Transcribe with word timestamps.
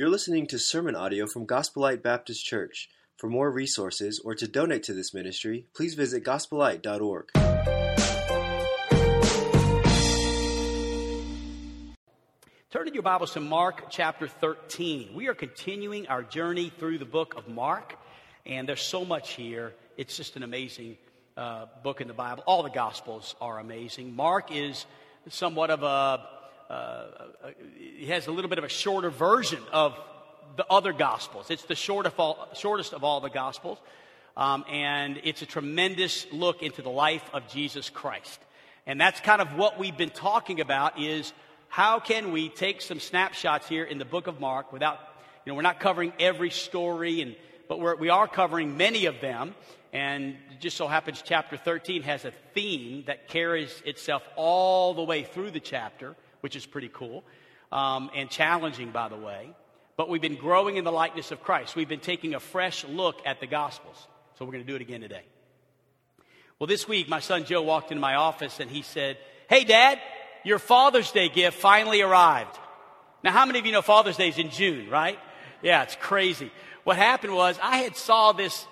You're 0.00 0.08
listening 0.08 0.46
to 0.46 0.58
sermon 0.58 0.96
audio 0.96 1.26
from 1.26 1.44
Gospel 1.44 1.82
Light 1.82 2.02
Baptist 2.02 2.42
Church. 2.42 2.88
For 3.18 3.28
more 3.28 3.50
resources 3.50 4.18
or 4.24 4.34
to 4.34 4.48
donate 4.48 4.82
to 4.84 4.94
this 4.94 5.12
ministry, 5.12 5.66
please 5.74 5.92
visit 5.92 6.24
gospelite.org. 6.24 7.28
Turn 12.70 12.88
in 12.88 12.94
your 12.94 13.02
Bibles 13.02 13.34
to 13.34 13.40
Mark 13.40 13.90
chapter 13.90 14.26
13. 14.26 15.10
We 15.14 15.28
are 15.28 15.34
continuing 15.34 16.06
our 16.06 16.22
journey 16.22 16.72
through 16.78 16.96
the 16.96 17.04
book 17.04 17.34
of 17.36 17.46
Mark, 17.46 17.98
and 18.46 18.66
there's 18.66 18.80
so 18.80 19.04
much 19.04 19.32
here. 19.32 19.74
It's 19.98 20.16
just 20.16 20.34
an 20.34 20.44
amazing 20.44 20.96
uh, 21.36 21.66
book 21.82 22.00
in 22.00 22.08
the 22.08 22.14
Bible. 22.14 22.42
All 22.46 22.62
the 22.62 22.70
Gospels 22.70 23.34
are 23.38 23.58
amazing. 23.58 24.16
Mark 24.16 24.50
is 24.50 24.86
somewhat 25.28 25.68
of 25.68 25.82
a 25.82 26.39
uh, 26.70 27.04
he 27.76 28.06
has 28.06 28.28
a 28.28 28.30
little 28.30 28.48
bit 28.48 28.58
of 28.58 28.64
a 28.64 28.68
shorter 28.68 29.10
version 29.10 29.60
of 29.72 29.98
the 30.56 30.64
other 30.70 30.92
Gospels. 30.92 31.50
It's 31.50 31.64
the 31.64 31.74
short 31.74 32.06
of 32.06 32.18
all, 32.18 32.48
shortest 32.54 32.92
of 32.92 33.02
all 33.02 33.20
the 33.20 33.28
Gospels, 33.28 33.78
um, 34.36 34.64
and 34.70 35.20
it's 35.24 35.42
a 35.42 35.46
tremendous 35.46 36.26
look 36.30 36.62
into 36.62 36.80
the 36.80 36.90
life 36.90 37.28
of 37.32 37.48
Jesus 37.48 37.90
Christ. 37.90 38.40
And 38.86 39.00
that's 39.00 39.20
kind 39.20 39.42
of 39.42 39.56
what 39.56 39.80
we've 39.80 39.96
been 39.96 40.10
talking 40.10 40.60
about 40.60 41.00
is 41.00 41.32
how 41.68 41.98
can 41.98 42.30
we 42.30 42.48
take 42.48 42.82
some 42.82 43.00
snapshots 43.00 43.68
here 43.68 43.84
in 43.84 43.98
the 43.98 44.04
book 44.04 44.28
of 44.28 44.38
Mark 44.38 44.72
without, 44.72 44.98
you 45.44 45.50
know, 45.50 45.56
we're 45.56 45.62
not 45.62 45.80
covering 45.80 46.12
every 46.20 46.50
story, 46.50 47.20
and, 47.20 47.34
but 47.68 47.80
we're, 47.80 47.96
we 47.96 48.10
are 48.10 48.28
covering 48.28 48.76
many 48.76 49.06
of 49.06 49.20
them. 49.20 49.56
And 49.92 50.36
just 50.60 50.76
so 50.76 50.86
happens 50.86 51.20
chapter 51.24 51.56
13 51.56 52.02
has 52.02 52.24
a 52.24 52.32
theme 52.54 53.02
that 53.08 53.26
carries 53.26 53.82
itself 53.84 54.22
all 54.36 54.94
the 54.94 55.02
way 55.02 55.24
through 55.24 55.50
the 55.50 55.58
chapter 55.58 56.14
which 56.40 56.56
is 56.56 56.66
pretty 56.66 56.90
cool 56.92 57.24
um, 57.72 58.10
and 58.14 58.30
challenging, 58.30 58.90
by 58.90 59.08
the 59.08 59.16
way. 59.16 59.50
But 59.96 60.08
we've 60.08 60.22
been 60.22 60.36
growing 60.36 60.76
in 60.76 60.84
the 60.84 60.92
likeness 60.92 61.30
of 61.30 61.42
Christ. 61.42 61.76
We've 61.76 61.88
been 61.88 62.00
taking 62.00 62.34
a 62.34 62.40
fresh 62.40 62.84
look 62.84 63.20
at 63.26 63.40
the 63.40 63.46
Gospels. 63.46 64.06
So 64.38 64.44
we're 64.44 64.52
going 64.52 64.64
to 64.64 64.70
do 64.70 64.76
it 64.76 64.82
again 64.82 65.02
today. 65.02 65.24
Well, 66.58 66.66
this 66.66 66.88
week, 66.88 67.08
my 67.08 67.20
son 67.20 67.44
Joe 67.44 67.62
walked 67.62 67.90
into 67.90 68.00
my 68.00 68.14
office 68.14 68.60
and 68.60 68.70
he 68.70 68.82
said, 68.82 69.18
Hey, 69.48 69.64
Dad, 69.64 69.98
your 70.44 70.58
Father's 70.58 71.10
Day 71.10 71.28
gift 71.28 71.58
finally 71.58 72.02
arrived. 72.02 72.58
Now, 73.22 73.32
how 73.32 73.44
many 73.44 73.58
of 73.58 73.66
you 73.66 73.72
know 73.72 73.82
Father's 73.82 74.16
Day 74.16 74.28
is 74.28 74.38
in 74.38 74.50
June, 74.50 74.88
right? 74.88 75.18
Yeah, 75.62 75.82
it's 75.82 75.96
crazy. 75.96 76.50
What 76.84 76.96
happened 76.96 77.34
was 77.34 77.58
I 77.62 77.78
had 77.78 77.96
saw 77.96 78.32
this 78.32 78.66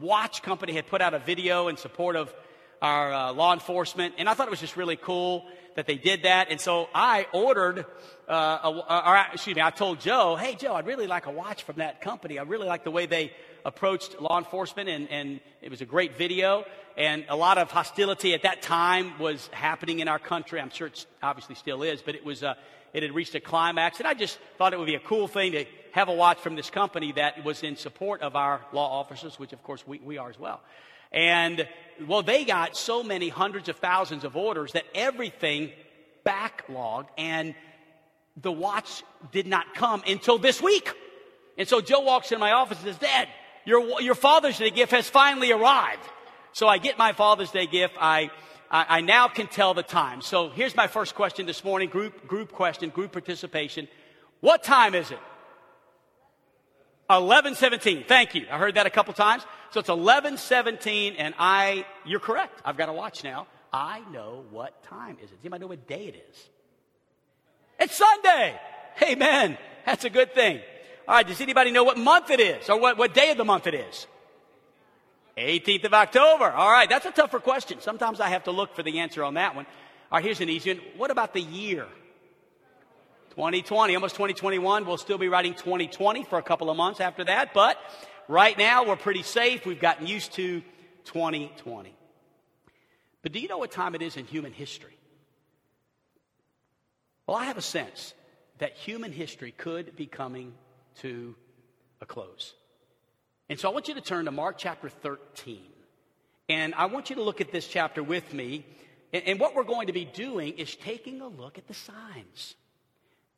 watch 0.00 0.42
company 0.42 0.74
had 0.74 0.86
put 0.86 1.00
out 1.00 1.14
a 1.14 1.18
video 1.18 1.68
in 1.68 1.76
support 1.76 2.14
of 2.14 2.32
our 2.80 3.12
uh, 3.12 3.32
law 3.32 3.52
enforcement, 3.52 4.14
and 4.18 4.28
I 4.28 4.34
thought 4.34 4.46
it 4.46 4.50
was 4.50 4.60
just 4.60 4.76
really 4.76 4.96
cool 4.96 5.44
that 5.76 5.86
they 5.86 5.96
did 5.96 6.24
that. 6.24 6.48
And 6.50 6.60
so 6.60 6.88
I 6.94 7.26
ordered, 7.32 7.86
uh, 8.28 8.58
a, 8.62 9.08
or 9.08 9.26
excuse 9.32 9.56
me, 9.56 9.62
I 9.62 9.70
told 9.70 10.00
Joe, 10.00 10.36
hey, 10.36 10.54
Joe, 10.54 10.74
I'd 10.74 10.86
really 10.86 11.06
like 11.06 11.26
a 11.26 11.30
watch 11.30 11.62
from 11.62 11.76
that 11.76 12.00
company. 12.00 12.38
I 12.38 12.42
really 12.42 12.66
like 12.66 12.84
the 12.84 12.90
way 12.90 13.06
they 13.06 13.32
approached 13.64 14.20
law 14.20 14.38
enforcement, 14.38 14.88
and, 14.88 15.08
and 15.10 15.40
it 15.62 15.70
was 15.70 15.80
a 15.80 15.86
great 15.86 16.16
video. 16.16 16.64
And 16.96 17.24
a 17.28 17.36
lot 17.36 17.58
of 17.58 17.70
hostility 17.70 18.34
at 18.34 18.42
that 18.42 18.60
time 18.62 19.18
was 19.18 19.48
happening 19.52 20.00
in 20.00 20.08
our 20.08 20.18
country. 20.18 20.60
I'm 20.60 20.70
sure 20.70 20.88
it 20.88 21.06
obviously 21.22 21.54
still 21.54 21.82
is, 21.82 22.02
but 22.02 22.14
it 22.14 22.24
was, 22.24 22.42
uh, 22.42 22.54
it 22.92 23.02
had 23.02 23.12
reached 23.14 23.34
a 23.34 23.40
climax. 23.40 23.98
And 23.98 24.08
I 24.08 24.14
just 24.14 24.38
thought 24.56 24.72
it 24.72 24.78
would 24.78 24.86
be 24.86 24.96
a 24.96 25.00
cool 25.00 25.28
thing 25.28 25.52
to 25.52 25.64
have 25.92 26.08
a 26.08 26.12
watch 26.12 26.38
from 26.38 26.56
this 26.56 26.70
company 26.70 27.12
that 27.12 27.44
was 27.44 27.62
in 27.62 27.76
support 27.76 28.22
of 28.22 28.34
our 28.34 28.60
law 28.72 29.00
officers, 29.00 29.38
which 29.38 29.52
of 29.52 29.62
course 29.62 29.86
we, 29.86 30.00
we 30.04 30.18
are 30.18 30.28
as 30.28 30.38
well. 30.38 30.60
And 31.12 31.66
well, 32.06 32.22
they 32.22 32.44
got 32.44 32.76
so 32.76 33.02
many 33.02 33.28
hundreds 33.28 33.68
of 33.68 33.76
thousands 33.76 34.24
of 34.24 34.36
orders 34.36 34.72
that 34.72 34.84
everything 34.94 35.72
backlogged 36.24 37.08
and 37.16 37.54
the 38.36 38.52
watch 38.52 39.02
did 39.32 39.46
not 39.46 39.74
come 39.74 40.02
until 40.06 40.38
this 40.38 40.62
week. 40.62 40.92
And 41.56 41.66
so 41.66 41.80
Joe 41.80 42.00
walks 42.00 42.30
in 42.30 42.38
my 42.38 42.52
office 42.52 42.78
and 42.78 42.86
says, 42.86 42.98
Dad, 42.98 43.28
your, 43.64 44.00
your 44.00 44.14
Father's 44.14 44.58
Day 44.58 44.70
gift 44.70 44.92
has 44.92 45.08
finally 45.08 45.50
arrived. 45.50 46.02
So 46.52 46.68
I 46.68 46.78
get 46.78 46.98
my 46.98 47.12
Father's 47.12 47.50
Day 47.50 47.66
gift. 47.66 47.94
I, 48.00 48.30
I, 48.70 48.98
I 48.98 49.00
now 49.00 49.28
can 49.28 49.48
tell 49.48 49.74
the 49.74 49.82
time. 49.82 50.20
So 50.22 50.50
here's 50.50 50.76
my 50.76 50.86
first 50.86 51.14
question 51.14 51.46
this 51.46 51.64
morning, 51.64 51.88
group, 51.88 52.26
group 52.28 52.52
question, 52.52 52.90
group 52.90 53.12
participation. 53.12 53.88
What 54.40 54.62
time 54.62 54.94
is 54.94 55.10
it? 55.10 55.18
1117. 57.08 58.04
Thank 58.06 58.34
you. 58.34 58.46
I 58.50 58.58
heard 58.58 58.74
that 58.74 58.86
a 58.86 58.90
couple 58.90 59.14
times. 59.14 59.42
So 59.70 59.80
it's 59.80 59.88
1117 59.88 61.16
and 61.16 61.34
I, 61.38 61.84
you're 62.06 62.20
correct. 62.20 62.60
I've 62.64 62.76
got 62.76 62.88
a 62.88 62.92
watch 62.92 63.22
now. 63.22 63.46
I 63.72 64.00
know 64.10 64.44
what 64.50 64.82
time 64.84 65.18
is 65.22 65.30
it. 65.30 65.36
Does 65.36 65.44
anybody 65.44 65.60
know 65.60 65.66
what 65.68 65.86
day 65.86 66.06
it 66.06 66.24
is? 66.30 66.48
It's 67.78 67.96
Sunday. 67.96 68.58
Amen. 69.02 69.58
That's 69.84 70.04
a 70.04 70.10
good 70.10 70.34
thing. 70.34 70.60
All 71.06 71.14
right. 71.14 71.26
Does 71.26 71.40
anybody 71.40 71.70
know 71.70 71.84
what 71.84 71.98
month 71.98 72.30
it 72.30 72.40
is 72.40 72.68
or 72.70 72.80
what, 72.80 72.96
what 72.96 73.12
day 73.12 73.30
of 73.30 73.36
the 73.36 73.44
month 73.44 73.66
it 73.66 73.74
is? 73.74 74.06
18th 75.36 75.84
of 75.84 75.94
October. 75.94 76.50
All 76.50 76.70
right. 76.70 76.88
That's 76.88 77.06
a 77.06 77.10
tougher 77.10 77.38
question. 77.38 77.80
Sometimes 77.80 78.20
I 78.20 78.28
have 78.28 78.44
to 78.44 78.50
look 78.50 78.74
for 78.74 78.82
the 78.82 79.00
answer 79.00 79.22
on 79.22 79.34
that 79.34 79.54
one. 79.54 79.66
All 80.10 80.16
right. 80.16 80.24
Here's 80.24 80.40
an 80.40 80.48
easy 80.48 80.74
one. 80.74 80.82
What 80.96 81.10
about 81.10 81.34
the 81.34 81.42
year? 81.42 81.86
2020, 83.30 83.94
almost 83.94 84.16
2021. 84.16 84.84
We'll 84.84 84.96
still 84.96 85.18
be 85.18 85.28
writing 85.28 85.54
2020 85.54 86.24
for 86.24 86.38
a 86.38 86.42
couple 86.42 86.70
of 86.70 86.76
months 86.76 87.00
after 87.00 87.22
that, 87.24 87.54
but 87.54 87.78
right 88.28 88.56
now 88.56 88.86
we're 88.86 88.96
pretty 88.96 89.22
safe. 89.22 89.66
We've 89.66 89.80
gotten 89.80 90.06
used 90.06 90.34
to 90.34 90.62
2020. 91.04 91.94
But 93.22 93.32
do 93.32 93.40
you 93.40 93.48
know 93.48 93.58
what 93.58 93.72
time 93.72 93.94
it 93.94 94.02
is 94.02 94.16
in 94.16 94.26
human 94.26 94.52
history? 94.52 94.96
Well, 97.26 97.36
I 97.36 97.44
have 97.44 97.58
a 97.58 97.62
sense 97.62 98.14
that 98.58 98.74
human 98.74 99.12
history 99.12 99.52
could 99.52 99.96
be 99.96 100.06
coming 100.06 100.54
to 101.00 101.34
a 102.00 102.06
close. 102.06 102.54
And 103.48 103.58
so 103.58 103.68
I 103.68 103.72
want 103.72 103.88
you 103.88 103.94
to 103.94 104.00
turn 104.00 104.26
to 104.26 104.30
Mark 104.30 104.56
chapter 104.58 104.88
13. 104.88 105.60
And 106.48 106.74
I 106.74 106.86
want 106.86 107.10
you 107.10 107.16
to 107.16 107.22
look 107.22 107.40
at 107.40 107.52
this 107.52 107.66
chapter 107.66 108.02
with 108.02 108.32
me. 108.32 108.64
And, 109.12 109.40
what 109.40 109.54
we're 109.54 109.64
going 109.64 109.86
to 109.86 109.92
be 109.94 110.04
doing 110.04 110.58
is 110.58 110.76
taking 110.76 111.22
a 111.22 111.28
look 111.28 111.56
at 111.56 111.66
the 111.66 111.74
signs. 111.74 112.54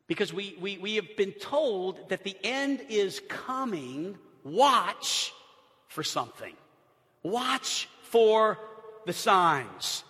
Because 0.09 0.33
we, 0.33 0.57
we, 0.61 0.79
we 0.79 0.97
have 0.97 1.17
been 1.17 1.31
told 1.31 2.09
that 2.09 2.25
the 2.25 2.37
end 2.43 2.81
is 2.89 3.21
coming. 3.29 4.19
Watch 4.45 5.33
for 5.89 6.03
something. 6.03 6.55
Watch 7.23 7.89
for 8.05 8.59
the 9.07 9.13
signs. 9.13 10.05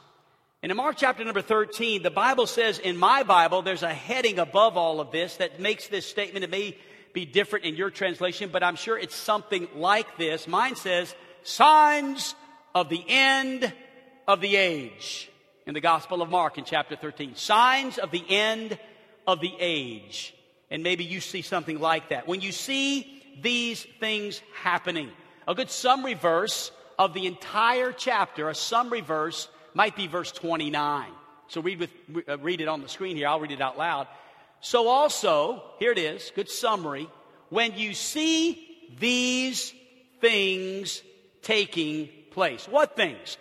And 0.62 0.70
in 0.70 0.76
Mark 0.76 0.96
chapter 0.98 1.24
number 1.24 1.42
13, 1.42 2.02
the 2.02 2.10
Bible 2.10 2.46
says, 2.46 2.78
in 2.78 2.96
my 2.96 3.22
Bible, 3.22 3.62
there's 3.62 3.82
a 3.82 3.94
heading 3.94 4.38
above 4.38 4.76
all 4.76 5.00
of 5.00 5.10
this 5.10 5.36
that 5.36 5.58
makes 5.58 5.88
this 5.88 6.06
statement. 6.06 6.44
It 6.44 6.50
may 6.50 6.76
be 7.12 7.24
different 7.24 7.64
in 7.64 7.76
your 7.76 7.90
translation, 7.90 8.50
but 8.52 8.62
I'm 8.62 8.76
sure 8.76 8.98
it's 8.98 9.16
something 9.16 9.68
like 9.74 10.18
this. 10.18 10.46
Mine 10.46 10.76
says, 10.76 11.14
signs 11.42 12.34
of 12.74 12.88
the 12.88 13.02
end 13.08 13.72
of 14.28 14.40
the 14.40 14.56
age. 14.56 15.30
In 15.66 15.74
the 15.74 15.80
Gospel 15.80 16.20
of 16.20 16.30
Mark 16.30 16.58
in 16.58 16.64
chapter 16.64 16.96
13. 16.96 17.36
Signs 17.36 17.98
of 17.98 18.10
the 18.10 18.24
end 18.28 18.78
of 19.26 19.40
the 19.40 19.52
age. 19.58 20.34
And 20.70 20.82
maybe 20.82 21.04
you 21.04 21.20
see 21.20 21.42
something 21.42 21.80
like 21.80 22.10
that. 22.10 22.28
When 22.28 22.40
you 22.40 22.52
see 22.52 23.19
these 23.40 23.86
things 24.00 24.42
happening, 24.54 25.10
a 25.46 25.54
good 25.54 25.70
summary 25.70 26.14
verse 26.14 26.70
of 26.98 27.14
the 27.14 27.26
entire 27.26 27.92
chapter, 27.92 28.48
a 28.48 28.54
summary 28.54 29.00
verse 29.00 29.48
might 29.74 29.96
be 29.96 30.06
verse 30.06 30.32
29. 30.32 31.10
So 31.48 31.60
read, 31.60 31.80
with, 31.80 31.90
uh, 32.28 32.38
read 32.38 32.60
it 32.60 32.68
on 32.68 32.82
the 32.82 32.88
screen 32.88 33.16
here. 33.16 33.28
I'll 33.28 33.40
read 33.40 33.50
it 33.50 33.60
out 33.60 33.78
loud. 33.78 34.06
So 34.60 34.88
also, 34.88 35.62
here 35.78 35.90
it 35.90 35.98
is, 35.98 36.30
good 36.34 36.50
summary. 36.50 37.08
When 37.48 37.76
you 37.76 37.94
see 37.94 38.88
these 38.98 39.72
things 40.20 41.02
taking 41.42 42.08
place. 42.30 42.66
What 42.68 42.96
things? 42.96 43.36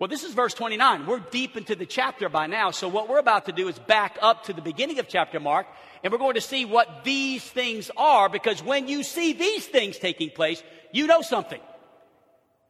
Well, 0.00 0.08
this 0.08 0.24
is 0.24 0.32
verse 0.32 0.54
29. 0.54 1.06
We're 1.06 1.18
deep 1.18 1.58
into 1.58 1.76
the 1.76 1.84
chapter 1.84 2.30
by 2.30 2.46
now. 2.46 2.70
So 2.70 2.88
what 2.88 3.10
we're 3.10 3.18
about 3.18 3.44
to 3.46 3.52
do 3.52 3.68
is 3.68 3.78
back 3.78 4.18
up 4.22 4.44
to 4.44 4.54
the 4.54 4.62
beginning 4.62 4.98
of 4.98 5.08
chapter 5.08 5.38
Mark, 5.38 5.66
and 6.02 6.10
we're 6.10 6.18
going 6.18 6.36
to 6.36 6.40
see 6.40 6.64
what 6.64 7.04
these 7.04 7.44
things 7.44 7.90
are, 7.98 8.30
because 8.30 8.62
when 8.62 8.88
you 8.88 9.02
see 9.02 9.34
these 9.34 9.66
things 9.66 9.98
taking 9.98 10.30
place, 10.30 10.62
you 10.90 11.06
know 11.06 11.20
something. 11.20 11.60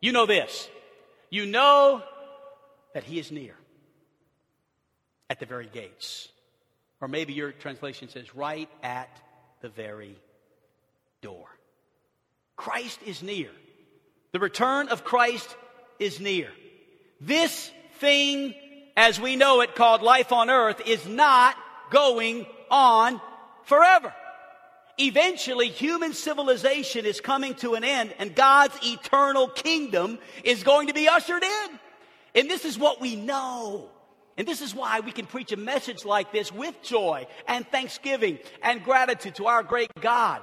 You 0.01 0.11
know 0.11 0.27
this. 0.27 0.69
You 1.31 1.47
know 1.47 2.03
that 2.95 3.05
he 3.05 3.21
is 3.21 3.31
near 3.31 3.55
at 5.31 5.39
the 5.39 5.47
very 5.47 5.69
gates. 5.73 6.29
Or 7.01 7.07
maybe 7.07 7.33
your 7.33 7.53
translation 7.53 8.09
says 8.09 8.35
right 8.35 8.69
at 8.83 9.09
the 9.61 9.69
very 9.69 10.17
door. 11.23 11.47
Christ 12.57 12.99
is 13.07 13.23
near. 13.23 13.51
The 14.33 14.41
return 14.41 14.89
of 14.89 15.05
Christ 15.05 15.55
is 16.01 16.19
near. 16.19 16.51
This 17.21 17.71
thing, 17.99 18.55
as 18.97 19.21
we 19.21 19.37
know 19.37 19.61
it, 19.61 19.75
called 19.75 20.03
life 20.03 20.33
on 20.33 20.49
earth, 20.51 20.81
is 20.87 21.07
not 21.07 21.57
going 21.91 22.47
on 22.71 23.21
forever. 23.65 24.15
Eventually, 24.99 25.69
human 25.69 26.13
civilization 26.13 27.07
is 27.07 27.21
coming 27.21 27.55
to 27.57 27.75
an 27.75 27.85
end 27.85 28.15
and 28.19 28.35
God's 28.35 28.77
eternal 28.83 29.49
kingdom 29.49 30.19
is 30.45 30.63
going 30.63 30.89
to 30.89 30.95
be 30.95 31.09
ushered 31.09 31.43
in. 31.43 31.79
And 32.35 32.51
this 32.51 32.65
is 32.65 32.79
what 32.79 33.01
we 33.01 33.17
know. 33.17 33.89
And 34.41 34.49
this 34.49 34.63
is 34.63 34.75
why 34.75 35.01
we 35.01 35.13
can 35.13 35.27
preach 35.27 35.53
a 35.53 35.59
message 35.59 36.07
like 36.07 36.33
this 36.33 36.51
with 36.51 36.81
joy 36.81 37.27
and 37.47 37.69
thanksgiving 37.69 38.39
and 38.63 38.83
gratitude 38.83 39.35
to 39.35 39.49
our 39.49 39.63
great 39.63 39.91
God 40.01 40.41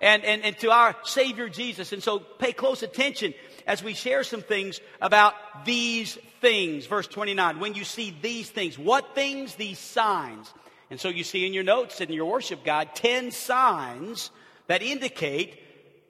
and, 0.00 0.24
and, 0.24 0.44
and 0.44 0.56
to 0.60 0.70
our 0.70 0.94
Savior 1.02 1.48
Jesus. 1.48 1.92
And 1.92 2.00
so 2.00 2.20
pay 2.20 2.52
close 2.52 2.84
attention 2.84 3.34
as 3.66 3.82
we 3.82 3.94
share 3.94 4.22
some 4.22 4.42
things 4.42 4.78
about 5.00 5.34
these 5.64 6.16
things. 6.40 6.86
Verse 6.86 7.08
29, 7.08 7.58
when 7.58 7.74
you 7.74 7.82
see 7.82 8.16
these 8.22 8.48
things, 8.48 8.78
what 8.78 9.16
things? 9.16 9.56
These 9.56 9.80
signs. 9.80 10.54
And 10.88 11.00
so 11.00 11.08
you 11.08 11.24
see 11.24 11.44
in 11.44 11.52
your 11.52 11.64
notes 11.64 12.00
in 12.00 12.12
your 12.12 12.26
worship 12.26 12.64
guide 12.64 12.94
10 12.94 13.32
signs 13.32 14.30
that 14.68 14.80
indicate 14.80 15.60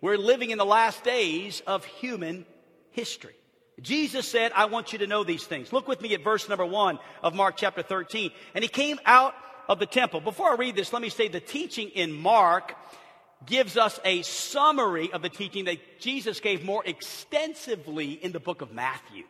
we're 0.03 0.19
living 0.19 0.51
in 0.51 0.59
the 0.59 0.67
last 0.67 1.05
days 1.05 1.63
of 1.67 1.87
human 1.87 2.45
history. 2.91 3.40
Jesus 3.83 4.29
said, 4.29 4.53
I 4.55 4.67
want 4.67 4.93
you 4.93 4.99
to 5.01 5.07
know 5.07 5.25
these 5.25 5.45
things. 5.45 5.73
Look 5.73 5.89
with 5.89 6.01
me 6.01 6.15
at 6.15 6.23
verse 6.23 6.49
number 6.49 6.67
one 6.67 6.99
of 7.23 7.35
Mark 7.35 7.57
chapter 7.57 7.83
13. 7.83 8.31
And 8.55 8.63
he 8.63 8.69
came 8.69 8.99
out 9.07 9.35
of 9.69 9.79
the 9.79 9.87
temple. 9.87 10.21
Before 10.21 10.51
I 10.51 10.57
read 10.57 10.77
this, 10.77 10.93
let 10.93 11.03
me 11.03 11.09
say 11.09 11.29
the 11.29 11.41
teaching 11.41 11.89
in 11.91 12.13
Mark 12.13 12.75
gives 13.47 13.77
us 13.77 13.99
a 14.05 14.23
summary 14.23 15.13
of 15.13 15.23
the 15.23 15.29
teaching 15.29 15.65
that 15.65 15.79
Jesus 15.99 16.41
gave 16.41 16.65
more 16.65 16.83
extensively 16.85 18.13
in 18.13 18.33
the 18.33 18.41
book 18.41 18.61
of 18.61 18.73
Matthew. 18.73 19.25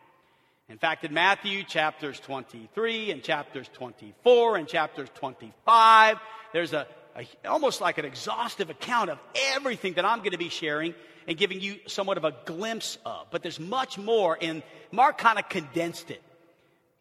In 0.67 0.77
fact, 0.77 1.03
in 1.03 1.13
Matthew 1.13 1.63
chapters 1.63 2.19
23 2.19 3.11
and 3.11 3.23
chapters 3.23 3.69
24 3.73 4.57
and 4.57 4.67
chapters 4.67 5.09
25, 5.15 6.17
there's 6.53 6.73
a, 6.73 6.87
a 7.15 7.27
almost 7.47 7.81
like 7.81 7.97
an 7.97 8.05
exhaustive 8.05 8.69
account 8.69 9.09
of 9.09 9.19
everything 9.53 9.93
that 9.93 10.05
I'm 10.05 10.19
going 10.19 10.31
to 10.31 10.37
be 10.37 10.49
sharing 10.49 10.93
and 11.27 11.37
giving 11.37 11.61
you 11.61 11.77
somewhat 11.87 12.17
of 12.17 12.25
a 12.25 12.35
glimpse 12.45 12.97
of. 13.05 13.27
But 13.31 13.41
there's 13.41 13.59
much 13.59 13.97
more, 13.97 14.37
and 14.41 14.63
Mark 14.91 15.17
kind 15.17 15.39
of 15.39 15.49
condensed 15.49 16.11
it. 16.11 16.21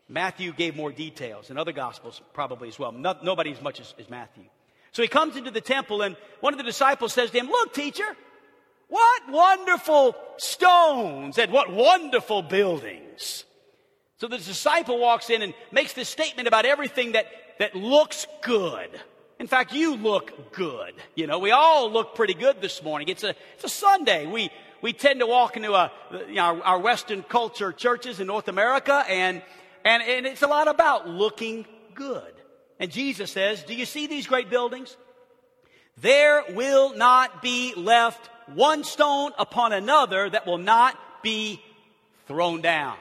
Matthew 0.08 0.52
gave 0.52 0.74
more 0.74 0.90
details, 0.90 1.50
and 1.50 1.58
other 1.58 1.72
gospels 1.72 2.20
probably 2.32 2.68
as 2.68 2.78
well. 2.78 2.92
No, 2.92 3.16
nobody 3.22 3.52
as 3.52 3.62
much 3.62 3.80
as, 3.80 3.94
as 3.98 4.10
Matthew. 4.10 4.44
So 4.92 5.02
he 5.02 5.08
comes 5.08 5.36
into 5.36 5.50
the 5.50 5.60
temple, 5.60 6.02
and 6.02 6.16
one 6.40 6.52
of 6.52 6.58
the 6.58 6.64
disciples 6.64 7.12
says 7.12 7.30
to 7.30 7.38
him, 7.38 7.46
Look, 7.46 7.72
teacher, 7.72 8.16
what 8.88 9.22
wonderful 9.30 10.16
stones 10.36 11.38
and 11.38 11.52
what 11.52 11.72
wonderful 11.72 12.42
buildings. 12.42 13.44
So 14.16 14.26
the 14.26 14.36
disciple 14.36 14.98
walks 14.98 15.30
in 15.30 15.42
and 15.42 15.54
makes 15.70 15.92
this 15.92 16.08
statement 16.08 16.48
about 16.48 16.66
everything 16.66 17.12
that, 17.12 17.26
that 17.58 17.74
looks 17.76 18.26
good. 18.42 18.90
In 19.40 19.46
fact, 19.46 19.72
you 19.72 19.96
look 19.96 20.52
good. 20.52 20.92
You 21.14 21.26
know, 21.26 21.38
we 21.38 21.50
all 21.50 21.90
look 21.90 22.14
pretty 22.14 22.34
good 22.34 22.60
this 22.60 22.82
morning. 22.82 23.08
It's 23.08 23.24
a, 23.24 23.30
it's 23.54 23.64
a 23.64 23.70
Sunday. 23.70 24.26
We, 24.26 24.50
we 24.82 24.92
tend 24.92 25.20
to 25.20 25.26
walk 25.26 25.56
into 25.56 25.72
a, 25.72 25.90
you 26.28 26.34
know, 26.34 26.42
our, 26.42 26.62
our 26.62 26.78
Western 26.78 27.22
culture 27.22 27.72
churches 27.72 28.20
in 28.20 28.26
North 28.26 28.48
America, 28.48 29.02
and, 29.08 29.40
and, 29.82 30.02
and 30.02 30.26
it's 30.26 30.42
a 30.42 30.46
lot 30.46 30.68
about 30.68 31.08
looking 31.08 31.64
good. 31.94 32.34
And 32.78 32.90
Jesus 32.90 33.32
says, 33.32 33.62
Do 33.62 33.74
you 33.74 33.86
see 33.86 34.06
these 34.06 34.26
great 34.26 34.50
buildings? 34.50 34.94
There 36.02 36.44
will 36.50 36.94
not 36.94 37.40
be 37.40 37.72
left 37.74 38.28
one 38.54 38.84
stone 38.84 39.32
upon 39.38 39.72
another 39.72 40.28
that 40.28 40.46
will 40.46 40.58
not 40.58 40.98
be 41.22 41.62
thrown 42.26 42.60
down. 42.60 42.98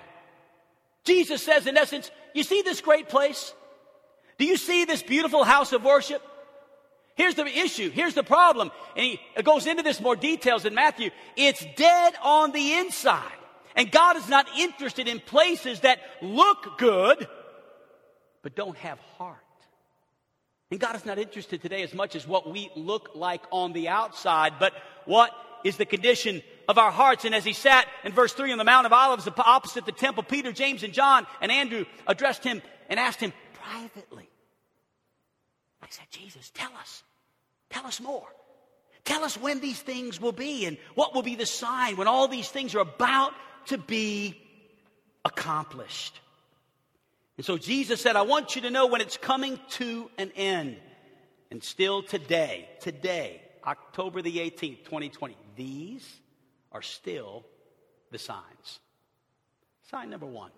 Jesus 1.03 1.43
says, 1.43 1.67
in 1.67 1.75
essence, 1.75 2.09
You 2.33 2.43
see 2.43 2.61
this 2.61 2.79
great 2.79 3.09
place? 3.09 3.53
Do 4.37 4.45
you 4.45 4.55
see 4.55 4.85
this 4.85 5.03
beautiful 5.03 5.43
house 5.43 5.73
of 5.73 5.83
worship? 5.83 6.23
Here's 7.19 7.35
the 7.35 7.45
issue. 7.45 7.89
Here's 7.89 8.13
the 8.13 8.23
problem. 8.23 8.71
And 8.95 9.05
he 9.05 9.19
goes 9.43 9.67
into 9.67 9.83
this 9.83 9.99
more 9.99 10.15
details 10.15 10.63
in 10.63 10.73
Matthew. 10.73 11.09
It's 11.35 11.65
dead 11.75 12.13
on 12.23 12.53
the 12.53 12.75
inside. 12.75 13.33
And 13.75 13.91
God 13.91 14.15
is 14.15 14.29
not 14.29 14.47
interested 14.57 15.05
in 15.05 15.19
places 15.19 15.81
that 15.81 15.99
look 16.21 16.77
good, 16.77 17.27
but 18.41 18.55
don't 18.55 18.77
have 18.77 18.99
heart. 19.17 19.35
And 20.71 20.79
God 20.79 20.95
is 20.95 21.05
not 21.05 21.19
interested 21.19 21.61
today 21.61 21.83
as 21.83 21.93
much 21.93 22.15
as 22.15 22.25
what 22.25 22.49
we 22.49 22.69
look 22.77 23.09
like 23.15 23.41
on 23.51 23.73
the 23.73 23.89
outside, 23.89 24.53
but 24.57 24.71
what 25.03 25.33
is 25.65 25.75
the 25.75 25.85
condition 25.85 26.41
of 26.69 26.77
our 26.77 26.91
hearts. 26.91 27.25
And 27.25 27.35
as 27.35 27.43
he 27.43 27.51
sat 27.51 27.85
in 28.05 28.13
verse 28.13 28.31
3 28.31 28.53
on 28.53 28.57
the 28.57 28.63
Mount 28.63 28.85
of 28.85 28.93
Olives 28.93 29.27
opposite 29.37 29.85
the 29.85 29.91
temple, 29.91 30.23
Peter, 30.23 30.53
James, 30.53 30.83
and 30.83 30.93
John 30.93 31.27
and 31.41 31.51
Andrew 31.51 31.83
addressed 32.07 32.45
him 32.45 32.61
and 32.87 32.97
asked 32.97 33.19
him 33.19 33.33
privately. 33.55 34.29
I 35.81 35.87
said, 35.89 36.05
Jesus, 36.11 36.49
tell 36.53 36.71
us. 36.79 37.03
Tell 37.69 37.85
us 37.85 38.01
more. 38.01 38.27
Tell 39.05 39.23
us 39.23 39.37
when 39.37 39.59
these 39.59 39.79
things 39.79 40.19
will 40.19 40.31
be 40.31 40.65
and 40.65 40.77
what 40.95 41.15
will 41.15 41.21
be 41.21 41.35
the 41.35 41.45
sign 41.45 41.97
when 41.97 42.07
all 42.07 42.27
these 42.27 42.49
things 42.49 42.75
are 42.75 42.79
about 42.79 43.33
to 43.67 43.77
be 43.77 44.39
accomplished. 45.25 46.19
And 47.37 47.45
so 47.45 47.57
Jesus 47.57 48.01
said, 48.01 48.15
I 48.15 48.23
want 48.23 48.55
you 48.55 48.63
to 48.63 48.69
know 48.69 48.87
when 48.87 49.01
it's 49.01 49.17
coming 49.17 49.59
to 49.71 50.09
an 50.17 50.31
end. 50.35 50.77
And 51.51 51.63
still 51.63 52.03
today, 52.03 52.69
today, 52.81 53.41
October 53.65 54.21
the 54.21 54.37
18th, 54.37 54.83
2020, 54.83 55.35
these 55.55 56.07
are 56.71 56.81
still 56.81 57.45
the 58.11 58.19
signs. 58.19 58.79
Sign 59.89 60.09
number 60.09 60.25
one. 60.25 60.51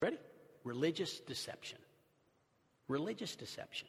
Ready? 0.00 0.18
Religious 0.64 1.18
deception. 1.20 1.78
Religious 2.88 3.34
deception. 3.34 3.88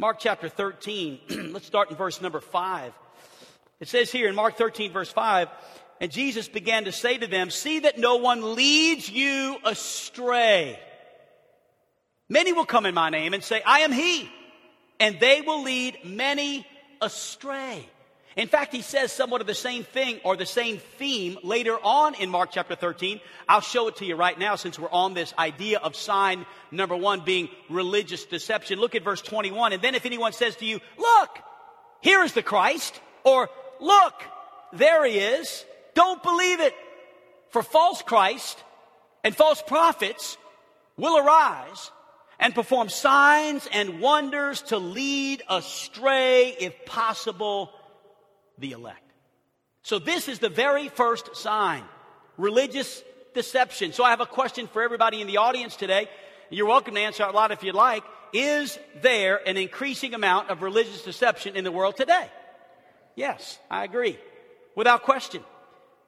Mark 0.00 0.18
chapter 0.18 0.48
13, 0.48 1.20
let's 1.52 1.66
start 1.66 1.90
in 1.90 1.96
verse 1.98 2.22
number 2.22 2.40
5. 2.40 2.94
It 3.80 3.88
says 3.88 4.10
here 4.10 4.30
in 4.30 4.34
Mark 4.34 4.56
13, 4.56 4.92
verse 4.92 5.12
5, 5.12 5.48
and 6.00 6.10
Jesus 6.10 6.48
began 6.48 6.86
to 6.86 6.92
say 6.92 7.18
to 7.18 7.26
them, 7.26 7.50
See 7.50 7.80
that 7.80 7.98
no 7.98 8.16
one 8.16 8.54
leads 8.54 9.10
you 9.10 9.58
astray. 9.62 10.80
Many 12.30 12.54
will 12.54 12.64
come 12.64 12.86
in 12.86 12.94
my 12.94 13.10
name 13.10 13.34
and 13.34 13.44
say, 13.44 13.60
I 13.60 13.80
am 13.80 13.92
he, 13.92 14.30
and 14.98 15.20
they 15.20 15.42
will 15.42 15.62
lead 15.62 15.98
many 16.02 16.66
astray. 17.02 17.86
In 18.36 18.46
fact, 18.46 18.72
he 18.72 18.80
says 18.80 19.12
somewhat 19.12 19.40
of 19.40 19.46
the 19.46 19.54
same 19.54 19.82
thing 19.82 20.20
or 20.24 20.36
the 20.36 20.46
same 20.46 20.78
theme 20.78 21.36
later 21.42 21.76
on 21.82 22.14
in 22.14 22.30
Mark 22.30 22.50
chapter 22.52 22.76
13. 22.76 23.20
I'll 23.48 23.60
show 23.60 23.88
it 23.88 23.96
to 23.96 24.04
you 24.04 24.14
right 24.14 24.38
now 24.38 24.54
since 24.54 24.78
we're 24.78 24.90
on 24.90 25.14
this 25.14 25.34
idea 25.36 25.78
of 25.78 25.96
sign 25.96 26.46
number 26.70 26.96
one 26.96 27.20
being 27.20 27.48
religious 27.68 28.24
deception. 28.24 28.78
Look 28.78 28.94
at 28.94 29.02
verse 29.02 29.20
21. 29.20 29.72
And 29.72 29.82
then 29.82 29.96
if 29.96 30.06
anyone 30.06 30.32
says 30.32 30.54
to 30.56 30.64
you, 30.64 30.80
look, 30.96 31.38
here 32.00 32.22
is 32.22 32.32
the 32.32 32.42
Christ, 32.42 33.00
or 33.24 33.50
look, 33.80 34.14
there 34.72 35.04
he 35.04 35.18
is, 35.18 35.64
don't 35.94 36.22
believe 36.22 36.60
it. 36.60 36.74
For 37.50 37.64
false 37.64 38.00
Christ 38.00 38.62
and 39.24 39.34
false 39.34 39.60
prophets 39.66 40.38
will 40.96 41.18
arise 41.18 41.90
and 42.38 42.54
perform 42.54 42.88
signs 42.88 43.68
and 43.72 44.00
wonders 44.00 44.62
to 44.62 44.78
lead 44.78 45.42
astray, 45.48 46.56
if 46.58 46.86
possible, 46.86 47.72
the 48.60 48.72
elect. 48.72 49.02
So 49.82 49.98
this 49.98 50.28
is 50.28 50.38
the 50.38 50.48
very 50.48 50.88
first 50.88 51.36
sign. 51.36 51.82
Religious 52.36 53.02
deception. 53.34 53.92
So 53.92 54.04
I 54.04 54.10
have 54.10 54.20
a 54.20 54.26
question 54.26 54.66
for 54.66 54.82
everybody 54.82 55.20
in 55.20 55.26
the 55.26 55.38
audience 55.38 55.76
today. 55.76 56.08
You're 56.50 56.66
welcome 56.66 56.94
to 56.94 57.00
answer 57.00 57.22
out 57.22 57.34
loud 57.34 57.52
if 57.52 57.62
you'd 57.62 57.74
like. 57.74 58.04
Is 58.32 58.78
there 59.02 59.40
an 59.48 59.56
increasing 59.56 60.14
amount 60.14 60.50
of 60.50 60.62
religious 60.62 61.02
deception 61.02 61.56
in 61.56 61.64
the 61.64 61.72
world 61.72 61.96
today? 61.96 62.28
Yes, 63.16 63.58
I 63.70 63.84
agree. 63.84 64.18
Without 64.76 65.02
question. 65.02 65.42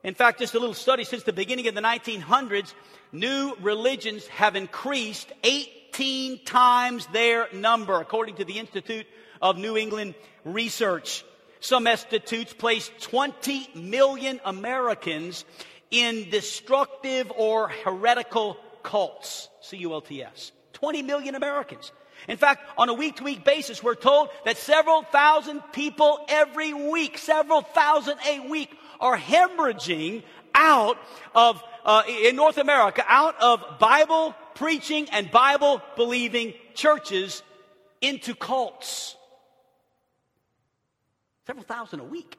In 0.04 0.14
fact, 0.14 0.40
just 0.40 0.54
a 0.54 0.59
little 0.59 0.75
study 0.75 1.04
since 1.04 1.23
the 1.23 1.32
beginning 1.32 1.68
of 1.68 1.75
the 1.75 1.80
1900s, 1.80 2.75
new 3.12 3.54
religions 3.61 4.26
have 4.28 4.56
increased 4.56 5.28
18 5.44 6.44
times 6.44 7.06
their 7.12 7.49
number, 7.52 8.00
according 8.00 8.37
to 8.37 8.44
the 8.44 8.59
Institute 8.59 9.06
of 9.40 9.59
New 9.59 9.76
England 9.76 10.14
Research. 10.44 11.25
Some 11.62 11.87
institutes 11.87 12.52
place 12.52 12.90
20 13.02 13.71
million 13.76 14.40
Americans 14.45 15.45
in 15.92 16.28
destructive 16.28 17.31
or 17.37 17.69
heretical 17.69 18.57
cults. 18.83 19.49
C-U-L-T-S. 19.61 20.50
20 20.73 21.02
million 21.02 21.37
Americans. 21.37 21.92
In 22.26 22.37
fact, 22.37 22.69
on 22.76 22.88
a 22.88 22.95
week 22.95 23.14
to 23.16 23.25
week 23.25 23.45
basis, 23.45 23.81
we're 23.81 23.95
told 23.95 24.31
that 24.45 24.57
several 24.57 25.02
thousand 25.02 25.62
people 25.73 26.19
every 26.28 26.73
week, 26.73 27.16
several 27.16 27.61
thousand 27.62 28.19
a 28.28 28.40
week, 28.40 28.76
are 28.99 29.16
hemorrhaging 29.16 30.25
out 30.57 30.99
of, 31.33 31.62
uh, 31.85 32.02
in 32.09 32.35
North 32.35 32.59
America, 32.59 33.04
out 33.07 33.40
of 33.40 33.78
Bible 33.78 34.35
preaching 34.57 35.09
and 35.12 35.31
Bible 35.31 35.81
believing 35.95 36.54
churches 36.75 37.45
into 38.00 38.35
cults. 38.35 39.16
Several 41.46 41.64
thousand 41.64 42.00
a 42.00 42.04
week. 42.04 42.37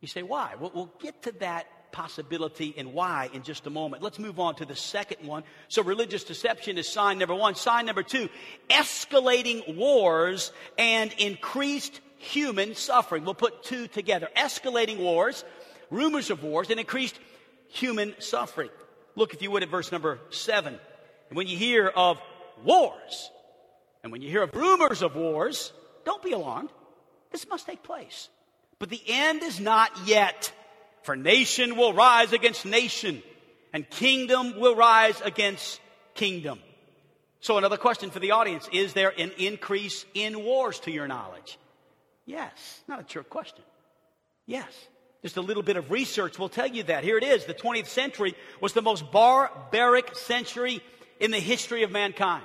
You 0.00 0.08
say, 0.08 0.22
why? 0.22 0.54
Well, 0.58 0.70
we'll 0.74 0.92
get 1.00 1.22
to 1.24 1.32
that 1.40 1.66
possibility 1.92 2.74
and 2.76 2.92
why 2.92 3.30
in 3.32 3.42
just 3.42 3.66
a 3.66 3.70
moment. 3.70 4.02
Let's 4.02 4.18
move 4.18 4.38
on 4.38 4.54
to 4.56 4.64
the 4.64 4.76
second 4.76 5.26
one. 5.26 5.42
So 5.68 5.82
religious 5.82 6.24
deception 6.24 6.78
is 6.78 6.88
sign 6.88 7.18
number 7.18 7.34
one. 7.34 7.54
Sign 7.54 7.86
number 7.86 8.02
two, 8.02 8.28
escalating 8.68 9.76
wars 9.76 10.52
and 10.76 11.12
increased 11.18 12.00
human 12.18 12.74
suffering. 12.74 13.24
We'll 13.24 13.34
put 13.34 13.64
two 13.64 13.86
together. 13.88 14.28
Escalating 14.36 14.98
wars, 14.98 15.44
rumors 15.90 16.30
of 16.30 16.42
wars, 16.42 16.70
and 16.70 16.78
increased 16.78 17.18
human 17.68 18.14
suffering. 18.18 18.70
Look, 19.16 19.34
if 19.34 19.42
you 19.42 19.50
would, 19.50 19.62
at 19.62 19.68
verse 19.68 19.90
number 19.90 20.20
seven. 20.30 20.78
When 21.30 21.46
you 21.46 21.56
hear 21.56 21.88
of 21.88 22.20
wars. 22.64 23.30
And 24.02 24.12
when 24.12 24.22
you 24.22 24.30
hear 24.30 24.42
of 24.42 24.54
rumors 24.54 25.02
of 25.02 25.16
wars, 25.16 25.72
don't 26.04 26.22
be 26.22 26.32
alarmed. 26.32 26.70
This 27.30 27.48
must 27.48 27.66
take 27.66 27.82
place. 27.82 28.28
But 28.78 28.90
the 28.90 29.02
end 29.06 29.42
is 29.42 29.60
not 29.60 29.90
yet. 30.06 30.52
For 31.02 31.16
nation 31.16 31.76
will 31.76 31.94
rise 31.94 32.32
against 32.32 32.66
nation, 32.66 33.22
and 33.72 33.88
kingdom 33.88 34.60
will 34.60 34.76
rise 34.76 35.20
against 35.22 35.80
kingdom. 36.14 36.60
So, 37.40 37.56
another 37.56 37.76
question 37.76 38.10
for 38.10 38.18
the 38.18 38.32
audience 38.32 38.68
Is 38.72 38.92
there 38.92 39.12
an 39.18 39.32
increase 39.38 40.04
in 40.14 40.44
wars 40.44 40.80
to 40.80 40.90
your 40.90 41.08
knowledge? 41.08 41.58
Yes. 42.26 42.82
Not 42.86 43.00
a 43.00 43.04
trick 43.04 43.30
question. 43.30 43.64
Yes. 44.44 44.68
Just 45.22 45.36
a 45.36 45.40
little 45.40 45.62
bit 45.62 45.76
of 45.76 45.90
research 45.90 46.38
will 46.38 46.48
tell 46.48 46.66
you 46.66 46.82
that. 46.84 47.04
Here 47.04 47.16
it 47.16 47.24
is. 47.24 47.46
The 47.46 47.54
20th 47.54 47.86
century 47.86 48.34
was 48.60 48.72
the 48.74 48.82
most 48.82 49.10
barbaric 49.10 50.14
century 50.14 50.82
in 51.18 51.30
the 51.30 51.40
history 51.40 51.82
of 51.84 51.90
mankind 51.90 52.44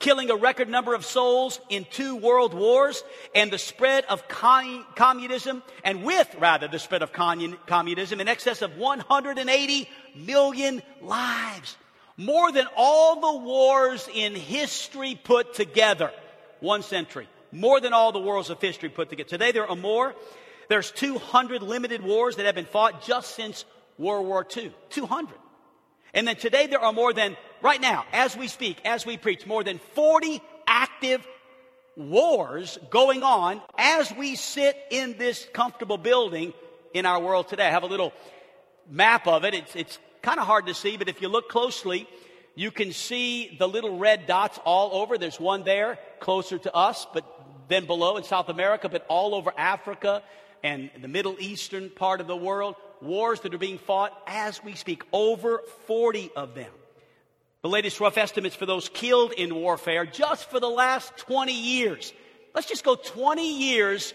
killing 0.00 0.30
a 0.30 0.36
record 0.36 0.68
number 0.68 0.94
of 0.94 1.04
souls 1.04 1.60
in 1.68 1.86
two 1.88 2.16
world 2.16 2.52
wars 2.52 3.04
and 3.34 3.52
the 3.52 3.58
spread 3.58 4.04
of 4.06 4.26
communism, 4.28 5.62
and 5.84 6.02
with 6.02 6.34
rather 6.40 6.66
the 6.66 6.78
spread 6.78 7.02
of 7.02 7.12
communism 7.12 8.20
in 8.20 8.26
excess 8.26 8.62
of 8.62 8.76
180 8.76 9.88
million 10.16 10.82
lives. 11.00 11.76
More 12.16 12.50
than 12.50 12.66
all 12.76 13.20
the 13.20 13.44
wars 13.44 14.08
in 14.12 14.34
history 14.34 15.18
put 15.22 15.54
together. 15.54 16.10
One 16.60 16.82
century. 16.82 17.28
More 17.52 17.80
than 17.80 17.92
all 17.92 18.12
the 18.12 18.18
wars 18.18 18.50
of 18.50 18.60
history 18.60 18.88
put 18.88 19.08
together. 19.10 19.28
Today 19.28 19.52
there 19.52 19.68
are 19.68 19.76
more. 19.76 20.14
There's 20.68 20.90
200 20.90 21.62
limited 21.62 22.02
wars 22.02 22.36
that 22.36 22.46
have 22.46 22.54
been 22.54 22.66
fought 22.66 23.04
just 23.04 23.34
since 23.34 23.64
World 23.98 24.26
War 24.26 24.46
II. 24.56 24.72
200. 24.90 25.34
And 26.14 26.28
then 26.28 26.36
today 26.36 26.66
there 26.66 26.80
are 26.80 26.92
more 26.92 27.12
than, 27.12 27.36
right 27.62 27.80
now, 27.80 28.04
as 28.12 28.36
we 28.36 28.48
speak, 28.48 28.78
as 28.84 29.04
we 29.04 29.16
preach, 29.16 29.46
more 29.46 29.64
than 29.64 29.78
40 29.94 30.40
active 30.66 31.26
wars 31.96 32.78
going 32.90 33.22
on 33.22 33.60
as 33.76 34.12
we 34.12 34.36
sit 34.36 34.76
in 34.90 35.16
this 35.18 35.46
comfortable 35.52 35.98
building 35.98 36.52
in 36.94 37.06
our 37.06 37.20
world 37.20 37.48
today. 37.48 37.66
I 37.66 37.70
have 37.70 37.82
a 37.82 37.86
little 37.88 38.12
map 38.88 39.26
of 39.26 39.44
it. 39.44 39.54
It's, 39.54 39.76
it's 39.76 39.98
kind 40.22 40.40
of 40.40 40.46
hard 40.46 40.66
to 40.66 40.74
see, 40.74 40.96
but 40.96 41.08
if 41.08 41.20
you 41.22 41.28
look 41.28 41.48
closely, 41.48 42.08
you 42.54 42.70
can 42.70 42.92
see 42.92 43.56
the 43.58 43.68
little 43.68 43.98
red 43.98 44.26
dots 44.26 44.58
all 44.64 45.02
over. 45.02 45.18
There's 45.18 45.40
one 45.40 45.64
there 45.64 45.98
closer 46.20 46.58
to 46.58 46.74
us, 46.74 47.06
but 47.12 47.24
then 47.68 47.86
below 47.86 48.16
in 48.16 48.24
South 48.24 48.48
America, 48.48 48.88
but 48.88 49.04
all 49.08 49.34
over 49.34 49.52
Africa 49.56 50.22
and 50.62 50.90
the 51.00 51.08
Middle 51.08 51.36
Eastern 51.38 51.90
part 51.90 52.20
of 52.20 52.26
the 52.26 52.36
world 52.36 52.76
wars 53.00 53.40
that 53.40 53.54
are 53.54 53.58
being 53.58 53.78
fought 53.78 54.16
as 54.26 54.62
we 54.62 54.74
speak, 54.74 55.04
over 55.12 55.62
40 55.86 56.30
of 56.36 56.54
them. 56.54 56.70
The 57.62 57.68
latest 57.68 58.00
rough 58.00 58.16
estimates 58.16 58.56
for 58.56 58.66
those 58.66 58.88
killed 58.88 59.32
in 59.32 59.54
warfare 59.54 60.06
just 60.06 60.50
for 60.50 60.60
the 60.60 60.68
last 60.68 61.16
20 61.18 61.52
years. 61.52 62.12
Let's 62.54 62.66
just 62.66 62.84
go 62.84 62.94
20 62.94 63.60
years 63.60 64.14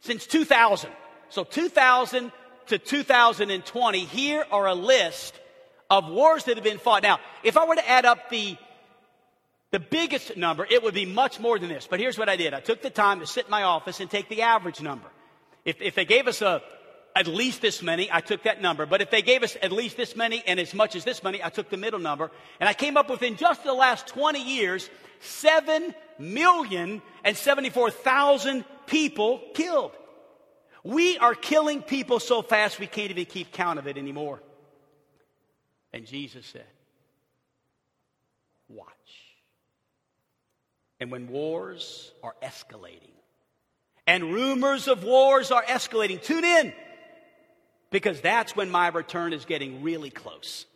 since 0.00 0.26
2000. 0.26 0.90
So 1.28 1.44
2000 1.44 2.32
to 2.68 2.78
2020, 2.78 3.98
here 4.00 4.44
are 4.50 4.66
a 4.66 4.74
list 4.74 5.38
of 5.90 6.08
wars 6.08 6.44
that 6.44 6.56
have 6.56 6.64
been 6.64 6.78
fought. 6.78 7.02
Now, 7.02 7.18
if 7.42 7.56
I 7.56 7.66
were 7.66 7.76
to 7.76 7.88
add 7.88 8.04
up 8.04 8.30
the 8.30 8.56
the 9.70 9.78
biggest 9.78 10.36
number, 10.36 10.66
it 10.68 10.82
would 10.82 10.94
be 10.94 11.04
much 11.04 11.38
more 11.38 11.58
than 11.58 11.68
this. 11.68 11.86
But 11.88 12.00
here's 12.00 12.16
what 12.16 12.28
I 12.28 12.36
did. 12.36 12.54
I 12.54 12.60
took 12.60 12.80
the 12.80 12.90
time 12.90 13.20
to 13.20 13.26
sit 13.26 13.44
in 13.46 13.50
my 13.50 13.64
office 13.64 14.00
and 14.00 14.10
take 14.10 14.30
the 14.30 14.42
average 14.42 14.80
number. 14.80 15.06
If, 15.64 15.82
if 15.82 15.94
they 15.94 16.06
gave 16.06 16.26
us 16.26 16.40
a, 16.40 16.62
at 17.18 17.26
least 17.26 17.60
this 17.60 17.82
many, 17.82 18.08
I 18.12 18.20
took 18.20 18.44
that 18.44 18.62
number. 18.62 18.86
But 18.86 19.02
if 19.02 19.10
they 19.10 19.22
gave 19.22 19.42
us 19.42 19.56
at 19.60 19.72
least 19.72 19.96
this 19.96 20.14
many 20.14 20.40
and 20.46 20.60
as 20.60 20.72
much 20.72 20.94
as 20.94 21.04
this 21.04 21.24
many, 21.24 21.42
I 21.42 21.48
took 21.48 21.68
the 21.68 21.76
middle 21.76 21.98
number. 21.98 22.30
And 22.60 22.68
I 22.68 22.74
came 22.74 22.96
up 22.96 23.10
with 23.10 23.24
in 23.24 23.36
just 23.36 23.64
the 23.64 23.74
last 23.74 24.06
20 24.06 24.40
years, 24.40 24.88
7 25.20 25.94
million 26.20 27.02
and 27.24 27.36
74,000 27.36 28.64
people 28.86 29.42
killed. 29.52 29.90
We 30.84 31.18
are 31.18 31.34
killing 31.34 31.82
people 31.82 32.20
so 32.20 32.40
fast 32.40 32.78
we 32.78 32.86
can't 32.86 33.10
even 33.10 33.24
keep 33.24 33.50
count 33.52 33.80
of 33.80 33.88
it 33.88 33.98
anymore. 33.98 34.40
And 35.92 36.06
Jesus 36.06 36.46
said, 36.46 36.66
Watch. 38.68 38.86
And 41.00 41.10
when 41.10 41.26
wars 41.26 42.12
are 42.22 42.34
escalating 42.42 43.10
and 44.06 44.32
rumors 44.32 44.86
of 44.86 45.02
wars 45.02 45.50
are 45.50 45.64
escalating, 45.64 46.22
tune 46.22 46.44
in 46.44 46.72
because 47.90 48.20
that's 48.20 48.54
when 48.54 48.70
my 48.70 48.88
return 48.88 49.32
is 49.32 49.44
getting 49.44 49.82
really 49.82 50.10
close. 50.10 50.66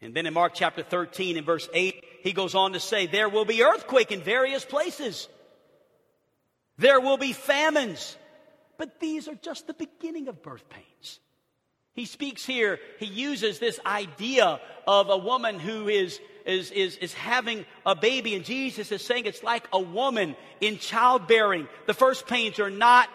And 0.00 0.14
then 0.14 0.26
in 0.26 0.34
Mark 0.34 0.52
chapter 0.54 0.82
13 0.82 1.36
and 1.36 1.46
verse 1.46 1.68
8, 1.72 2.04
he 2.22 2.32
goes 2.32 2.54
on 2.54 2.72
to 2.72 2.80
say, 2.80 3.06
There 3.06 3.28
will 3.28 3.44
be 3.44 3.62
earthquake 3.62 4.10
in 4.10 4.20
various 4.20 4.64
places. 4.64 5.28
There 6.78 7.00
will 7.00 7.18
be 7.18 7.32
famines. 7.32 8.16
But 8.78 8.98
these 8.98 9.28
are 9.28 9.34
just 9.36 9.68
the 9.68 9.74
beginning 9.74 10.28
of 10.28 10.42
birth 10.42 10.68
pains. 10.68 11.20
He 11.94 12.06
speaks 12.06 12.44
here, 12.44 12.80
he 12.98 13.06
uses 13.06 13.58
this 13.58 13.78
idea 13.84 14.60
of 14.88 15.10
a 15.10 15.18
woman 15.18 15.60
who 15.60 15.88
is, 15.88 16.18
is, 16.46 16.70
is, 16.70 16.96
is 16.96 17.12
having 17.12 17.66
a 17.84 17.94
baby, 17.94 18.34
and 18.34 18.44
Jesus 18.44 18.90
is 18.90 19.04
saying 19.04 19.26
it's 19.26 19.42
like 19.42 19.68
a 19.72 19.80
woman 19.80 20.34
in 20.60 20.78
childbearing. 20.78 21.68
The 21.86 21.94
first 21.94 22.26
pains 22.26 22.58
are 22.58 22.70
not 22.70 23.10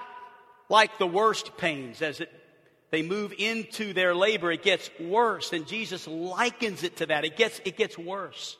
like 0.69 0.99
the 0.99 1.07
worst 1.07 1.57
pains, 1.57 2.03
as 2.03 2.21
it 2.21 2.31
they 2.89 3.01
move 3.01 3.33
into 3.37 3.93
their 3.93 4.15
labor, 4.15 4.51
it 4.51 4.63
gets 4.63 4.89
worse. 4.99 5.51
And 5.51 5.67
Jesus 5.67 6.07
likens 6.07 6.83
it 6.83 6.97
to 6.97 7.07
that. 7.07 7.25
It 7.25 7.35
gets, 7.35 7.59
it 7.65 7.77
gets 7.77 7.97
worse. 7.97 8.57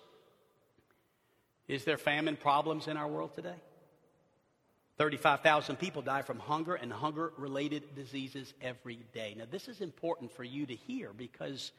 Is 1.67 1.83
there 1.83 1.97
famine 1.97 2.35
problems 2.35 2.87
in 2.87 2.97
our 2.97 3.07
world 3.07 3.33
today? 3.35 3.55
35,000 4.97 5.77
people 5.77 6.01
die 6.01 6.23
from 6.23 6.39
hunger 6.39 6.75
and 6.75 6.91
hunger 6.91 7.31
related 7.37 7.95
diseases 7.95 8.53
every 8.61 8.99
day. 9.13 9.35
Now, 9.37 9.45
this 9.49 9.67
is 9.67 9.81
important 9.81 10.31
for 10.31 10.43
you 10.43 10.65
to 10.65 10.75
hear 10.75 11.13
because, 11.13 11.71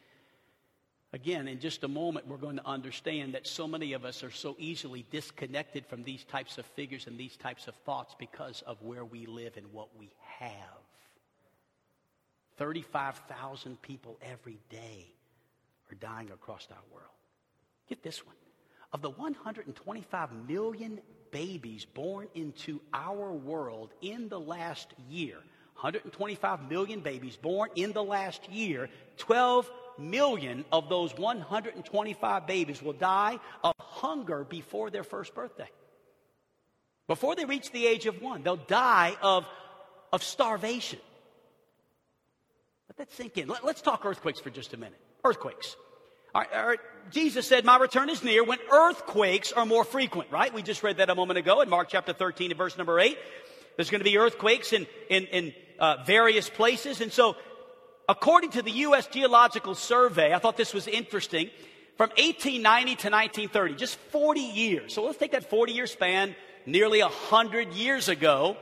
again, 1.12 1.48
in 1.48 1.58
just 1.58 1.82
a 1.82 1.88
moment, 1.88 2.28
we're 2.28 2.36
going 2.36 2.56
to 2.56 2.66
understand 2.66 3.34
that 3.34 3.46
so 3.46 3.66
many 3.66 3.92
of 3.94 4.04
us 4.04 4.22
are 4.22 4.30
so 4.30 4.54
easily 4.58 5.04
disconnected 5.10 5.84
from 5.86 6.04
these 6.04 6.22
types 6.24 6.58
of 6.58 6.66
figures 6.66 7.08
and 7.08 7.18
these 7.18 7.36
types 7.36 7.66
of 7.66 7.74
thoughts 7.84 8.14
because 8.18 8.62
of 8.66 8.80
where 8.82 9.04
we 9.04 9.26
live 9.26 9.56
and 9.56 9.72
what 9.72 9.88
we 9.98 10.12
have. 10.38 10.87
35,000 12.58 13.80
people 13.80 14.18
every 14.20 14.58
day 14.68 15.06
are 15.90 15.94
dying 15.94 16.30
across 16.30 16.68
our 16.70 16.94
world. 16.94 17.08
Get 17.88 18.02
this 18.02 18.26
one. 18.26 18.34
Of 18.92 19.02
the 19.02 19.10
125 19.10 20.30
million 20.48 21.00
babies 21.30 21.84
born 21.84 22.28
into 22.34 22.80
our 22.92 23.32
world 23.32 23.90
in 24.00 24.28
the 24.28 24.40
last 24.40 24.92
year, 25.08 25.36
125 25.74 26.68
million 26.68 27.00
babies 27.00 27.36
born 27.36 27.70
in 27.76 27.92
the 27.92 28.02
last 28.02 28.48
year, 28.50 28.88
12 29.18 29.70
million 29.98 30.64
of 30.72 30.88
those 30.88 31.16
125 31.16 32.46
babies 32.46 32.82
will 32.82 32.92
die 32.92 33.38
of 33.62 33.74
hunger 33.78 34.44
before 34.44 34.90
their 34.90 35.04
first 35.04 35.34
birthday. 35.34 35.68
Before 37.06 37.34
they 37.34 37.44
reach 37.44 37.70
the 37.72 37.86
age 37.86 38.06
of 38.06 38.20
one, 38.20 38.42
they'll 38.42 38.56
die 38.56 39.16
of, 39.22 39.46
of 40.12 40.22
starvation. 40.22 40.98
Let 42.98 43.10
that 43.10 43.16
sink 43.16 43.38
in. 43.38 43.46
Let, 43.46 43.62
us 43.64 43.80
talk 43.80 44.04
earthquakes 44.04 44.40
for 44.40 44.50
just 44.50 44.74
a 44.74 44.76
minute. 44.76 44.98
Earthquakes. 45.24 45.76
All 46.34 46.40
right, 46.40 46.50
all 46.52 46.66
right, 46.66 46.80
Jesus 47.12 47.46
said, 47.46 47.64
My 47.64 47.78
return 47.78 48.10
is 48.10 48.24
near 48.24 48.42
when 48.42 48.58
earthquakes 48.72 49.52
are 49.52 49.64
more 49.64 49.84
frequent, 49.84 50.32
right? 50.32 50.52
We 50.52 50.62
just 50.62 50.82
read 50.82 50.96
that 50.96 51.08
a 51.08 51.14
moment 51.14 51.38
ago 51.38 51.60
in 51.60 51.68
Mark 51.68 51.88
chapter 51.90 52.12
13 52.12 52.50
and 52.50 52.58
verse 52.58 52.76
number 52.76 52.98
8. 52.98 53.16
There's 53.76 53.88
going 53.88 54.00
to 54.00 54.04
be 54.04 54.18
earthquakes 54.18 54.72
in, 54.72 54.88
in, 55.08 55.26
in 55.26 55.54
uh, 55.78 55.98
various 56.06 56.50
places. 56.50 57.00
And 57.00 57.12
so, 57.12 57.36
according 58.08 58.50
to 58.52 58.62
the 58.62 58.72
U.S. 58.72 59.06
Geological 59.06 59.76
Survey, 59.76 60.34
I 60.34 60.40
thought 60.40 60.56
this 60.56 60.74
was 60.74 60.88
interesting. 60.88 61.50
From 61.96 62.10
1890 62.10 62.84
to 62.84 63.10
1930, 63.10 63.74
just 63.76 63.96
40 64.10 64.40
years. 64.40 64.92
So 64.92 65.04
let's 65.04 65.18
take 65.18 65.32
that 65.32 65.48
40 65.48 65.72
year 65.72 65.86
span, 65.86 66.34
nearly 66.66 67.00
100 67.00 67.74
years 67.74 68.08
ago. 68.08 68.56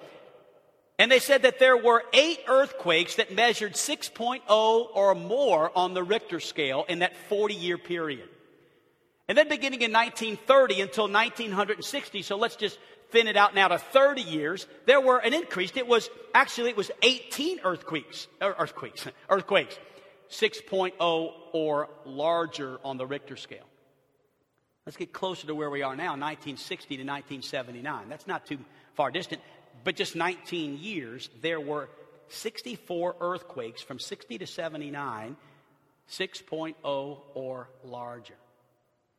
And 0.99 1.13
they 1.13 1.19
said 1.19 1.43
that 1.43 1.59
there 1.59 1.77
were 1.77 2.03
eight 2.13 2.41
earthquakes 2.49 3.17
that 3.17 3.35
measured 3.35 3.75
6.0 3.75 4.41
or 4.49 5.15
more 5.15 5.71
on 5.77 5.93
the 5.93 6.03
Richter 6.03 6.41
scale 6.41 6.87
in 6.89 7.01
that 7.01 7.17
40 7.29 7.55
year 7.55 7.77
period. 7.77 8.29
And 9.29 9.37
then 9.37 9.49
beginning 9.49 9.83
in 9.83 9.93
1930 9.93 10.81
until 10.81 11.05
1960, 11.05 12.23
so 12.23 12.37
let's 12.37 12.57
just 12.57 12.79
thin 13.11 13.27
it 13.27 13.37
out 13.37 13.55
now 13.55 13.69
to 13.69 13.79
30 13.79 14.23
years, 14.23 14.67
there 14.87 15.01
were 15.01 15.19
an 15.19 15.35
increase. 15.35 15.73
It 15.75 15.87
was 15.87 16.09
actually, 16.35 16.71
it 16.71 16.77
was 16.77 16.91
18 17.03 17.61
earthquakes, 17.65 18.27
earthquakes, 18.41 19.07
earthquakes, 19.29 19.79
6.0 20.31 21.33
or 21.53 21.89
larger 22.05 22.79
on 22.85 22.97
the 22.97 23.07
Richter 23.07 23.37
scale. 23.37 23.67
Let's 24.87 24.97
get 24.97 25.13
closer 25.13 25.49
to 25.49 25.55
where 25.55 25.69
we 25.69 25.83
are 25.83 25.97
now, 25.97 26.13
1960 26.13 26.97
to 26.97 27.03
1979. 27.03 28.09
That's 28.09 28.27
not 28.27 28.47
too 28.47 28.59
far 28.95 29.11
distant 29.11 29.43
but 29.87 29.95
just 29.95 30.17
19 30.17 30.79
years, 30.79 31.31
there 31.43 31.61
were 31.61 31.89
64 32.27 33.15
earthquakes 33.21 33.81
from 33.81 34.01
60 34.01 34.39
to 34.39 34.45
79, 34.45 35.37
6.0 36.11 37.19
or 37.35 37.69
larger. 37.85 38.35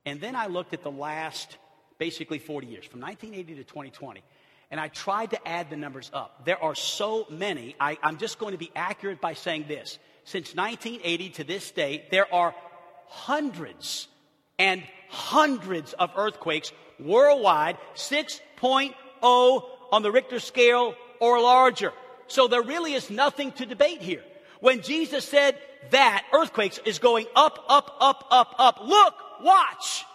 And 0.06 0.20
then 0.20 0.36
I 0.36 0.48
looked 0.48 0.74
at 0.74 0.84
the 0.84 0.92
last 0.92 1.56
basically 2.00 2.40
40 2.40 2.68
years, 2.68 2.86
from 2.86 3.00
1980 3.00 3.56
to 3.56 3.64
2020. 3.64 4.22
And 4.70 4.78
I 4.78 4.90
tried 4.90 5.30
to 5.30 5.48
add 5.48 5.70
the 5.70 5.78
numbers 5.78 6.12
up. 6.14 6.44
There 6.44 6.62
are 6.62 6.76
so 6.76 7.28
many. 7.30 7.78
I, 7.80 7.98
I'm 8.04 8.18
just 8.18 8.38
going 8.38 8.52
to 8.52 8.58
be 8.58 8.70
accurate 8.76 9.22
by 9.22 9.36
saying 9.36 9.70
this. 9.70 9.98
Since 10.26 10.54
1980 10.54 11.30
to 11.30 11.44
this 11.46 11.72
day, 11.72 12.06
there 12.12 12.28
are 12.34 12.54
hundreds 13.06 14.10
and 14.60 14.84
hundreds 15.08 15.94
of 15.94 16.12
earthquakes 16.18 16.74
worldwide, 17.00 17.78
6.0 17.96 19.64
on 19.92 20.02
the 20.04 20.12
Richter 20.12 20.40
scale 20.40 20.96
or 21.20 21.42
larger. 21.42 21.94
So 22.28 22.48
there 22.48 22.62
really 22.62 22.94
is 22.94 23.10
nothing 23.10 23.52
to 23.54 23.66
debate 23.66 24.02
here. 24.02 24.24
When 24.60 24.82
Jesus 24.82 25.26
said 25.26 25.58
that 25.92 26.26
earthquakes 26.34 26.80
is 26.86 27.00
going 27.00 27.28
up, 27.36 27.64
up, 27.70 27.96
up, 28.00 28.28
up, 28.32 28.56
up, 28.58 28.80
look, 28.84 29.14
watch. 29.44 30.06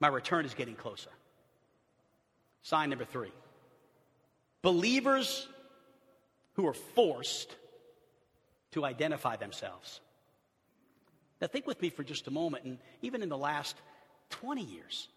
My 0.00 0.08
return 0.08 0.44
is 0.44 0.54
getting 0.54 0.74
closer. 0.74 1.10
Sign 2.62 2.90
number 2.90 3.04
three. 3.04 3.32
Believers 4.62 5.48
who 6.54 6.66
are 6.66 6.74
forced 6.74 7.54
to 8.72 8.84
identify 8.84 9.36
themselves. 9.36 10.00
Now, 11.40 11.46
think 11.46 11.66
with 11.66 11.80
me 11.80 11.90
for 11.90 12.02
just 12.02 12.26
a 12.26 12.30
moment, 12.32 12.64
and 12.64 12.78
even 13.00 13.22
in 13.22 13.28
the 13.28 13.38
last 13.38 13.76
20 14.30 14.62
years, 14.62 15.08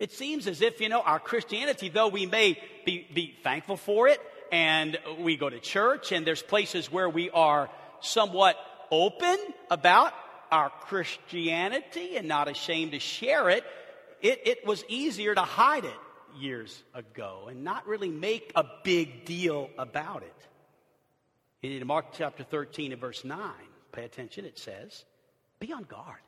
it 0.00 0.12
seems 0.12 0.46
as 0.46 0.62
if, 0.62 0.80
you 0.80 0.88
know, 0.88 1.02
our 1.02 1.20
Christianity, 1.20 1.90
though 1.90 2.08
we 2.08 2.24
may 2.24 2.58
be, 2.86 3.06
be 3.14 3.36
thankful 3.44 3.76
for 3.76 4.08
it, 4.08 4.20
and 4.50 4.98
we 5.20 5.36
go 5.36 5.48
to 5.48 5.60
church, 5.60 6.10
and 6.10 6.26
there's 6.26 6.42
places 6.42 6.90
where 6.90 7.08
we 7.08 7.30
are 7.30 7.68
somewhat 8.00 8.56
open 8.90 9.36
about 9.70 10.12
our 10.50 10.70
Christianity 10.70 12.16
and 12.16 12.26
not 12.26 12.48
ashamed 12.48 12.92
to 12.92 12.98
share 12.98 13.50
it, 13.50 13.62
it, 14.20 14.40
it 14.46 14.66
was 14.66 14.84
easier 14.88 15.34
to 15.34 15.42
hide 15.42 15.84
it 15.84 16.00
years 16.36 16.82
ago 16.94 17.46
and 17.48 17.62
not 17.62 17.86
really 17.86 18.08
make 18.08 18.52
a 18.56 18.64
big 18.82 19.24
deal 19.24 19.68
about 19.78 20.22
it. 20.22 20.34
In 21.62 21.86
Mark 21.86 22.06
chapter 22.12 22.42
13 22.42 22.92
and 22.92 23.00
verse 23.00 23.24
9, 23.24 23.38
pay 23.92 24.04
attention, 24.04 24.46
it 24.46 24.58
says, 24.58 25.04
be 25.58 25.72
on 25.72 25.82
guard. 25.82 26.20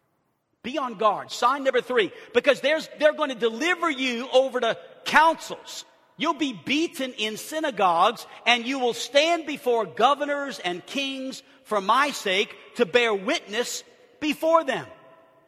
Be 0.63 0.79
on 0.79 0.95
guard. 0.95 1.31
Sign 1.33 1.65
number 1.65 1.81
three, 1.81 2.13
because 2.35 2.61
there's, 2.61 2.89
they're 2.99 3.15
going 3.15 3.31
to 3.31 3.35
deliver 3.35 3.91
you 3.91 4.29
over 4.33 4.61
to 4.61 4.79
councils. 5.05 5.85
You'll 6.17 6.35
be 6.35 6.53
beaten 6.53 7.13
in 7.15 7.37
synagogues, 7.37 8.27
and 8.47 8.65
you 8.65 8.79
will 8.79 8.95
stand 8.95 9.47
before 9.47 9.87
governors 9.87 10.61
and 10.61 10.85
kings 10.87 11.43
for 11.65 11.81
my 11.81 12.11
sake 12.11 12.55
to 12.77 12.87
bear 12.87 13.13
witness 13.13 13.83
before 14.21 14.63
them. 14.63 14.87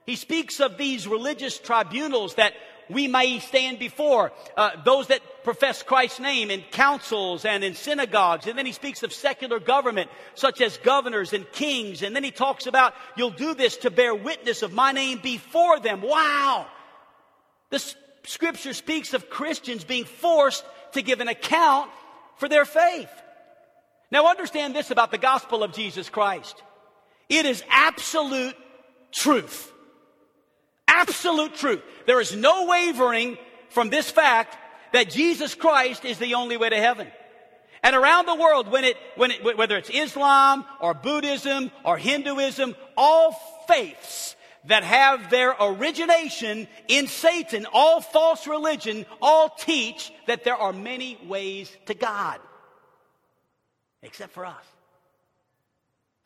He 0.05 0.17
speaks 0.17 0.61
of 0.61 0.77
these 0.77 1.07
religious 1.07 1.59
tribunals 1.59 2.35
that 2.35 2.55
we 2.89 3.09
may 3.09 3.39
stand 3.39 3.79
before 3.79 4.33
uh, 4.57 4.71
those 4.85 5.09
that 5.09 5.21
profess 5.45 5.83
Christ's 5.83 6.21
name 6.21 6.51
in 6.51 6.63
councils 6.71 7.45
and 7.45 7.63
in 7.65 7.75
synagogues. 7.75 8.47
And 8.47 8.59
then 8.59 8.67
he 8.67 8.73
speaks 8.73 9.03
of 9.03 9.13
secular 9.13 9.61
government, 9.61 10.11
such 10.35 10.61
as 10.61 10.79
governors 10.79 11.33
and 11.33 11.51
kings. 11.53 12.03
And 12.03 12.15
then 12.15 12.25
he 12.25 12.31
talks 12.31 12.67
about 12.67 12.95
you'll 13.17 13.31
do 13.31 13.55
this 13.55 13.77
to 13.79 13.91
bear 13.91 14.15
witness 14.15 14.63
of 14.63 14.73
my 14.73 14.93
name 14.93 15.21
before 15.23 15.81
them. 15.81 16.03
Wow! 16.03 16.67
The 17.71 17.95
scripture 18.25 18.73
speaks 18.73 19.15
of 19.15 19.31
Christians 19.31 19.85
being 19.85 20.05
forced 20.05 20.65
to 20.93 21.03
give 21.03 21.21
an 21.21 21.29
account 21.29 21.91
for 22.37 22.49
their 22.49 22.65
faith. 22.65 23.11
Now 24.11 24.29
understand 24.29 24.75
this 24.75 24.91
about 24.91 25.11
the 25.11 25.19
gospel 25.19 25.63
of 25.63 25.73
Jesus 25.73 26.09
Christ. 26.09 26.63
It 27.29 27.47
is 27.47 27.65
absolute 27.69 28.57
truth. 29.13 29.73
Absolute 30.95 31.57
truth. 31.57 31.83
There 32.07 32.21
is 32.21 32.37
no 32.37 32.67
wavering 32.67 33.37
from 33.71 33.91
this 33.91 34.11
fact 34.11 34.57
that 34.93 35.11
Jesus 35.11 35.55
Christ 35.55 36.05
is 36.05 36.19
the 36.19 36.35
only 36.35 36.57
way 36.57 36.69
to 36.69 36.77
heaven. 36.77 37.09
And 37.83 37.97
around 37.97 38.27
the 38.27 38.37
world, 38.37 38.71
when 38.71 38.85
it, 38.85 38.97
when 39.17 39.33
it, 39.33 39.45
whether 39.59 39.77
it's 39.77 39.91
Islam 39.91 40.65
or 40.81 40.95
Buddhism 40.95 41.73
or 41.85 41.99
Hinduism, 41.99 42.77
all 42.97 43.33
faiths 43.67 44.37
that 44.67 44.85
have 44.85 45.31
their 45.31 45.55
origination 45.61 46.69
in 46.87 47.09
Satan, 47.09 47.67
all 47.73 48.01
false 48.01 48.47
religion, 48.47 49.05
all 49.21 49.49
teach 49.51 50.13
that 50.29 50.45
there 50.45 50.57
are 50.57 50.73
many 50.73 51.19
ways 51.27 51.71
to 51.87 51.95
God. 51.95 52.39
Except 54.01 54.33
for 54.33 54.47
us. 54.47 54.65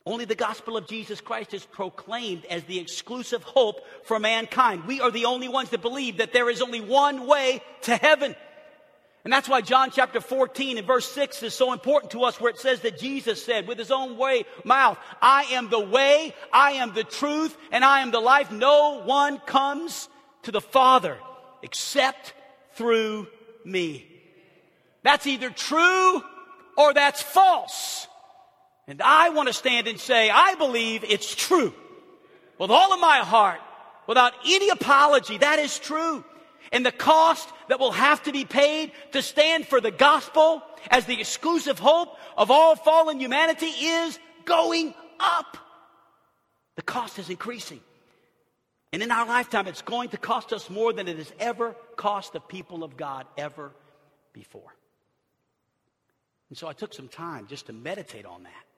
Only 0.05 0.25
the 0.25 0.35
gospel 0.35 0.77
of 0.77 0.87
Jesus 0.87 1.21
Christ 1.21 1.53
is 1.53 1.65
proclaimed 1.65 2.45
as 2.45 2.63
the 2.63 2.79
exclusive 2.79 3.43
hope 3.43 3.81
for 4.03 4.19
mankind. 4.19 4.85
We 4.85 5.01
are 5.01 5.11
the 5.11 5.25
only 5.25 5.47
ones 5.47 5.69
that 5.69 5.81
believe 5.81 6.17
that 6.17 6.33
there 6.33 6.49
is 6.49 6.61
only 6.61 6.81
one 6.81 7.27
way 7.27 7.61
to 7.81 7.95
heaven. 7.95 8.35
And 9.23 9.33
that's 9.33 9.49
why 9.49 9.61
John 9.61 9.91
chapter 9.91 10.21
14 10.21 10.77
and 10.77 10.87
verse 10.87 11.11
6 11.11 11.43
is 11.43 11.53
so 11.53 11.73
important 11.73 12.13
to 12.13 12.23
us 12.23 12.39
where 12.39 12.49
it 12.49 12.57
says 12.57 12.79
that 12.81 12.97
Jesus 12.97 13.43
said 13.43 13.67
with 13.67 13.77
his 13.77 13.91
own 13.91 14.17
way, 14.17 14.45
mouth, 14.63 14.97
I 15.21 15.43
am 15.51 15.69
the 15.69 15.79
way, 15.79 16.33
I 16.53 16.71
am 16.73 16.93
the 16.93 17.03
truth, 17.03 17.55
and 17.71 17.83
I 17.83 17.99
am 17.99 18.11
the 18.11 18.21
life. 18.21 18.49
No 18.51 19.01
one 19.03 19.39
comes 19.39 20.07
to 20.43 20.51
the 20.51 20.61
Father 20.61 21.17
except 21.61 22.33
through 22.73 23.27
me. 23.65 24.07
That's 25.03 25.27
either 25.27 25.49
true 25.49 26.23
or 26.77 26.93
that's 26.93 27.21
false. 27.21 28.07
And 28.89 29.03
I 29.03 29.29
want 29.29 29.47
to 29.47 29.53
stand 29.53 29.87
and 29.87 29.99
say, 29.99 30.31
I 30.31 30.55
believe 30.55 31.03
it's 31.03 31.35
true. 31.35 31.71
With 32.57 32.71
all 32.71 32.91
of 32.91 32.99
my 32.99 33.19
heart, 33.19 33.59
without 34.07 34.33
any 34.43 34.69
apology, 34.69 35.37
that 35.37 35.59
is 35.59 35.77
true. 35.77 36.25
And 36.71 36.83
the 36.83 36.91
cost 36.91 37.47
that 37.67 37.79
will 37.79 37.91
have 37.91 38.23
to 38.23 38.31
be 38.31 38.45
paid 38.45 38.91
to 39.11 39.21
stand 39.21 39.67
for 39.67 39.79
the 39.79 39.91
gospel 39.91 40.63
as 40.89 41.05
the 41.05 41.19
exclusive 41.21 41.77
hope 41.77 42.17
of 42.35 42.49
all 42.49 42.75
fallen 42.75 43.19
humanity 43.19 43.67
is 43.67 44.17
going 44.45 44.95
up. 45.19 45.57
The 46.75 46.81
cost 46.81 47.19
is 47.19 47.29
increasing. 47.29 47.81
And 48.91 49.03
in 49.03 49.11
our 49.11 49.27
lifetime, 49.27 49.67
it's 49.67 49.83
going 49.83 50.09
to 50.09 50.17
cost 50.17 50.51
us 50.51 50.67
more 50.67 50.93
than 50.93 51.07
it 51.07 51.17
has 51.17 51.31
ever 51.39 51.75
cost 51.95 52.33
the 52.33 52.39
people 52.39 52.83
of 52.83 52.97
God 52.97 53.27
ever 53.37 53.71
before. 54.33 54.73
And 56.49 56.57
so 56.57 56.67
I 56.67 56.73
took 56.73 56.95
some 56.95 57.07
time 57.07 57.45
just 57.45 57.67
to 57.67 57.73
meditate 57.73 58.25
on 58.25 58.41
that 58.41 58.68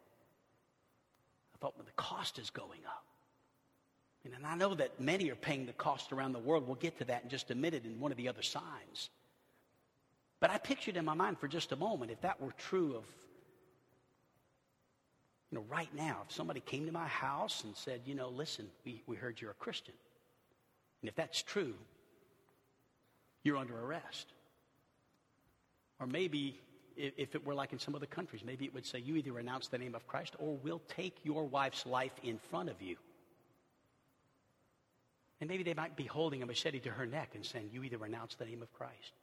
well, 1.61 1.73
the 1.85 1.91
cost 1.91 2.39
is 2.39 2.49
going 2.49 2.79
up. 2.87 3.05
And 4.23 4.45
I 4.45 4.55
know 4.55 4.73
that 4.75 4.99
many 4.99 5.29
are 5.31 5.35
paying 5.35 5.65
the 5.65 5.73
cost 5.73 6.11
around 6.11 6.33
the 6.33 6.39
world. 6.39 6.67
We'll 6.67 6.75
get 6.75 6.97
to 6.99 7.05
that 7.05 7.23
in 7.23 7.29
just 7.29 7.49
a 7.51 7.55
minute 7.55 7.85
in 7.85 7.99
one 7.99 8.11
of 8.11 8.17
the 8.17 8.27
other 8.27 8.43
signs. 8.43 9.09
But 10.39 10.49
I 10.49 10.57
pictured 10.57 10.97
in 10.97 11.05
my 11.05 11.13
mind 11.13 11.39
for 11.39 11.47
just 11.47 11.71
a 11.71 11.75
moment 11.75 12.11
if 12.11 12.21
that 12.21 12.41
were 12.41 12.53
true 12.57 12.95
of, 12.95 13.03
you 15.51 15.57
know, 15.57 15.65
right 15.69 15.89
now, 15.95 16.19
if 16.27 16.33
somebody 16.33 16.59
came 16.61 16.85
to 16.85 16.91
my 16.91 17.07
house 17.07 17.63
and 17.63 17.75
said, 17.75 18.01
you 18.05 18.15
know, 18.15 18.29
listen, 18.29 18.67
we, 18.85 19.01
we 19.05 19.15
heard 19.15 19.41
you're 19.41 19.51
a 19.51 19.55
Christian. 19.55 19.93
And 21.01 21.09
if 21.09 21.15
that's 21.15 21.41
true, 21.41 21.73
you're 23.43 23.57
under 23.57 23.77
arrest. 23.77 24.27
Or 25.99 26.07
maybe 26.07 26.59
if 26.97 27.35
it 27.35 27.45
were 27.45 27.53
like 27.53 27.73
in 27.73 27.79
some 27.79 27.95
other 27.95 28.05
countries, 28.05 28.43
maybe 28.45 28.65
it 28.65 28.73
would 28.73 28.85
say 28.85 28.99
you 28.99 29.15
either 29.15 29.31
renounce 29.31 29.67
the 29.67 29.77
name 29.77 29.95
of 29.95 30.07
Christ 30.07 30.35
or 30.39 30.57
we'll 30.63 30.81
take 30.87 31.17
your 31.23 31.45
wife's 31.45 31.85
life 31.85 32.13
in 32.23 32.37
front 32.37 32.69
of 32.69 32.81
you. 32.81 32.97
And 35.39 35.49
maybe 35.49 35.63
they 35.63 35.73
might 35.73 35.95
be 35.95 36.05
holding 36.05 36.43
a 36.43 36.45
machete 36.45 36.79
to 36.81 36.91
her 36.91 37.05
neck 37.05 37.31
and 37.33 37.43
saying, 37.43 37.69
You 37.71 37.83
either 37.83 37.97
renounce 37.97 38.35
the 38.35 38.45
name 38.45 38.61
of 38.61 38.71
Christ. 38.73 39.13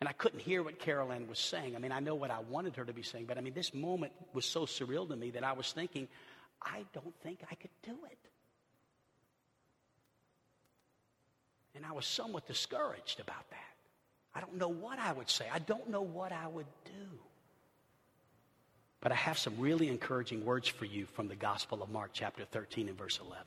And 0.00 0.08
I 0.08 0.12
couldn't 0.12 0.40
hear 0.40 0.62
what 0.62 0.78
Carol 0.78 1.12
Ann 1.12 1.28
was 1.28 1.38
saying. 1.38 1.76
I 1.76 1.78
mean, 1.78 1.92
I 1.92 2.00
know 2.00 2.14
what 2.14 2.30
I 2.30 2.38
wanted 2.48 2.76
her 2.76 2.84
to 2.84 2.92
be 2.92 3.02
saying, 3.02 3.26
but 3.26 3.36
I 3.36 3.42
mean, 3.42 3.52
this 3.52 3.74
moment 3.74 4.12
was 4.32 4.46
so 4.46 4.64
surreal 4.64 5.06
to 5.08 5.16
me 5.16 5.30
that 5.32 5.44
I 5.44 5.52
was 5.52 5.72
thinking, 5.72 6.08
I 6.62 6.84
don't 6.94 7.14
think 7.22 7.40
I 7.50 7.54
could 7.54 7.70
do 7.82 7.96
it. 8.10 8.18
And 11.74 11.84
I 11.84 11.92
was 11.92 12.06
somewhat 12.06 12.46
discouraged 12.46 13.20
about 13.20 13.48
that. 13.50 13.69
I 14.34 14.40
don't 14.40 14.56
know 14.56 14.68
what 14.68 14.98
I 14.98 15.12
would 15.12 15.28
say. 15.28 15.46
I 15.52 15.58
don't 15.58 15.90
know 15.90 16.02
what 16.02 16.32
I 16.32 16.46
would 16.46 16.66
do. 16.84 17.18
But 19.00 19.12
I 19.12 19.14
have 19.14 19.38
some 19.38 19.54
really 19.58 19.88
encouraging 19.88 20.44
words 20.44 20.68
for 20.68 20.84
you 20.84 21.06
from 21.06 21.28
the 21.28 21.36
Gospel 21.36 21.82
of 21.82 21.90
Mark, 21.90 22.10
chapter 22.12 22.44
13 22.44 22.88
and 22.88 22.98
verse 22.98 23.18
11. 23.24 23.44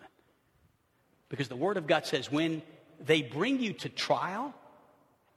Because 1.30 1.48
the 1.48 1.56
Word 1.56 1.78
of 1.78 1.88
God 1.88 2.06
says, 2.06 2.32
when 2.32 2.62
they 3.00 3.22
bring 3.22 3.60
you 3.60 3.74
to 3.74 3.90
trial 3.90 4.54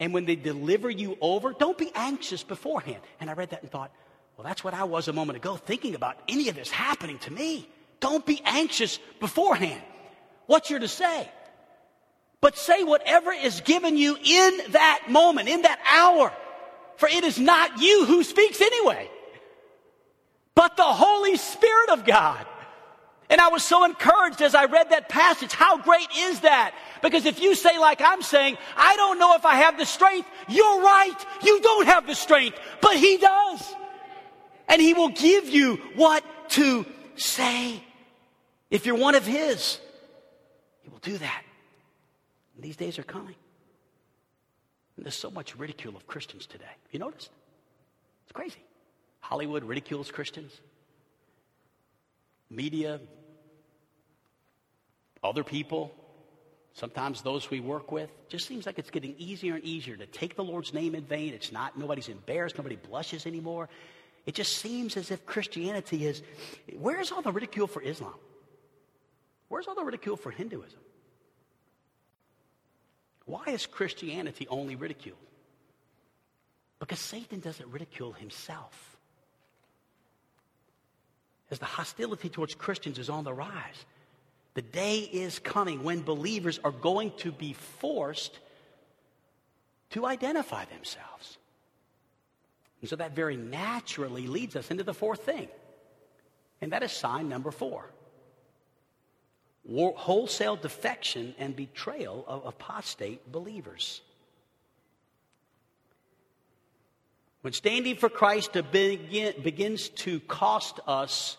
and 0.00 0.12
when 0.12 0.24
they 0.24 0.36
deliver 0.36 0.90
you 0.90 1.16
over, 1.20 1.52
don't 1.52 1.78
be 1.78 1.90
anxious 1.94 2.42
beforehand. 2.42 3.00
And 3.20 3.30
I 3.30 3.34
read 3.34 3.50
that 3.50 3.62
and 3.62 3.70
thought, 3.70 3.92
well, 4.36 4.44
that's 4.46 4.64
what 4.64 4.74
I 4.74 4.84
was 4.84 5.08
a 5.08 5.12
moment 5.12 5.36
ago, 5.36 5.56
thinking 5.56 5.94
about 5.94 6.16
any 6.28 6.48
of 6.48 6.54
this 6.54 6.70
happening 6.70 7.18
to 7.20 7.32
me. 7.32 7.68
Don't 8.00 8.24
be 8.26 8.42
anxious 8.44 8.98
beforehand. 9.20 9.82
What 10.46 10.70
you're 10.70 10.80
to 10.80 10.88
say 10.88 11.30
but 12.40 12.56
say 12.56 12.82
whatever 12.82 13.32
is 13.32 13.60
given 13.62 13.96
you 13.96 14.16
in 14.16 14.60
that 14.70 15.06
moment, 15.08 15.48
in 15.48 15.62
that 15.62 15.80
hour. 15.90 16.32
For 16.96 17.08
it 17.08 17.24
is 17.24 17.38
not 17.38 17.80
you 17.80 18.04
who 18.06 18.22
speaks 18.22 18.60
anyway, 18.60 19.10
but 20.54 20.76
the 20.76 20.82
Holy 20.82 21.36
Spirit 21.36 21.90
of 21.90 22.04
God. 22.04 22.46
And 23.28 23.40
I 23.40 23.48
was 23.48 23.64
so 23.64 23.84
encouraged 23.84 24.40
as 24.40 24.54
I 24.54 24.66
read 24.66 24.90
that 24.90 25.08
passage. 25.08 25.52
How 25.52 25.78
great 25.78 26.06
is 26.16 26.40
that? 26.40 26.74
Because 27.02 27.26
if 27.26 27.40
you 27.40 27.54
say, 27.54 27.76
like 27.78 28.00
I'm 28.00 28.22
saying, 28.22 28.56
I 28.76 28.94
don't 28.96 29.18
know 29.18 29.34
if 29.34 29.44
I 29.44 29.56
have 29.56 29.76
the 29.78 29.84
strength, 29.84 30.28
you're 30.48 30.80
right. 30.80 31.26
You 31.42 31.60
don't 31.60 31.86
have 31.86 32.06
the 32.06 32.14
strength, 32.14 32.58
but 32.80 32.96
He 32.96 33.18
does. 33.18 33.74
And 34.68 34.80
He 34.80 34.94
will 34.94 35.08
give 35.08 35.48
you 35.48 35.76
what 35.96 36.24
to 36.50 36.86
say. 37.16 37.82
If 38.70 38.86
you're 38.86 38.96
one 38.96 39.16
of 39.16 39.26
His, 39.26 39.80
He 40.82 40.88
will 40.88 40.98
do 40.98 41.18
that. 41.18 41.42
And 42.56 42.64
these 42.64 42.76
days 42.76 42.98
are 42.98 43.04
coming. 43.04 43.36
And 44.96 45.04
there's 45.04 45.14
so 45.14 45.30
much 45.30 45.56
ridicule 45.56 45.96
of 45.96 46.06
Christians 46.06 46.46
today. 46.46 46.64
You 46.90 46.98
noticed? 46.98 47.30
It's 48.24 48.32
crazy. 48.32 48.64
Hollywood 49.20 49.64
ridicules 49.64 50.10
Christians 50.10 50.60
media, 52.48 53.00
other 55.22 55.42
people, 55.42 55.92
sometimes 56.74 57.22
those 57.22 57.50
we 57.50 57.58
work 57.58 57.90
with. 57.90 58.08
Just 58.28 58.46
seems 58.46 58.66
like 58.66 58.78
it's 58.78 58.90
getting 58.90 59.16
easier 59.18 59.56
and 59.56 59.64
easier 59.64 59.96
to 59.96 60.06
take 60.06 60.36
the 60.36 60.44
Lord's 60.44 60.72
name 60.72 60.94
in 60.94 61.04
vain. 61.04 61.34
It's 61.34 61.50
not, 61.50 61.76
nobody's 61.76 62.08
embarrassed, 62.08 62.56
nobody 62.56 62.76
blushes 62.76 63.26
anymore. 63.26 63.68
It 64.26 64.34
just 64.34 64.58
seems 64.58 64.96
as 64.96 65.10
if 65.10 65.26
Christianity 65.26 66.06
is. 66.06 66.22
Where's 66.78 67.10
all 67.12 67.22
the 67.22 67.32
ridicule 67.32 67.66
for 67.66 67.82
Islam? 67.82 68.14
Where's 69.48 69.66
all 69.66 69.74
the 69.74 69.84
ridicule 69.84 70.16
for 70.16 70.30
Hinduism? 70.30 70.78
Why 73.26 73.44
is 73.48 73.66
Christianity 73.66 74.46
only 74.48 74.76
ridiculed? 74.76 75.18
Because 76.78 77.00
Satan 77.00 77.40
doesn't 77.40 77.70
ridicule 77.70 78.12
himself 78.12 78.96
as 81.50 81.58
the 81.58 81.64
hostility 81.64 82.28
towards 82.28 82.54
Christians 82.54 82.98
is 82.98 83.08
on 83.08 83.24
the 83.24 83.32
rise. 83.32 83.84
The 84.54 84.62
day 84.62 84.98
is 84.98 85.38
coming 85.38 85.84
when 85.84 86.02
believers 86.02 86.58
are 86.64 86.72
going 86.72 87.12
to 87.18 87.30
be 87.30 87.52
forced 87.52 88.38
to 89.90 90.06
identify 90.06 90.64
themselves. 90.64 91.38
And 92.80 92.90
so 92.90 92.96
that 92.96 93.14
very 93.14 93.36
naturally 93.36 94.26
leads 94.26 94.56
us 94.56 94.70
into 94.70 94.84
the 94.84 94.94
fourth 94.94 95.24
thing, 95.24 95.48
and 96.60 96.72
that 96.72 96.82
is 96.82 96.92
sign 96.92 97.28
number 97.28 97.50
four 97.50 97.90
wholesale 99.68 100.56
defection 100.56 101.34
and 101.38 101.54
betrayal 101.56 102.24
of 102.26 102.46
apostate 102.46 103.30
believers. 103.30 104.00
When 107.42 107.52
standing 107.52 107.96
for 107.96 108.08
Christ 108.08 108.56
begin, 108.72 109.34
begins 109.42 109.88
to 109.90 110.20
cost 110.20 110.80
us, 110.86 111.36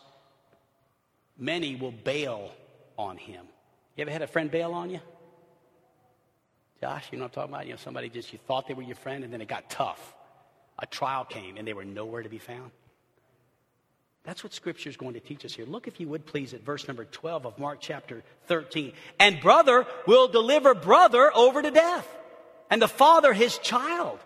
many 1.38 1.76
will 1.76 1.92
bail 1.92 2.52
on 2.98 3.18
him. 3.18 3.46
You 3.96 4.04
ever 4.04 4.12
had 4.12 4.22
a 4.22 4.28
friend 4.28 4.50
bail 4.50 4.74
on 4.74 4.90
you? 4.90 5.00
Josh, 6.80 7.08
you 7.12 7.18
know 7.18 7.26
what 7.26 7.32
I'm 7.32 7.36
talking 7.36 7.54
about? 7.54 7.66
You 7.66 7.74
know, 7.74 7.78
somebody 7.78 8.10
just, 8.10 8.32
you 8.32 8.40
thought 8.48 8.68
they 8.68 8.74
were 8.74 8.84
your 8.84 8.96
friend 8.96 9.24
and 9.24 9.34
then 9.34 9.42
it 9.42 9.48
got 9.48 9.70
tough. 9.70 10.16
A 10.80 10.86
trial 10.86 11.26
came 11.26 11.58
and 11.58 11.68
they 11.68 11.74
were 11.74 11.86
nowhere 11.86 12.22
to 12.22 12.30
be 12.30 12.38
found. 12.38 12.72
That's 14.28 14.44
what 14.44 14.52
Scripture 14.52 14.90
is 14.90 14.98
going 14.98 15.14
to 15.14 15.22
teach 15.22 15.46
us 15.46 15.54
here. 15.54 15.66
Look, 15.66 15.88
if 15.88 16.02
you 16.02 16.10
would 16.10 16.26
please, 16.26 16.54
at 16.54 16.62
verse 16.62 16.86
number 16.86 17.06
12 17.06 17.46
of 17.46 17.58
Mark 17.58 17.78
chapter 17.80 18.24
13. 18.48 18.92
And 19.22 19.40
brother 19.40 19.88
will 20.06 20.28
deliver 20.28 20.76
brother 20.76 21.32
over 21.34 21.62
to 21.62 21.72
death, 21.72 22.06
and 22.70 22.82
the 22.82 22.90
father 22.90 23.32
his 23.32 23.58
child. 23.60 24.20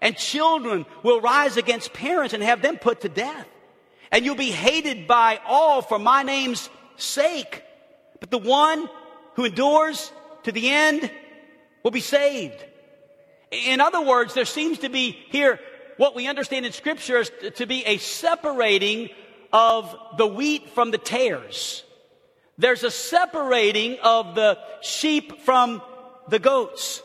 And 0.00 0.16
children 0.16 0.86
will 1.04 1.20
rise 1.20 1.56
against 1.56 1.92
parents 1.92 2.34
and 2.34 2.42
have 2.42 2.62
them 2.62 2.78
put 2.78 3.02
to 3.02 3.08
death. 3.08 3.46
And 4.10 4.24
you'll 4.24 4.34
be 4.34 4.50
hated 4.50 5.06
by 5.06 5.38
all 5.46 5.82
for 5.82 6.00
my 6.00 6.24
name's 6.24 6.68
sake. 6.96 7.62
But 8.18 8.32
the 8.32 8.38
one 8.38 8.90
who 9.34 9.44
endures 9.44 10.10
to 10.42 10.50
the 10.50 10.68
end 10.68 11.08
will 11.84 11.92
be 11.92 12.00
saved. 12.00 12.64
In 13.52 13.80
other 13.80 14.00
words, 14.00 14.34
there 14.34 14.44
seems 14.44 14.80
to 14.80 14.88
be 14.88 15.12
here 15.30 15.60
what 15.96 16.16
we 16.16 16.26
understand 16.26 16.66
in 16.66 16.72
Scripture 16.72 17.18
is 17.18 17.30
to 17.54 17.66
be 17.66 17.84
a 17.84 17.98
separating 17.98 19.10
of 19.52 19.94
the 20.16 20.26
wheat 20.26 20.70
from 20.70 20.90
the 20.90 20.98
tares. 20.98 21.84
There's 22.58 22.84
a 22.84 22.90
separating 22.90 23.98
of 24.02 24.34
the 24.34 24.58
sheep 24.82 25.40
from 25.42 25.80
the 26.28 26.38
goats. 26.38 27.02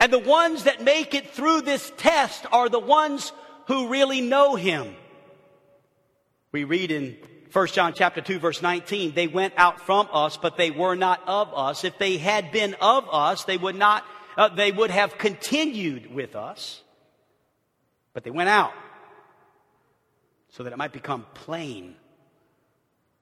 And 0.00 0.12
the 0.12 0.18
ones 0.18 0.64
that 0.64 0.82
make 0.82 1.14
it 1.14 1.30
through 1.30 1.62
this 1.62 1.92
test 1.96 2.46
are 2.50 2.68
the 2.68 2.80
ones 2.80 3.32
who 3.66 3.88
really 3.88 4.20
know 4.20 4.56
him. 4.56 4.94
We 6.52 6.64
read 6.64 6.90
in 6.90 7.16
1 7.52 7.66
John 7.68 7.92
chapter 7.94 8.20
2 8.20 8.38
verse 8.38 8.62
19, 8.62 9.14
they 9.14 9.28
went 9.28 9.54
out 9.56 9.80
from 9.80 10.08
us, 10.12 10.36
but 10.36 10.56
they 10.56 10.70
were 10.70 10.96
not 10.96 11.20
of 11.26 11.52
us. 11.54 11.84
If 11.84 11.98
they 11.98 12.16
had 12.16 12.50
been 12.50 12.74
of 12.80 13.06
us, 13.12 13.44
they 13.44 13.56
would 13.56 13.76
not, 13.76 14.04
uh, 14.36 14.48
they 14.48 14.72
would 14.72 14.90
have 14.90 15.18
continued 15.18 16.12
with 16.12 16.34
us. 16.34 16.82
But 18.12 18.24
they 18.24 18.30
went 18.30 18.48
out 18.48 18.72
so 20.54 20.62
that 20.62 20.72
it 20.72 20.76
might 20.76 20.92
become 20.92 21.26
plain 21.34 21.96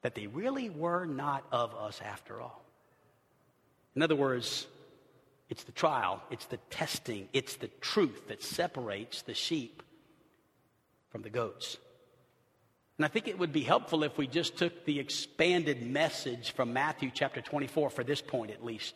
that 0.03 0.13
they 0.13 0.27
really 0.27 0.69
were 0.69 1.05
not 1.05 1.43
of 1.51 1.73
us 1.73 1.99
after 2.05 2.39
all. 2.39 2.63
In 3.95 4.03
other 4.03 4.15
words, 4.15 4.67
it's 5.49 5.63
the 5.63 5.71
trial, 5.71 6.21
it's 6.29 6.45
the 6.45 6.57
testing, 6.69 7.27
it's 7.33 7.55
the 7.55 7.69
truth 7.81 8.27
that 8.27 8.43
separates 8.43 9.23
the 9.23 9.33
sheep 9.33 9.81
from 11.09 11.23
the 11.23 11.31
goats. 11.31 11.77
And 12.99 13.05
I 13.05 13.07
think 13.07 13.27
it 13.27 13.39
would 13.39 13.51
be 13.51 13.63
helpful 13.63 14.03
if 14.03 14.15
we 14.15 14.27
just 14.27 14.57
took 14.57 14.85
the 14.85 14.99
expanded 14.99 15.81
message 15.81 16.51
from 16.51 16.71
Matthew 16.71 17.09
chapter 17.11 17.41
24 17.41 17.89
for 17.89 18.03
this 18.03 18.21
point 18.21 18.51
at 18.51 18.63
least. 18.63 18.93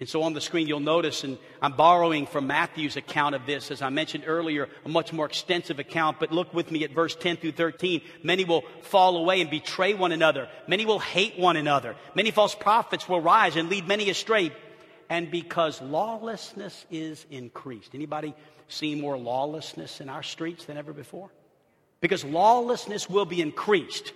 And 0.00 0.08
so 0.08 0.22
on 0.22 0.32
the 0.32 0.40
screen, 0.40 0.66
you'll 0.66 0.80
notice, 0.80 1.22
and 1.22 1.38
I'm 1.60 1.74
borrowing 1.74 2.26
from 2.26 2.48
Matthew's 2.48 2.96
account 2.96 3.36
of 3.36 3.46
this, 3.46 3.70
as 3.70 3.82
I 3.82 3.90
mentioned 3.90 4.24
earlier, 4.26 4.68
a 4.84 4.88
much 4.88 5.12
more 5.12 5.26
extensive 5.26 5.78
account. 5.78 6.18
But 6.18 6.32
look 6.32 6.52
with 6.52 6.72
me 6.72 6.82
at 6.82 6.90
verse 6.90 7.14
10 7.14 7.36
through 7.36 7.52
13. 7.52 8.00
Many 8.24 8.44
will 8.44 8.64
fall 8.82 9.16
away 9.16 9.40
and 9.40 9.48
betray 9.48 9.94
one 9.94 10.10
another. 10.10 10.48
Many 10.66 10.86
will 10.86 10.98
hate 10.98 11.38
one 11.38 11.56
another. 11.56 11.94
Many 12.16 12.32
false 12.32 12.54
prophets 12.54 13.08
will 13.08 13.20
rise 13.20 13.54
and 13.54 13.68
lead 13.68 13.86
many 13.86 14.10
astray 14.10 14.50
and 15.12 15.30
because 15.30 15.82
lawlessness 15.82 16.86
is 16.90 17.26
increased. 17.30 17.90
Anybody 17.94 18.34
see 18.68 18.94
more 18.94 19.18
lawlessness 19.18 20.00
in 20.00 20.08
our 20.08 20.22
streets 20.22 20.64
than 20.64 20.78
ever 20.78 20.94
before? 20.94 21.30
Because 22.00 22.24
lawlessness 22.24 23.10
will 23.10 23.26
be 23.26 23.42
increased. 23.42 24.14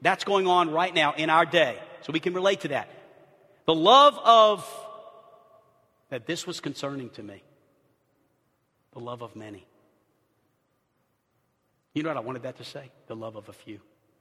That's 0.00 0.24
going 0.24 0.46
on 0.46 0.70
right 0.70 0.94
now 0.94 1.12
in 1.12 1.28
our 1.28 1.44
day. 1.44 1.78
So 2.00 2.14
we 2.14 2.20
can 2.20 2.32
relate 2.32 2.60
to 2.60 2.68
that. 2.68 2.88
The 3.66 3.74
love 3.74 4.18
of, 4.24 4.87
that 6.10 6.26
this 6.26 6.46
was 6.46 6.60
concerning 6.60 7.10
to 7.10 7.22
me. 7.22 7.42
The 8.92 9.00
love 9.00 9.22
of 9.22 9.36
many. 9.36 9.66
You 11.94 12.02
know 12.02 12.10
what 12.10 12.16
I 12.16 12.20
wanted 12.20 12.42
that 12.42 12.56
to 12.58 12.64
say? 12.64 12.90
The 13.06 13.16
love 13.16 13.36
of 13.36 13.48
a 13.48 13.52
few. 13.52 13.80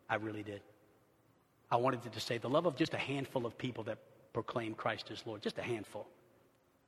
I 0.10 0.16
really 0.16 0.44
did. 0.44 0.62
I 1.70 1.78
wanted 1.78 2.06
it 2.06 2.14
to 2.14 2.20
say 2.20 2.38
the 2.38 2.50
love 2.50 2.66
of 2.66 2.76
just 2.76 2.94
a 2.94 2.98
handful 2.98 3.46
of 3.46 3.58
people 3.58 3.84
that 3.86 3.98
proclaim 4.34 4.74
Christ 4.74 5.12
as 5.12 5.26
Lord. 5.26 5.42
Just 5.42 5.58
a 5.58 5.62
handful. 5.62 6.08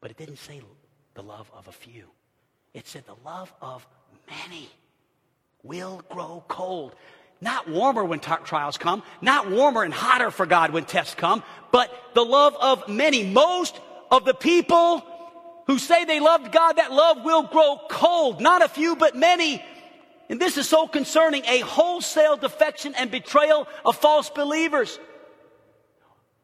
But 0.02 0.12
it 0.12 0.18
didn't 0.18 0.38
say 0.38 0.62
the 1.16 1.24
love 1.24 1.50
of 1.54 1.68
a 1.68 1.72
few, 1.72 2.06
it 2.74 2.88
said 2.88 3.06
the 3.06 3.16
love 3.26 3.54
of 3.62 3.86
many 4.30 4.70
will 5.64 6.02
grow 6.10 6.44
cold. 6.48 6.96
Not 7.42 7.70
warmer 7.70 8.04
when 8.04 8.20
t- 8.20 8.32
trials 8.44 8.78
come, 8.78 9.02
not 9.22 9.50
warmer 9.50 9.84
and 9.84 9.94
hotter 9.94 10.30
for 10.30 10.46
God 10.46 10.72
when 10.72 10.84
tests 10.84 11.16
come, 11.16 11.42
but 11.72 11.90
the 12.14 12.24
love 12.24 12.56
of 12.60 12.90
many. 12.90 13.24
Most 13.32 13.80
of 14.12 14.26
the 14.26 14.34
people 14.34 15.04
who 15.68 15.78
say 15.78 16.04
they 16.06 16.20
loved 16.20 16.52
God, 16.52 16.74
that 16.74 16.92
love 16.92 17.24
will 17.24 17.44
grow 17.44 17.80
cold. 17.90 18.42
Not 18.42 18.64
a 18.64 18.68
few, 18.68 18.96
but 18.96 19.16
many. 19.16 19.64
And 20.30 20.40
this 20.40 20.58
is 20.58 20.68
so 20.68 20.88
concerning 20.88 21.44
a 21.46 21.60
wholesale 21.60 22.38
defection 22.38 22.96
and 22.96 23.12
betrayal 23.12 23.68
of 23.86 23.96
false 23.96 24.30
believers. 24.30 25.00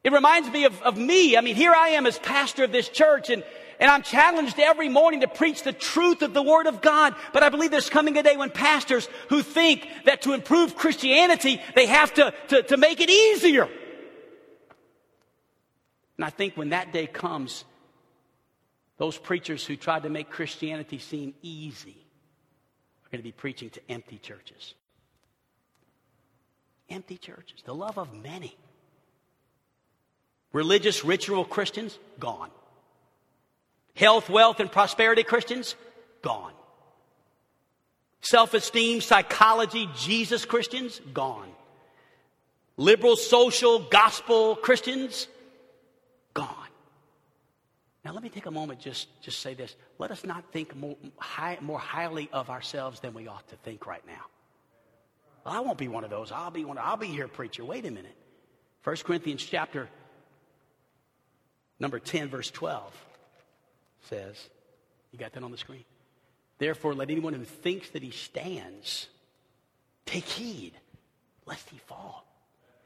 It 0.03 0.11
reminds 0.11 0.49
me 0.51 0.65
of, 0.65 0.79
of 0.83 0.97
me. 0.97 1.35
I 1.37 1.41
mean, 1.41 1.55
here 1.55 1.73
I 1.73 1.89
am 1.89 2.05
as 2.05 2.19
pastor 2.19 2.63
of 2.63 2.71
this 2.71 2.87
church 2.87 3.31
and, 3.31 3.43
and 3.79 3.89
I'm 3.89 4.03
challenged 4.03 4.59
every 4.59 4.89
morning 4.89 5.21
to 5.21 5.27
preach 5.27 5.63
the 5.63 5.73
truth 5.73 6.21
of 6.21 6.33
the 6.33 6.43
Word 6.43 6.67
of 6.67 6.81
God. 6.81 7.15
But 7.33 7.41
I 7.41 7.49
believe 7.49 7.71
there's 7.71 7.89
coming 7.89 8.17
a 8.17 8.23
day 8.23 8.37
when 8.37 8.51
pastors 8.51 9.09
who 9.29 9.41
think 9.41 9.87
that 10.05 10.21
to 10.21 10.33
improve 10.33 10.75
Christianity, 10.75 11.59
they 11.75 11.87
have 11.87 12.13
to, 12.15 12.33
to, 12.49 12.61
to 12.63 12.77
make 12.77 13.01
it 13.01 13.09
easier. 13.09 13.67
And 16.17 16.25
I 16.25 16.29
think 16.29 16.55
when 16.55 16.69
that 16.69 16.93
day 16.93 17.07
comes, 17.07 17.65
those 18.97 19.17
preachers 19.17 19.65
who 19.65 19.75
tried 19.75 20.03
to 20.03 20.09
make 20.09 20.29
Christianity 20.29 20.99
seem 20.99 21.33
easy 21.41 21.97
are 23.05 23.09
going 23.11 23.19
to 23.19 23.23
be 23.23 23.31
preaching 23.31 23.69
to 23.71 23.81
empty 23.89 24.17
churches. 24.17 24.73
Empty 26.89 27.17
churches, 27.17 27.61
the 27.65 27.75
love 27.75 27.97
of 27.97 28.13
many. 28.13 28.55
Religious, 30.53 31.03
ritual 31.03 31.43
Christians, 31.43 31.99
gone. 32.19 32.49
Health, 33.95 34.29
wealth, 34.29 34.59
and 34.59 34.71
prosperity 34.71 35.23
Christians, 35.23 35.75
gone. 36.21 36.53
Self 38.21 38.53
esteem, 38.53 39.01
psychology, 39.01 39.89
Jesus 39.97 40.45
Christians, 40.45 41.01
gone. 41.13 41.49
liberal, 42.77 43.15
social, 43.15 43.79
gospel 43.79 44.55
Christians. 44.55 45.27
Now, 48.05 48.13
let 48.13 48.21
me 48.21 48.29
take 48.29 48.45
a 48.45 48.51
moment 48.51 48.79
just 48.79 49.07
just 49.21 49.39
say 49.39 49.55
this. 49.55 49.75
Let 49.97 50.11
us 50.11 50.23
not 50.23 50.51
think 50.51 50.75
more, 50.75 50.95
high, 51.17 51.57
more 51.59 51.79
highly 51.79 52.29
of 52.31 52.51
ourselves 52.51 52.99
than 52.99 53.15
we 53.15 53.27
ought 53.27 53.47
to 53.49 53.55
think 53.55 53.87
right 53.87 54.05
now. 54.05 54.25
Well, 55.43 55.55
I 55.55 55.59
won't 55.61 55.79
be 55.79 55.87
one 55.87 56.03
of 56.03 56.11
those. 56.11 56.31
I'll 56.31 56.51
be 56.51 56.65
one. 56.65 56.77
I'll 56.77 56.97
be 56.97 57.07
here, 57.07 57.27
preacher. 57.27 57.65
Wait 57.65 57.83
a 57.83 57.91
minute. 57.91 58.15
1 58.83 58.95
Corinthians 58.97 59.43
chapter 59.43 59.89
number 61.79 61.97
10, 61.97 62.29
verse 62.29 62.51
12 62.51 62.93
says, 64.03 64.49
you 65.11 65.17
got 65.17 65.33
that 65.33 65.43
on 65.43 65.49
the 65.49 65.57
screen? 65.57 65.83
Therefore, 66.59 66.93
let 66.93 67.09
anyone 67.09 67.33
who 67.33 67.43
thinks 67.43 67.89
that 67.89 68.03
he 68.03 68.11
stands 68.11 69.07
take 70.05 70.25
heed 70.25 70.73
lest 71.47 71.67
he 71.69 71.79
fall. 71.79 72.27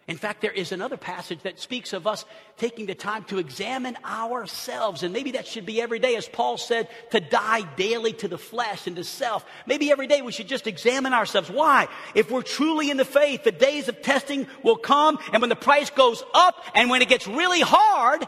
In 0.09 0.17
fact, 0.17 0.41
there 0.41 0.51
is 0.51 0.71
another 0.71 0.97
passage 0.97 1.43
that 1.43 1.59
speaks 1.59 1.93
of 1.93 2.07
us 2.07 2.25
taking 2.57 2.87
the 2.87 2.95
time 2.95 3.25
to 3.25 3.37
examine 3.37 3.95
ourselves. 4.03 5.03
And 5.03 5.13
maybe 5.13 5.33
that 5.33 5.45
should 5.45 5.67
be 5.67 5.79
every 5.79 5.99
day, 5.99 6.15
as 6.15 6.27
Paul 6.27 6.57
said, 6.57 6.87
to 7.11 7.19
die 7.19 7.61
daily 7.75 8.13
to 8.13 8.27
the 8.27 8.39
flesh 8.39 8.87
and 8.87 8.95
to 8.95 9.03
self. 9.03 9.45
Maybe 9.67 9.91
every 9.91 10.07
day 10.07 10.23
we 10.23 10.31
should 10.31 10.47
just 10.47 10.65
examine 10.65 11.13
ourselves. 11.13 11.51
Why? 11.51 11.87
If 12.15 12.31
we're 12.31 12.41
truly 12.41 12.89
in 12.89 12.97
the 12.97 13.05
faith, 13.05 13.43
the 13.43 13.51
days 13.51 13.87
of 13.87 14.01
testing 14.01 14.47
will 14.63 14.77
come. 14.77 15.19
And 15.31 15.43
when 15.43 15.49
the 15.49 15.55
price 15.55 15.91
goes 15.91 16.23
up 16.33 16.55
and 16.73 16.89
when 16.89 17.03
it 17.03 17.07
gets 17.07 17.27
really 17.27 17.61
hard, 17.61 18.27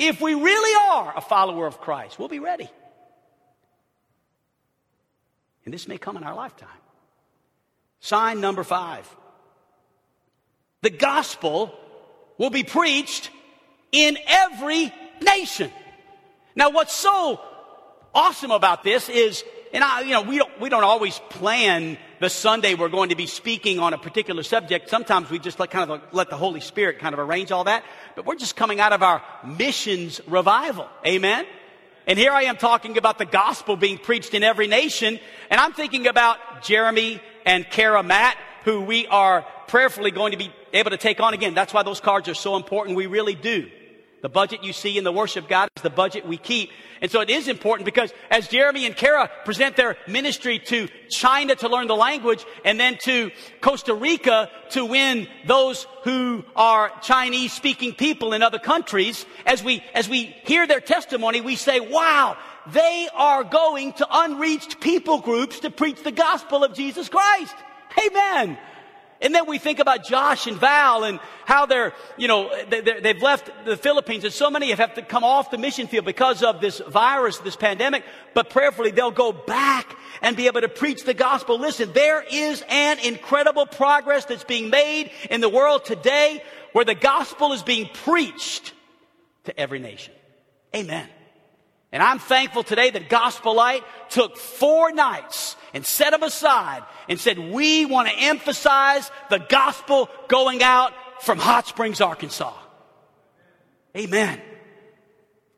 if 0.00 0.20
we 0.20 0.34
really 0.34 0.90
are 0.90 1.16
a 1.16 1.20
follower 1.20 1.68
of 1.68 1.80
Christ, 1.80 2.18
we'll 2.18 2.26
be 2.26 2.40
ready. 2.40 2.68
And 5.64 5.72
this 5.72 5.86
may 5.86 5.98
come 5.98 6.16
in 6.16 6.24
our 6.24 6.34
lifetime. 6.34 6.68
Sign 8.00 8.40
number 8.40 8.64
five 8.64 9.08
the 10.84 10.90
gospel 10.90 11.74
will 12.36 12.50
be 12.50 12.62
preached 12.62 13.30
in 13.90 14.18
every 14.26 14.92
nation. 15.22 15.70
Now, 16.54 16.70
what's 16.70 16.94
so 16.94 17.40
awesome 18.14 18.50
about 18.50 18.84
this 18.84 19.08
is, 19.08 19.42
and 19.72 19.82
I, 19.82 20.02
you 20.02 20.10
know, 20.10 20.22
we 20.22 20.36
don't, 20.36 20.60
we 20.60 20.68
don't 20.68 20.84
always 20.84 21.18
plan 21.30 21.96
the 22.20 22.28
Sunday 22.28 22.74
we're 22.74 22.90
going 22.90 23.08
to 23.08 23.16
be 23.16 23.26
speaking 23.26 23.78
on 23.78 23.94
a 23.94 23.98
particular 23.98 24.42
subject. 24.42 24.90
Sometimes 24.90 25.30
we 25.30 25.38
just 25.38 25.58
let, 25.58 25.70
kind 25.70 25.90
of 25.90 26.02
let 26.12 26.28
the 26.28 26.36
Holy 26.36 26.60
Spirit 26.60 26.98
kind 26.98 27.14
of 27.14 27.18
arrange 27.18 27.50
all 27.50 27.64
that. 27.64 27.82
But 28.14 28.26
we're 28.26 28.36
just 28.36 28.54
coming 28.54 28.78
out 28.78 28.92
of 28.92 29.02
our 29.02 29.22
missions 29.42 30.20
revival. 30.26 30.86
Amen? 31.06 31.46
And 32.06 32.18
here 32.18 32.32
I 32.32 32.42
am 32.42 32.58
talking 32.58 32.98
about 32.98 33.16
the 33.16 33.24
gospel 33.24 33.76
being 33.76 33.96
preached 33.96 34.34
in 34.34 34.42
every 34.42 34.66
nation. 34.66 35.18
And 35.48 35.58
I'm 35.58 35.72
thinking 35.72 36.06
about 36.08 36.62
Jeremy 36.62 37.22
and 37.46 37.68
Kara 37.70 38.02
Matt, 38.02 38.36
who 38.64 38.82
we 38.82 39.06
are 39.06 39.46
prayerfully 39.68 40.10
going 40.10 40.32
to 40.32 40.38
be 40.38 40.52
able 40.72 40.90
to 40.90 40.96
take 40.96 41.20
on 41.20 41.34
again. 41.34 41.54
That's 41.54 41.72
why 41.72 41.82
those 41.82 42.00
cards 42.00 42.28
are 42.28 42.34
so 42.34 42.56
important. 42.56 42.96
We 42.96 43.06
really 43.06 43.34
do. 43.34 43.70
The 44.24 44.30
budget 44.30 44.64
you 44.64 44.72
see 44.72 44.96
in 44.96 45.04
the 45.04 45.12
worship 45.12 45.48
God 45.48 45.68
is 45.76 45.82
the 45.82 45.90
budget 45.90 46.26
we 46.26 46.38
keep. 46.38 46.70
And 47.02 47.10
so 47.10 47.20
it 47.20 47.28
is 47.28 47.46
important 47.46 47.84
because 47.84 48.10
as 48.30 48.48
Jeremy 48.48 48.86
and 48.86 48.96
Kara 48.96 49.30
present 49.44 49.76
their 49.76 49.98
ministry 50.08 50.58
to 50.60 50.88
China 51.10 51.54
to 51.56 51.68
learn 51.68 51.88
the 51.88 51.94
language 51.94 52.42
and 52.64 52.80
then 52.80 52.96
to 53.04 53.30
Costa 53.60 53.92
Rica 53.92 54.48
to 54.70 54.86
win 54.86 55.28
those 55.46 55.86
who 56.04 56.42
are 56.56 56.90
Chinese 57.02 57.52
speaking 57.52 57.92
people 57.92 58.32
in 58.32 58.42
other 58.42 58.58
countries, 58.58 59.26
as 59.44 59.62
we, 59.62 59.84
as 59.92 60.08
we 60.08 60.34
hear 60.44 60.66
their 60.66 60.80
testimony, 60.80 61.42
we 61.42 61.56
say, 61.56 61.80
wow, 61.80 62.38
they 62.68 63.08
are 63.14 63.44
going 63.44 63.92
to 63.92 64.06
unreached 64.10 64.80
people 64.80 65.20
groups 65.20 65.60
to 65.60 65.70
preach 65.70 66.02
the 66.02 66.12
gospel 66.12 66.64
of 66.64 66.72
Jesus 66.72 67.10
Christ. 67.10 67.54
Amen. 68.06 68.56
And 69.20 69.34
then 69.34 69.46
we 69.46 69.58
think 69.58 69.78
about 69.78 70.04
Josh 70.04 70.46
and 70.46 70.56
Val 70.56 71.04
and 71.04 71.20
how 71.44 71.66
they're, 71.66 71.94
you 72.16 72.28
know, 72.28 72.50
they, 72.68 73.00
have 73.08 73.22
left 73.22 73.50
the 73.64 73.76
Philippines 73.76 74.24
and 74.24 74.32
so 74.32 74.50
many 74.50 74.70
have 74.72 74.94
to 74.94 75.02
come 75.02 75.24
off 75.24 75.50
the 75.50 75.58
mission 75.58 75.86
field 75.86 76.04
because 76.04 76.42
of 76.42 76.60
this 76.60 76.80
virus, 76.80 77.38
this 77.38 77.56
pandemic, 77.56 78.04
but 78.34 78.50
prayerfully 78.50 78.90
they'll 78.90 79.10
go 79.10 79.32
back 79.32 79.96
and 80.20 80.36
be 80.36 80.46
able 80.46 80.60
to 80.60 80.68
preach 80.68 81.04
the 81.04 81.14
gospel. 81.14 81.58
Listen, 81.58 81.92
there 81.92 82.22
is 82.22 82.62
an 82.68 82.98
incredible 82.98 83.66
progress 83.66 84.24
that's 84.24 84.44
being 84.44 84.68
made 84.68 85.10
in 85.30 85.40
the 85.40 85.48
world 85.48 85.84
today 85.84 86.42
where 86.72 86.84
the 86.84 86.94
gospel 86.94 87.52
is 87.52 87.62
being 87.62 87.88
preached 87.92 88.72
to 89.44 89.58
every 89.58 89.78
nation. 89.78 90.12
Amen. 90.74 91.08
And 91.92 92.02
I'm 92.02 92.18
thankful 92.18 92.64
today 92.64 92.90
that 92.90 93.08
Gospel 93.08 93.54
Light 93.54 93.84
took 94.10 94.36
four 94.36 94.90
nights 94.92 95.54
and 95.74 95.84
set 95.84 96.12
them 96.12 96.22
aside 96.22 96.82
and 97.08 97.20
said, 97.20 97.38
we 97.38 97.84
want 97.84 98.08
to 98.08 98.14
emphasize 98.16 99.10
the 99.28 99.38
gospel 99.38 100.08
going 100.28 100.62
out 100.62 100.92
from 101.20 101.38
Hot 101.38 101.66
Springs, 101.66 102.00
Arkansas. 102.00 102.54
Amen. 103.96 104.40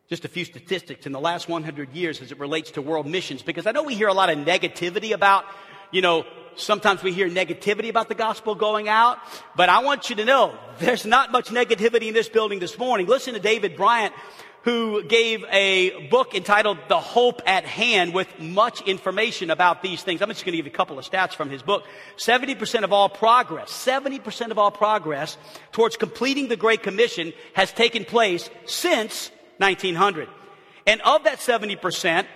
Just 0.09 0.25
a 0.25 0.29
few 0.29 0.45
statistics 0.45 1.07
in 1.07 1.13
the 1.13 1.21
last 1.21 1.49
100 1.49 1.93
years 1.93 2.21
as 2.21 2.33
it 2.33 2.39
relates 2.39 2.73
to 2.73 2.83
world 2.83 3.07
missions, 3.07 3.43
because 3.43 3.67
I 3.67 3.73
know 3.73 3.83
we 3.83 3.95
hear 3.95 4.09
a 4.09 4.15
lot 4.15 4.31
of 4.31 4.39
negativity 4.39 5.13
about, 5.13 5.45
you 5.91 6.01
know, 6.01 6.25
sometimes 6.55 7.03
we 7.03 7.13
hear 7.13 7.29
negativity 7.29 7.91
about 7.91 8.09
the 8.09 8.15
gospel 8.15 8.55
going 8.55 8.89
out, 8.89 9.19
but 9.57 9.69
I 9.69 9.81
want 9.81 10.09
you 10.09 10.17
to 10.17 10.25
know 10.25 10.57
there's 10.79 11.05
not 11.05 11.33
much 11.33 11.49
negativity 11.49 12.09
in 12.09 12.15
this 12.15 12.29
building 12.29 12.61
this 12.61 12.79
morning. 12.79 13.07
Listen 13.07 13.35
to 13.35 13.41
David 13.41 13.77
Bryant 13.77 14.15
who 14.67 15.05
gave 15.05 15.45
a 15.53 16.09
book 16.09 16.35
entitled 16.35 16.77
The 16.89 16.99
Hope 16.99 17.41
at 17.47 17.65
Hand 17.65 18.13
with 18.13 18.27
much 18.41 18.83
information 18.83 19.53
about 19.53 19.81
these 19.81 20.03
things. 20.03 20.21
I'm 20.21 20.29
just 20.29 20.45
going 20.45 20.55
to 20.55 20.57
give 20.57 20.67
you 20.67 20.73
a 20.73 20.75
couple 20.75 20.99
of 20.99 21.05
stats 21.05 21.35
from 21.35 21.51
his 21.51 21.63
book. 21.63 21.85
70% 22.17 22.83
of 22.83 22.93
all 22.93 23.09
progress, 23.09 23.71
70% 23.71 24.51
of 24.51 24.59
all 24.59 24.73
progress 24.73 25.39
towards 25.71 25.97
completing 25.97 26.49
the 26.49 26.57
Great 26.57 26.83
Commission 26.83 27.33
has 27.55 27.73
taken 27.73 28.05
place 28.05 28.51
since 28.65 29.31
1900. 29.59 30.29
And 30.85 31.01
of 31.03 31.23
that 31.23 31.39
70%, 31.39 32.27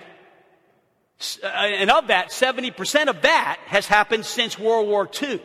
uh, 1.42 1.46
and 1.46 1.90
of 1.90 2.06
that, 2.06 2.30
70% 2.30 3.08
of 3.08 3.22
that 3.22 3.58
has 3.66 3.88
happened 3.88 4.24
since 4.24 4.56
World 4.56 4.86
War 4.86 5.10
II. 5.20 5.42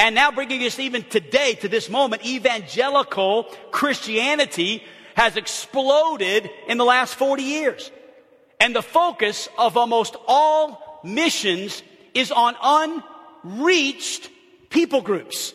And 0.00 0.16
now 0.16 0.32
bringing 0.32 0.64
us 0.64 0.80
even 0.80 1.04
today 1.04 1.54
to 1.60 1.68
this 1.68 1.88
moment, 1.88 2.26
evangelical 2.26 3.44
Christianity 3.70 4.82
has 5.18 5.36
exploded 5.36 6.48
in 6.68 6.78
the 6.78 6.84
last 6.84 7.16
40 7.16 7.42
years. 7.42 7.90
And 8.60 8.74
the 8.74 8.82
focus 8.82 9.48
of 9.58 9.76
almost 9.76 10.14
all 10.28 11.00
missions 11.02 11.82
is 12.14 12.30
on 12.30 12.54
unreached 13.44 14.30
people 14.70 15.02
groups. 15.02 15.54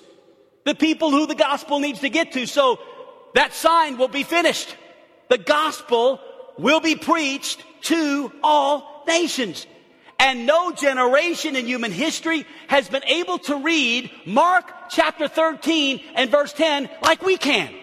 The 0.65 0.75
people 0.75 1.11
who 1.11 1.27
the 1.27 1.35
gospel 1.35 1.79
needs 1.79 2.01
to 2.01 2.09
get 2.09 2.33
to. 2.33 2.45
So 2.45 2.77
that 3.35 3.53
sign 3.53 3.97
will 3.97 4.09
be 4.09 4.23
finished. 4.23 4.75
The 5.29 5.37
gospel 5.37 6.19
will 6.57 6.81
be 6.81 6.97
preached 6.97 7.63
to 7.83 8.33
all 8.43 9.05
nations. 9.07 9.65
And 10.19 10.45
no 10.45 10.73
generation 10.73 11.55
in 11.55 11.65
human 11.65 11.93
history 11.93 12.45
has 12.67 12.89
been 12.89 13.05
able 13.05 13.37
to 13.39 13.55
read 13.63 14.11
Mark 14.25 14.65
chapter 14.89 15.29
13 15.29 16.01
and 16.15 16.29
verse 16.29 16.51
10 16.51 16.89
like 17.01 17.23
we 17.23 17.37
can. 17.37 17.73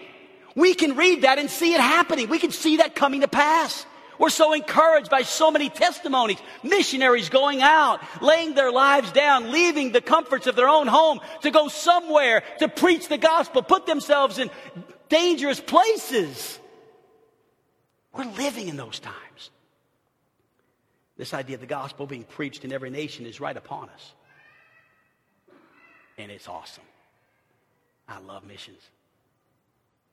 We 0.55 0.73
can 0.73 0.95
read 0.95 1.23
that 1.23 1.39
and 1.39 1.49
see 1.49 1.73
it 1.73 1.79
happening. 1.79 2.29
We 2.29 2.39
can 2.39 2.51
see 2.51 2.77
that 2.77 2.95
coming 2.95 3.21
to 3.21 3.27
pass. 3.27 3.85
We're 4.19 4.29
so 4.29 4.53
encouraged 4.53 5.09
by 5.09 5.23
so 5.23 5.49
many 5.49 5.69
testimonies. 5.69 6.37
Missionaries 6.61 7.29
going 7.29 7.61
out, 7.61 8.01
laying 8.21 8.53
their 8.53 8.71
lives 8.71 9.11
down, 9.11 9.51
leaving 9.51 9.93
the 9.93 10.01
comforts 10.01 10.45
of 10.45 10.55
their 10.55 10.69
own 10.69 10.85
home 10.87 11.21
to 11.41 11.49
go 11.49 11.69
somewhere 11.69 12.43
to 12.59 12.67
preach 12.67 13.07
the 13.07 13.17
gospel, 13.17 13.63
put 13.63 13.87
themselves 13.87 14.37
in 14.37 14.51
dangerous 15.09 15.59
places. 15.59 16.59
We're 18.13 18.25
living 18.25 18.67
in 18.67 18.77
those 18.77 18.99
times. 18.99 19.49
This 21.17 21.33
idea 21.33 21.55
of 21.55 21.61
the 21.61 21.67
gospel 21.67 22.05
being 22.05 22.23
preached 22.23 22.63
in 22.63 22.71
every 22.71 22.89
nation 22.89 23.25
is 23.25 23.39
right 23.39 23.57
upon 23.57 23.89
us. 23.89 24.13
And 26.17 26.31
it's 26.31 26.47
awesome. 26.47 26.83
I 28.07 28.19
love 28.19 28.45
missions. 28.45 28.81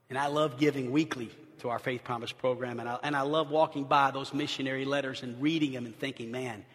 And 0.09 0.17
I 0.17 0.27
love 0.27 0.57
giving 0.57 0.91
weekly 0.91 1.29
to 1.59 1.69
our 1.69 1.79
Faith 1.79 2.03
Promise 2.03 2.31
program. 2.31 2.79
And 2.79 2.89
I, 2.89 2.99
and 3.03 3.15
I 3.15 3.21
love 3.21 3.51
walking 3.51 3.83
by 3.83 4.11
those 4.11 4.33
missionary 4.33 4.85
letters 4.85 5.23
and 5.23 5.39
reading 5.41 5.73
them 5.73 5.85
and 5.85 5.97
thinking, 5.97 6.31
man, 6.31 6.65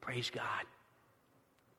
praise 0.00 0.30
God. 0.30 0.64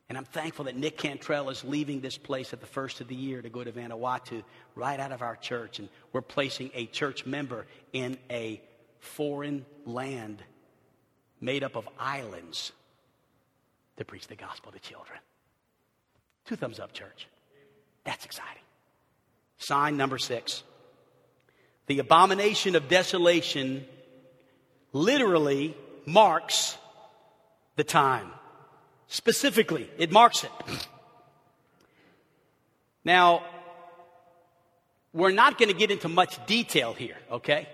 And 0.07 0.17
I'm 0.17 0.25
thankful 0.25 0.65
that 0.65 0.75
Nick 0.75 0.97
Cantrell 0.97 1.49
is 1.49 1.63
leaving 1.63 1.99
this 1.99 2.17
place 2.17 2.53
at 2.53 2.61
the 2.61 2.67
first 2.67 3.01
of 3.01 3.07
the 3.07 3.15
year 3.15 3.41
to 3.41 3.49
go 3.49 3.63
to 3.63 3.71
Vanuatu 3.71 4.43
right 4.75 4.99
out 4.99 5.11
of 5.11 5.21
our 5.21 5.35
church. 5.35 5.79
And 5.79 5.89
we're 6.13 6.21
placing 6.21 6.71
a 6.73 6.85
church 6.85 7.25
member 7.25 7.65
in 7.91 8.17
a 8.29 8.61
foreign 8.99 9.65
land 9.85 10.43
made 11.41 11.63
up 11.63 11.75
of 11.75 11.87
islands 11.99 12.71
to 13.97 14.05
preach 14.05 14.27
the 14.27 14.35
gospel 14.35 14.71
to 14.71 14.79
children. 14.79 15.19
Two 16.45 16.55
thumbs 16.55 16.79
up, 16.79 16.93
church. 16.93 17.27
That's 18.03 18.25
exciting. 18.25 18.61
Sign 19.57 19.97
number 19.97 20.19
six. 20.19 20.63
The 21.87 21.99
abomination 21.99 22.75
of 22.75 22.87
desolation 22.87 23.85
literally 24.91 25.75
marks 26.05 26.77
the 27.75 27.83
time. 27.83 28.31
Specifically, 29.07 29.89
it 29.97 30.11
marks 30.11 30.43
it. 30.43 30.51
Now, 33.03 33.43
we're 35.13 35.31
not 35.31 35.59
going 35.59 35.69
to 35.69 35.77
get 35.77 35.91
into 35.91 36.09
much 36.09 36.43
detail 36.47 36.93
here, 36.93 37.17
okay? 37.31 37.69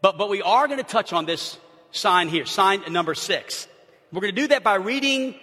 But, 0.00 0.16
but 0.16 0.28
we 0.28 0.40
are 0.40 0.66
going 0.68 0.78
to 0.78 0.84
touch 0.84 1.12
on 1.12 1.26
this 1.26 1.58
sign 1.90 2.28
here, 2.28 2.46
sign 2.46 2.82
number 2.92 3.14
six. 3.14 3.66
We're 4.12 4.20
going 4.20 4.34
to 4.34 4.40
do 4.40 4.48
that 4.48 4.62
by 4.62 4.76
reading 4.76 5.34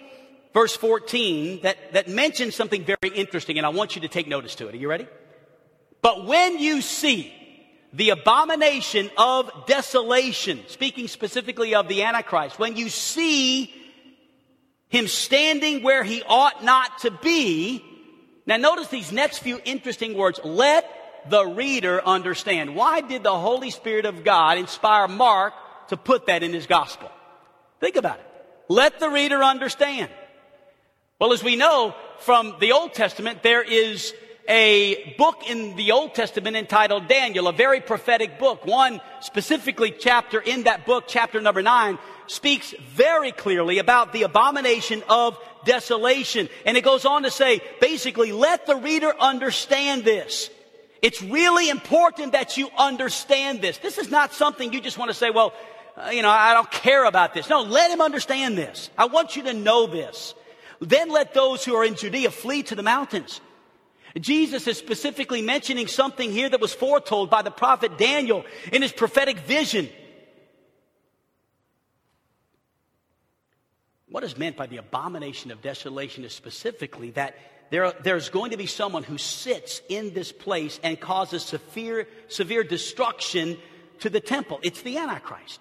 verse 0.54 0.74
14 0.74 1.60
that, 1.62 1.92
that 1.92 2.08
mentions 2.08 2.54
something 2.54 2.84
very 2.84 3.14
interesting, 3.14 3.58
and 3.58 3.66
I 3.66 3.68
want 3.68 3.94
you 3.94 4.02
to 4.02 4.08
take 4.08 4.26
notice 4.26 4.54
to 4.56 4.68
it. 4.68 4.74
Are 4.74 4.78
you 4.78 4.88
ready? 4.88 5.06
But 6.00 6.24
when 6.24 6.58
you 6.58 6.80
see 6.80 7.32
the 7.96 8.10
abomination 8.10 9.10
of 9.16 9.50
desolation, 9.66 10.60
speaking 10.68 11.08
specifically 11.08 11.74
of 11.74 11.88
the 11.88 12.02
Antichrist, 12.02 12.58
when 12.58 12.76
you 12.76 12.90
see 12.90 13.72
him 14.88 15.08
standing 15.08 15.82
where 15.82 16.04
he 16.04 16.22
ought 16.28 16.62
not 16.62 16.98
to 16.98 17.10
be, 17.10 17.82
now 18.44 18.58
notice 18.58 18.88
these 18.88 19.12
next 19.12 19.38
few 19.38 19.58
interesting 19.64 20.14
words. 20.14 20.38
Let 20.44 20.86
the 21.30 21.46
reader 21.46 22.04
understand. 22.04 22.76
Why 22.76 23.00
did 23.00 23.22
the 23.22 23.36
Holy 23.36 23.70
Spirit 23.70 24.04
of 24.04 24.24
God 24.24 24.58
inspire 24.58 25.08
Mark 25.08 25.54
to 25.88 25.96
put 25.96 26.26
that 26.26 26.42
in 26.42 26.52
his 26.52 26.66
gospel? 26.66 27.10
Think 27.80 27.96
about 27.96 28.18
it. 28.18 28.26
Let 28.68 29.00
the 29.00 29.08
reader 29.08 29.42
understand. 29.42 30.10
Well, 31.18 31.32
as 31.32 31.42
we 31.42 31.56
know 31.56 31.94
from 32.18 32.56
the 32.60 32.72
Old 32.72 32.92
Testament, 32.92 33.42
there 33.42 33.62
is 33.62 34.12
a 34.48 35.14
book 35.18 35.48
in 35.48 35.76
the 35.76 35.92
Old 35.92 36.14
Testament 36.14 36.56
entitled 36.56 37.08
Daniel, 37.08 37.48
a 37.48 37.52
very 37.52 37.80
prophetic 37.80 38.38
book. 38.38 38.66
One 38.66 39.00
specifically 39.20 39.90
chapter 39.90 40.40
in 40.40 40.64
that 40.64 40.86
book, 40.86 41.04
chapter 41.06 41.40
number 41.40 41.62
nine, 41.62 41.98
speaks 42.26 42.74
very 42.90 43.32
clearly 43.32 43.78
about 43.78 44.12
the 44.12 44.22
abomination 44.22 45.02
of 45.08 45.38
desolation. 45.64 46.48
And 46.64 46.76
it 46.76 46.84
goes 46.84 47.04
on 47.04 47.22
to 47.24 47.30
say, 47.30 47.60
basically, 47.80 48.32
let 48.32 48.66
the 48.66 48.76
reader 48.76 49.12
understand 49.18 50.04
this. 50.04 50.50
It's 51.02 51.22
really 51.22 51.68
important 51.68 52.32
that 52.32 52.56
you 52.56 52.68
understand 52.76 53.60
this. 53.60 53.78
This 53.78 53.98
is 53.98 54.10
not 54.10 54.32
something 54.32 54.72
you 54.72 54.80
just 54.80 54.98
want 54.98 55.10
to 55.10 55.14
say, 55.14 55.30
well, 55.30 55.52
uh, 55.96 56.10
you 56.10 56.22
know, 56.22 56.30
I 56.30 56.52
don't 56.54 56.70
care 56.70 57.04
about 57.04 57.32
this. 57.32 57.48
No, 57.48 57.62
let 57.62 57.90
him 57.90 58.00
understand 58.00 58.56
this. 58.58 58.90
I 58.98 59.06
want 59.06 59.36
you 59.36 59.44
to 59.44 59.54
know 59.54 59.86
this. 59.86 60.34
Then 60.80 61.10
let 61.10 61.32
those 61.32 61.64
who 61.64 61.74
are 61.74 61.84
in 61.84 61.94
Judea 61.94 62.30
flee 62.30 62.62
to 62.64 62.74
the 62.74 62.82
mountains. 62.82 63.40
Jesus 64.20 64.66
is 64.66 64.78
specifically 64.78 65.42
mentioning 65.42 65.86
something 65.86 66.32
here 66.32 66.48
that 66.48 66.60
was 66.60 66.72
foretold 66.72 67.30
by 67.30 67.42
the 67.42 67.50
prophet 67.50 67.98
Daniel 67.98 68.44
in 68.72 68.82
his 68.82 68.92
prophetic 68.92 69.38
vision. 69.40 69.88
What 74.08 74.24
is 74.24 74.38
meant 74.38 74.56
by 74.56 74.66
the 74.66 74.78
abomination 74.78 75.50
of 75.50 75.60
desolation 75.60 76.24
is 76.24 76.32
specifically 76.32 77.10
that 77.10 77.36
there, 77.70 77.92
there's 78.02 78.28
going 78.28 78.52
to 78.52 78.56
be 78.56 78.66
someone 78.66 79.02
who 79.02 79.18
sits 79.18 79.82
in 79.88 80.14
this 80.14 80.32
place 80.32 80.80
and 80.82 80.98
causes 80.98 81.42
severe, 81.42 82.08
severe 82.28 82.62
destruction 82.62 83.58
to 84.00 84.08
the 84.08 84.20
temple. 84.20 84.60
It's 84.62 84.82
the 84.82 84.98
Antichrist. 84.98 85.60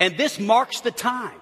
And 0.00 0.16
this 0.18 0.40
marks 0.40 0.80
the 0.80 0.90
time. 0.90 1.40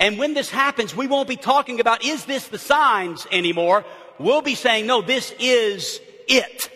And 0.00 0.18
when 0.18 0.34
this 0.34 0.48
happens, 0.48 0.94
we 0.94 1.08
won't 1.08 1.28
be 1.28 1.36
talking 1.36 1.80
about, 1.80 2.04
is 2.04 2.24
this 2.24 2.46
the 2.48 2.58
signs 2.58 3.26
anymore? 3.32 3.84
We'll 4.18 4.42
be 4.42 4.54
saying, 4.54 4.86
no, 4.86 5.02
this 5.02 5.32
is 5.38 6.00
it. 6.26 6.70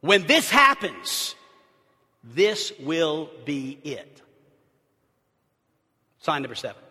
When 0.00 0.26
this 0.26 0.50
happens, 0.50 1.34
this 2.24 2.72
will 2.80 3.30
be 3.44 3.78
it. 3.82 4.20
Sign 6.20 6.42
number 6.42 6.54
seven. 6.54 6.82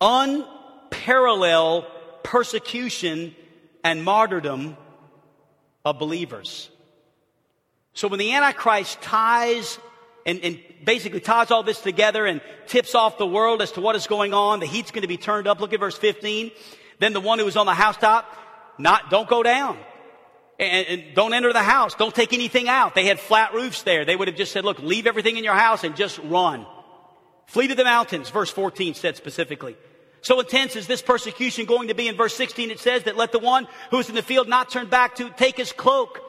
Unparalleled 0.00 1.86
persecution 2.22 3.34
and 3.84 4.04
martyrdom 4.04 4.76
of 5.84 5.98
believers. 5.98 6.68
So 7.94 8.08
when 8.08 8.18
the 8.18 8.32
Antichrist 8.34 9.00
ties 9.00 9.78
and, 10.26 10.40
and, 10.40 10.58
basically 10.84 11.20
ties 11.20 11.50
all 11.50 11.62
this 11.62 11.80
together 11.80 12.26
and 12.26 12.40
tips 12.66 12.94
off 12.94 13.16
the 13.16 13.26
world 13.26 13.62
as 13.62 13.72
to 13.72 13.80
what 13.80 13.96
is 13.96 14.06
going 14.06 14.34
on, 14.34 14.60
the 14.60 14.66
heat's 14.66 14.90
going 14.90 15.02
to 15.02 15.08
be 15.08 15.16
turned 15.16 15.46
up. 15.46 15.60
Look 15.60 15.72
at 15.72 15.80
verse 15.80 15.96
15. 15.96 16.50
Then 16.98 17.12
the 17.12 17.20
one 17.20 17.38
who 17.38 17.44
was 17.44 17.56
on 17.56 17.66
the 17.66 17.74
housetop, 17.74 18.26
not, 18.78 19.10
don't 19.10 19.28
go 19.28 19.42
down. 19.42 19.78
And, 20.58 20.86
and 20.86 21.14
don't 21.14 21.34
enter 21.34 21.52
the 21.52 21.62
house. 21.62 21.94
Don't 21.94 22.14
take 22.14 22.32
anything 22.32 22.68
out. 22.68 22.94
They 22.94 23.04
had 23.04 23.20
flat 23.20 23.52
roofs 23.52 23.82
there. 23.82 24.04
They 24.04 24.16
would 24.16 24.28
have 24.28 24.36
just 24.36 24.52
said, 24.52 24.64
look, 24.64 24.78
leave 24.78 25.06
everything 25.06 25.36
in 25.36 25.44
your 25.44 25.54
house 25.54 25.84
and 25.84 25.94
just 25.94 26.18
run. 26.18 26.66
Flee 27.46 27.68
to 27.68 27.74
the 27.74 27.84
mountains, 27.84 28.30
verse 28.30 28.50
14 28.50 28.94
said 28.94 29.16
specifically. 29.16 29.76
So 30.22 30.40
intense 30.40 30.74
is 30.74 30.86
this 30.86 31.02
persecution 31.02 31.66
going 31.66 31.88
to 31.88 31.94
be. 31.94 32.08
In 32.08 32.16
verse 32.16 32.34
16, 32.34 32.70
it 32.70 32.80
says 32.80 33.04
that 33.04 33.16
let 33.16 33.32
the 33.32 33.38
one 33.38 33.68
who 33.90 33.98
is 33.98 34.08
in 34.08 34.14
the 34.14 34.22
field 34.22 34.48
not 34.48 34.70
turn 34.70 34.88
back 34.88 35.16
to 35.16 35.30
take 35.30 35.56
his 35.56 35.72
cloak. 35.72 36.20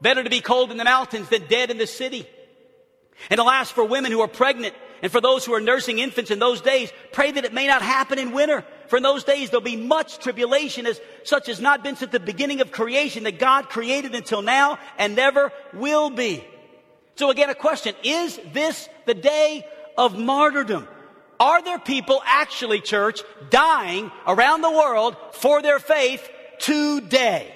Better 0.00 0.22
to 0.22 0.30
be 0.30 0.40
cold 0.40 0.70
in 0.70 0.76
the 0.76 0.84
mountains 0.84 1.28
than 1.30 1.46
dead 1.46 1.70
in 1.70 1.78
the 1.78 1.86
city. 1.86 2.28
And 3.30 3.40
alas, 3.40 3.70
for 3.70 3.84
women 3.84 4.12
who 4.12 4.20
are 4.20 4.28
pregnant 4.28 4.74
and 5.02 5.10
for 5.10 5.20
those 5.20 5.44
who 5.44 5.54
are 5.54 5.60
nursing 5.60 5.98
infants 5.98 6.30
in 6.30 6.38
those 6.38 6.60
days, 6.60 6.92
pray 7.12 7.30
that 7.32 7.44
it 7.44 7.52
may 7.52 7.66
not 7.66 7.82
happen 7.82 8.18
in 8.18 8.32
winter. 8.32 8.64
For 8.88 8.96
in 8.96 9.02
those 9.02 9.24
days 9.24 9.50
there'll 9.50 9.62
be 9.62 9.76
much 9.76 10.18
tribulation 10.18 10.86
as 10.86 11.00
such 11.24 11.46
has 11.46 11.60
not 11.60 11.82
been 11.82 11.96
since 11.96 12.12
the 12.12 12.20
beginning 12.20 12.60
of 12.60 12.72
creation 12.72 13.24
that 13.24 13.38
God 13.38 13.68
created 13.68 14.14
until 14.14 14.42
now 14.42 14.78
and 14.98 15.16
never 15.16 15.52
will 15.72 16.10
be. 16.10 16.44
So 17.16 17.30
again, 17.30 17.50
a 17.50 17.54
question. 17.54 17.94
Is 18.02 18.38
this 18.52 18.88
the 19.06 19.14
day 19.14 19.66
of 19.96 20.18
martyrdom? 20.18 20.88
Are 21.40 21.62
there 21.62 21.78
people 21.78 22.22
actually, 22.24 22.80
church, 22.80 23.20
dying 23.50 24.10
around 24.26 24.60
the 24.60 24.70
world 24.70 25.16
for 25.32 25.62
their 25.62 25.78
faith 25.78 26.28
today? 26.58 27.54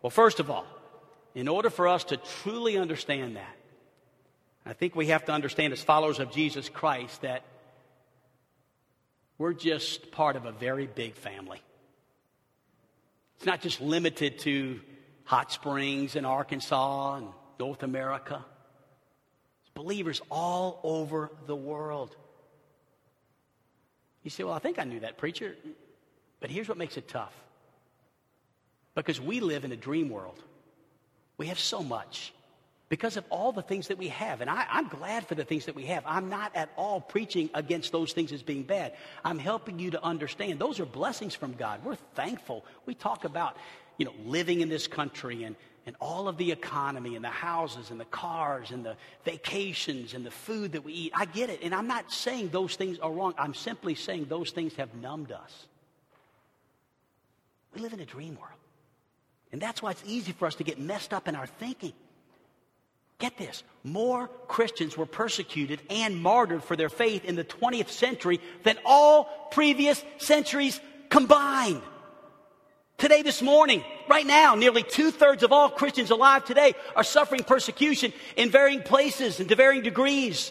Well, 0.00 0.10
first 0.10 0.40
of 0.40 0.50
all, 0.50 0.66
in 1.34 1.48
order 1.48 1.70
for 1.70 1.88
us 1.88 2.04
to 2.04 2.16
truly 2.42 2.76
understand 2.76 3.36
that, 3.36 3.56
I 4.64 4.72
think 4.74 4.94
we 4.94 5.06
have 5.08 5.24
to 5.26 5.32
understand 5.32 5.72
as 5.72 5.82
followers 5.82 6.18
of 6.18 6.30
Jesus 6.30 6.68
Christ 6.68 7.22
that 7.22 7.42
we're 9.38 9.52
just 9.52 10.10
part 10.12 10.36
of 10.36 10.44
a 10.44 10.52
very 10.52 10.86
big 10.86 11.14
family. 11.14 11.62
It's 13.36 13.46
not 13.46 13.60
just 13.60 13.80
limited 13.80 14.38
to 14.40 14.80
Hot 15.24 15.50
Springs 15.50 16.16
in 16.16 16.24
Arkansas 16.24 17.16
and 17.16 17.28
North 17.58 17.82
America. 17.82 18.44
It's 19.62 19.70
believers 19.74 20.20
all 20.30 20.80
over 20.82 21.30
the 21.46 21.56
world. 21.56 22.16
You 24.22 24.30
say, 24.30 24.44
Well, 24.44 24.54
I 24.54 24.58
think 24.58 24.78
I 24.78 24.84
knew 24.84 25.00
that, 25.00 25.18
preacher. 25.18 25.56
But 26.40 26.50
here's 26.50 26.68
what 26.68 26.78
makes 26.78 26.96
it 26.96 27.08
tough 27.08 27.32
because 28.94 29.20
we 29.20 29.40
live 29.40 29.64
in 29.64 29.72
a 29.72 29.76
dream 29.76 30.08
world. 30.08 30.42
We 31.38 31.46
have 31.46 31.58
so 31.58 31.82
much 31.82 32.32
because 32.92 33.16
of 33.16 33.24
all 33.30 33.52
the 33.52 33.62
things 33.62 33.88
that 33.88 33.96
we 33.96 34.08
have. 34.08 34.42
And 34.42 34.50
I, 34.50 34.66
am 34.72 34.86
glad 34.86 35.26
for 35.26 35.34
the 35.34 35.46
things 35.46 35.64
that 35.64 35.74
we 35.74 35.84
have. 35.84 36.02
I'm 36.04 36.28
not 36.28 36.54
at 36.54 36.68
all 36.76 37.00
preaching 37.00 37.48
against 37.54 37.90
those 37.90 38.12
things 38.12 38.32
as 38.32 38.42
being 38.42 38.64
bad. 38.64 38.92
I'm 39.24 39.38
helping 39.38 39.78
you 39.78 39.92
to 39.92 40.04
understand 40.04 40.58
those 40.58 40.78
are 40.78 40.84
blessings 40.84 41.34
from 41.34 41.54
God. 41.54 41.82
We're 41.86 41.94
thankful. 41.94 42.66
We 42.84 42.94
talk 42.94 43.24
about, 43.24 43.56
you 43.96 44.04
know, 44.04 44.12
living 44.26 44.60
in 44.60 44.68
this 44.68 44.86
country 44.88 45.44
and 45.44 45.56
and 45.86 45.96
all 46.00 46.28
of 46.28 46.36
the 46.36 46.52
economy 46.52 47.16
and 47.16 47.24
the 47.24 47.30
houses 47.30 47.90
and 47.90 47.98
the 47.98 48.04
cars 48.04 48.70
and 48.70 48.84
the 48.84 48.96
vacations 49.24 50.12
and 50.12 50.24
the 50.24 50.30
food 50.30 50.72
that 50.72 50.84
we 50.84 50.92
eat. 50.92 51.12
I 51.14 51.24
get 51.24 51.48
it. 51.48 51.60
And 51.62 51.74
I'm 51.74 51.88
not 51.88 52.12
saying 52.12 52.50
those 52.50 52.76
things 52.76 52.98
are 52.98 53.10
wrong. 53.10 53.32
I'm 53.38 53.54
simply 53.54 53.94
saying 53.94 54.26
those 54.28 54.50
things 54.50 54.76
have 54.76 54.94
numbed 54.94 55.32
us. 55.32 55.66
We 57.74 57.80
live 57.80 57.94
in 57.94 58.00
a 58.00 58.04
dream 58.04 58.36
world. 58.38 58.60
And 59.50 59.62
that's 59.62 59.80
why 59.80 59.92
it's 59.92 60.04
easy 60.06 60.32
for 60.32 60.44
us 60.44 60.56
to 60.56 60.62
get 60.62 60.78
messed 60.78 61.14
up 61.14 61.26
in 61.26 61.34
our 61.34 61.46
thinking. 61.46 61.94
Get 63.22 63.38
this 63.38 63.62
more 63.84 64.26
Christians 64.48 64.96
were 64.96 65.06
persecuted 65.06 65.80
and 65.88 66.20
martyred 66.20 66.64
for 66.64 66.74
their 66.74 66.88
faith 66.88 67.24
in 67.24 67.36
the 67.36 67.44
20th 67.44 67.88
century 67.88 68.40
than 68.64 68.76
all 68.84 69.48
previous 69.52 70.04
centuries 70.18 70.80
combined. 71.08 71.82
Today, 72.98 73.22
this 73.22 73.40
morning, 73.40 73.84
right 74.08 74.26
now, 74.26 74.56
nearly 74.56 74.82
two 74.82 75.12
thirds 75.12 75.44
of 75.44 75.52
all 75.52 75.70
Christians 75.70 76.10
alive 76.10 76.44
today 76.44 76.74
are 76.96 77.04
suffering 77.04 77.44
persecution 77.44 78.12
in 78.34 78.50
varying 78.50 78.82
places 78.82 79.38
and 79.38 79.48
to 79.50 79.54
varying 79.54 79.84
degrees. 79.84 80.50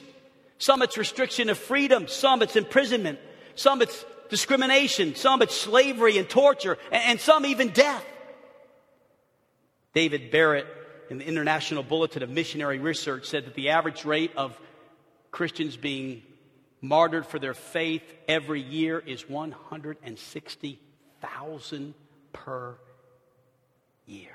Some 0.57 0.82
it's 0.82 0.97
restriction 0.97 1.49
of 1.49 1.57
freedom, 1.57 2.07
some 2.07 2.41
it's 2.41 2.55
imprisonment, 2.55 3.19
some 3.55 3.82
it's 3.82 4.05
discrimination, 4.30 5.15
some 5.15 5.41
it's 5.41 5.57
slavery 5.57 6.17
and 6.17 6.30
torture, 6.30 6.78
and, 6.89 7.19
some 7.19 7.45
even 7.45 7.72
death. 7.72 8.05
David 9.93 10.32
Barrett 10.32 10.80
in 11.12 11.20
the 11.20 11.28
International 11.28 11.84
Bulletin 11.84 12.24
of 12.24 12.30
Missionary 12.30 12.80
Research 12.80 13.26
said 13.26 13.45
that 13.45 13.53
the 13.53 13.72
average 13.72 14.05
rate 14.05 14.32
of 14.38 14.57
Christians 15.30 15.76
being 15.76 16.24
martyred 16.80 17.26
for 17.26 17.38
their 17.38 17.53
faith 17.53 18.01
every 18.30 18.62
year 18.62 18.99
is 18.99 19.30
160,000 19.30 21.93
per 22.32 22.78
year. 24.05 24.32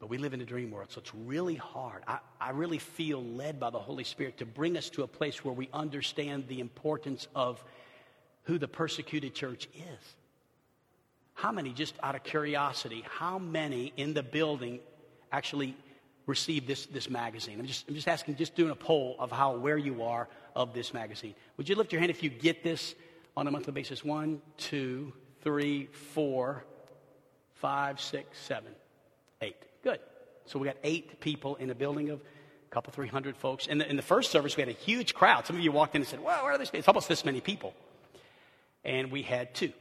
But 0.00 0.08
we 0.08 0.18
live 0.18 0.34
in 0.34 0.40
a 0.40 0.44
dream 0.44 0.72
world, 0.72 0.90
so 0.90 0.98
it's 0.98 1.14
really 1.14 1.54
hard. 1.54 2.02
I, 2.08 2.18
I 2.40 2.50
really 2.50 2.78
feel 2.78 3.22
led 3.22 3.60
by 3.60 3.70
the 3.70 3.78
Holy 3.78 4.02
Spirit 4.02 4.38
to 4.38 4.46
bring 4.46 4.76
us 4.76 4.90
to 4.90 5.04
a 5.04 5.06
place 5.06 5.44
where 5.44 5.54
we 5.54 5.68
understand 5.72 6.48
the 6.48 6.58
importance 6.58 7.28
of 7.36 7.62
who 8.42 8.58
the 8.58 8.66
persecuted 8.66 9.32
church 9.32 9.68
is. 9.76 10.16
How 11.34 11.52
many, 11.52 11.72
just 11.72 11.94
out 12.02 12.14
of 12.14 12.22
curiosity, 12.22 13.04
how 13.08 13.38
many 13.38 13.92
in 13.96 14.14
the 14.14 14.22
building 14.22 14.80
actually 15.32 15.76
received 16.26 16.66
this, 16.66 16.86
this 16.86 17.10
magazine? 17.10 17.58
I'm 17.58 17.66
just, 17.66 17.86
I'm 17.88 17.94
just 17.94 18.08
asking, 18.08 18.36
just 18.36 18.54
doing 18.54 18.70
a 18.70 18.76
poll 18.76 19.16
of 19.18 19.30
how, 19.30 19.56
where 19.56 19.76
you 19.76 20.04
are 20.04 20.28
of 20.54 20.72
this 20.72 20.94
magazine. 20.94 21.34
Would 21.56 21.68
you 21.68 21.74
lift 21.74 21.92
your 21.92 22.00
hand 22.00 22.10
if 22.10 22.22
you 22.22 22.30
get 22.30 22.62
this 22.62 22.94
on 23.36 23.46
a 23.46 23.50
monthly 23.50 23.72
basis? 23.72 24.04
One, 24.04 24.40
two, 24.56 25.12
three, 25.42 25.86
four, 25.86 26.64
five, 27.54 28.00
six, 28.00 28.38
seven, 28.38 28.72
eight. 29.40 29.56
Good. 29.82 29.98
So 30.46 30.58
we 30.58 30.66
got 30.66 30.76
eight 30.84 31.20
people 31.20 31.56
in 31.56 31.70
a 31.70 31.74
building 31.74 32.10
of 32.10 32.20
a 32.20 32.70
couple, 32.70 32.92
three 32.92 33.08
hundred 33.08 33.36
folks. 33.36 33.66
In 33.66 33.78
the, 33.78 33.90
in 33.90 33.96
the 33.96 34.02
first 34.02 34.30
service, 34.30 34.56
we 34.56 34.60
had 34.60 34.68
a 34.68 34.72
huge 34.72 35.14
crowd. 35.14 35.46
Some 35.46 35.56
of 35.56 35.62
you 35.62 35.72
walked 35.72 35.94
in 35.96 36.02
and 36.02 36.08
said, 36.08 36.22
well, 36.22 36.44
where 36.44 36.52
are 36.52 36.58
they? 36.58 36.66
It's 36.78 36.88
almost 36.88 37.08
this 37.08 37.24
many 37.24 37.40
people. 37.40 37.74
And 38.84 39.10
we 39.10 39.22
had 39.22 39.54
two 39.54 39.72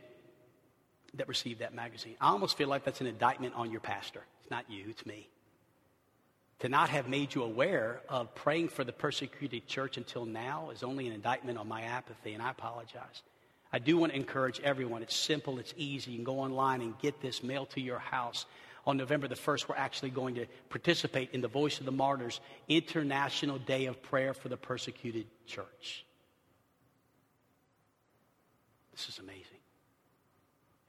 that 1.16 1.28
received 1.28 1.59
that 1.59 1.74
magazine. 1.74 2.16
I 2.20 2.30
almost 2.30 2.57
feel 2.57 2.68
like 2.68 2.84
that's 2.84 3.01
an 3.01 3.07
indictment 3.07 3.53
on 3.55 3.72
your 3.72 3.82
pastor. 3.82 4.22
It's 4.41 4.51
not 4.51 4.70
you, 4.70 4.86
it's 4.89 5.05
me. 5.05 5.28
To 6.59 6.70
not 6.70 6.89
have 6.89 7.09
made 7.09 7.36
you 7.36 7.43
aware 7.43 8.01
of 8.07 8.34
praying 8.36 8.70
for 8.70 8.84
the 8.84 8.93
persecuted 8.93 9.68
church 9.68 9.97
until 9.97 10.26
now 10.26 10.70
is 10.70 10.82
only 10.82 11.07
an 11.07 11.14
indictment 11.14 11.57
on 11.57 11.68
my 11.68 11.82
apathy, 11.82 12.34
and 12.34 12.41
I 12.41 12.51
apologize. 12.51 13.22
I 13.72 13.80
do 13.80 13.97
want 13.97 14.14
to 14.14 14.18
encourage 14.18 14.59
everyone. 14.61 15.01
It's 15.01 15.16
simple, 15.16 15.59
it's 15.59 15.74
easy. 15.76 16.11
You 16.11 16.18
can 16.18 16.24
go 16.24 16.39
online 16.39 16.82
and 16.82 16.97
get 16.99 17.22
this 17.22 17.43
mailed 17.43 17.72
to 17.72 17.82
your 17.82 17.99
house. 17.99 18.45
On 18.86 18.97
November 18.97 19.28
the 19.28 19.36
1st, 19.36 19.70
we're 19.70 19.76
actually 19.76 20.09
going 20.09 20.36
to 20.36 20.45
participate 20.70 21.30
in 21.32 21.41
the 21.41 21.47
Voice 21.47 21.80
of 21.80 21.86
the 21.86 21.91
Martyrs 21.91 22.39
International 22.68 23.57
Day 23.57 23.86
of 23.86 24.01
Prayer 24.03 24.34
for 24.34 24.49
the 24.49 24.57
Persecuted 24.57 25.26
Church. 25.47 26.05
This 28.91 29.09
is 29.09 29.20
amazing. 29.20 29.53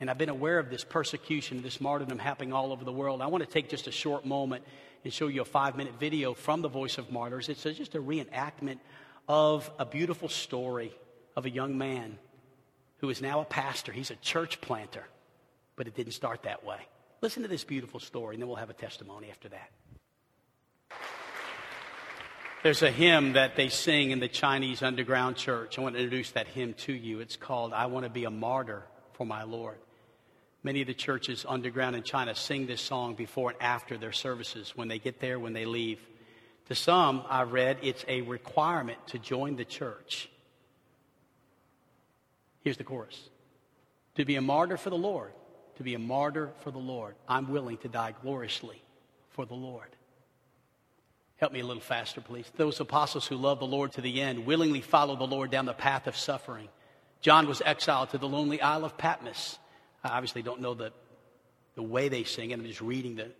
And 0.05 0.11
I've 0.11 0.19
been 0.19 0.29
aware 0.29 0.59
of 0.59 0.69
this 0.69 0.85
persecution, 0.85 1.63
this 1.63 1.81
martyrdom 1.81 2.19
happening 2.19 2.53
all 2.53 2.73
over 2.73 2.85
the 2.85 2.93
world. 2.93 3.23
I 3.23 3.27
want 3.29 3.43
to 3.43 3.49
take 3.49 3.71
just 3.71 3.87
a 3.87 3.91
short 3.91 4.27
moment 4.27 4.63
and 5.03 5.11
show 5.11 5.29
you 5.29 5.41
a 5.41 5.47
five 5.47 5.79
minute 5.79 5.95
video 5.99 6.35
from 6.35 6.61
the 6.61 6.69
Voice 6.69 6.99
of 6.99 7.11
Martyrs. 7.11 7.49
It's 7.49 7.63
just 7.63 7.95
a 7.95 8.03
reenactment 8.03 8.81
of 9.29 9.71
a 9.79 9.87
beautiful 9.87 10.29
story 10.29 10.95
of 11.37 11.47
a 11.47 11.51
young 11.51 11.79
man 11.79 12.19
who 12.99 13.09
is 13.09 13.23
now 13.23 13.41
a 13.41 13.47
pastor. 13.47 13.93
He's 13.93 14.11
a 14.11 14.17
church 14.17 14.61
planter, 14.61 15.07
but 15.75 15.87
it 15.87 15.95
didn't 15.95 16.13
start 16.13 16.43
that 16.43 16.67
way. 16.67 16.87
Listen 17.23 17.41
to 17.41 17.49
this 17.49 17.65
beautiful 17.65 17.99
story, 17.99 18.35
and 18.35 18.43
then 18.43 18.47
we'll 18.47 18.59
have 18.59 18.69
a 18.69 18.75
testimony 18.75 19.31
after 19.31 19.49
that. 19.49 19.71
There's 22.63 22.83
a 22.83 22.91
hymn 22.91 23.33
that 23.33 23.57
they 23.57 23.71
sing 23.71 24.11
in 24.11 24.21
the 24.21 24.29
Chinese 24.29 24.83
underground 24.83 25.37
church. 25.37 25.79
I 25.79 25.81
want 25.81 25.95
to 25.95 26.03
introduce 26.03 26.33
that 26.33 26.47
hymn 26.47 26.75
to 26.75 26.93
you. 26.93 27.21
It's 27.21 27.37
called 27.37 27.73
I 27.73 27.87
Want 27.87 28.05
to 28.05 28.11
Be 28.11 28.27
a 28.27 28.31
Martyr 28.31 28.83
for 29.15 29.25
My 29.25 29.45
Lord. 29.45 29.79
Many 30.65 30.81
of 30.81 30.87
the 30.87 30.95
churches 30.95 31.45
underground 31.47 31.95
in 31.95 32.03
China 32.03 32.35
sing 32.35 32.67
this 32.67 32.81
song 32.81 33.15
before 33.15 33.51
and 33.51 33.63
after 33.63 33.99
their 33.99 34.13
services, 34.13 34.73
when 34.75 34.89
they 34.89 34.99
get 34.99 35.21
there, 35.21 35.39
when 35.39 35.53
they 35.53 35.67
leave. 35.67 36.01
To 36.69 36.75
some, 36.75 37.23
I've 37.29 37.53
read, 37.53 37.77
it's 37.83 38.03
a 38.09 38.23
requirement 38.23 38.99
to 39.09 39.19
join 39.19 39.57
the 39.57 39.67
church. 39.67 40.31
Here's 42.63 42.79
the 42.79 42.85
chorus 42.85 43.29
To 44.17 44.25
be 44.25 44.37
a 44.37 44.41
martyr 44.41 44.79
for 44.79 44.89
the 44.89 44.97
Lord, 44.97 45.33
to 45.77 45.83
be 45.83 45.95
a 45.95 45.99
martyr 45.99 46.51
for 46.63 46.71
the 46.71 46.79
Lord, 46.79 47.15
I'm 47.29 47.51
willing 47.51 47.77
to 47.79 47.89
die 47.89 48.15
gloriously 48.23 48.83
for 49.29 49.45
the 49.45 49.55
Lord. 49.55 49.89
Help 51.37 51.53
me 51.53 51.61
a 51.61 51.67
little 51.67 51.83
faster, 51.83 52.23
please. 52.23 52.51
Those 52.57 52.81
apostles 52.81 53.27
who 53.27 53.37
love 53.37 53.59
the 53.59 53.67
Lord 53.67 53.93
to 53.93 54.01
the 54.01 54.23
end 54.23 54.47
willingly 54.47 54.81
follow 54.81 55.15
the 55.15 55.27
Lord 55.27 55.51
down 55.51 55.67
the 55.67 55.75
path 55.75 56.07
of 56.07 56.17
suffering. 56.17 56.69
John 57.21 57.47
was 57.47 57.61
exiled 57.63 58.11
to 58.11 58.19
the 58.19 58.29
lonely 58.29 58.63
Isle 58.63 58.87
of 58.87 58.97
Patmos. 58.97 59.59
I 60.05 60.09
obviously 60.09 60.43
don't 60.43 60.61
know 60.61 60.75
the, 60.75 60.93
the 61.75 61.83
way 61.83 62.09
they 62.09 62.25
sing 62.25 62.51
it, 62.51 62.59
I'm 62.59 62.65
just 62.65 62.83
reading 62.83 63.17
the, 63.17 63.31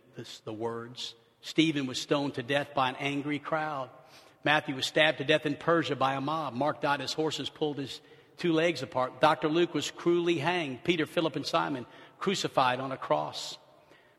the 0.43 0.53
words. 0.53 1.13
Stephen 1.41 1.85
was 1.85 2.01
stoned 2.01 2.33
to 2.35 2.43
death 2.43 2.69
by 2.73 2.89
an 2.89 2.95
angry 2.99 3.37
crowd. 3.37 3.89
Matthew 4.43 4.75
was 4.75 4.87
stabbed 4.87 5.19
to 5.19 5.23
death 5.23 5.45
in 5.45 5.55
Persia 5.55 5.95
by 5.95 6.15
a 6.15 6.21
mob. 6.21 6.53
Mark 6.55 6.81
died 6.81 7.01
as 7.01 7.13
horses 7.13 7.49
pulled 7.49 7.77
his 7.77 8.01
two 8.37 8.51
legs 8.51 8.81
apart. 8.81 9.21
Dr. 9.21 9.47
Luke 9.47 9.73
was 9.73 9.91
cruelly 9.91 10.39
hanged. 10.39 10.83
Peter, 10.83 11.05
Philip, 11.05 11.35
and 11.35 11.45
Simon 11.45 11.85
crucified 12.17 12.79
on 12.79 12.91
a 12.91 12.97
cross. 12.97 13.57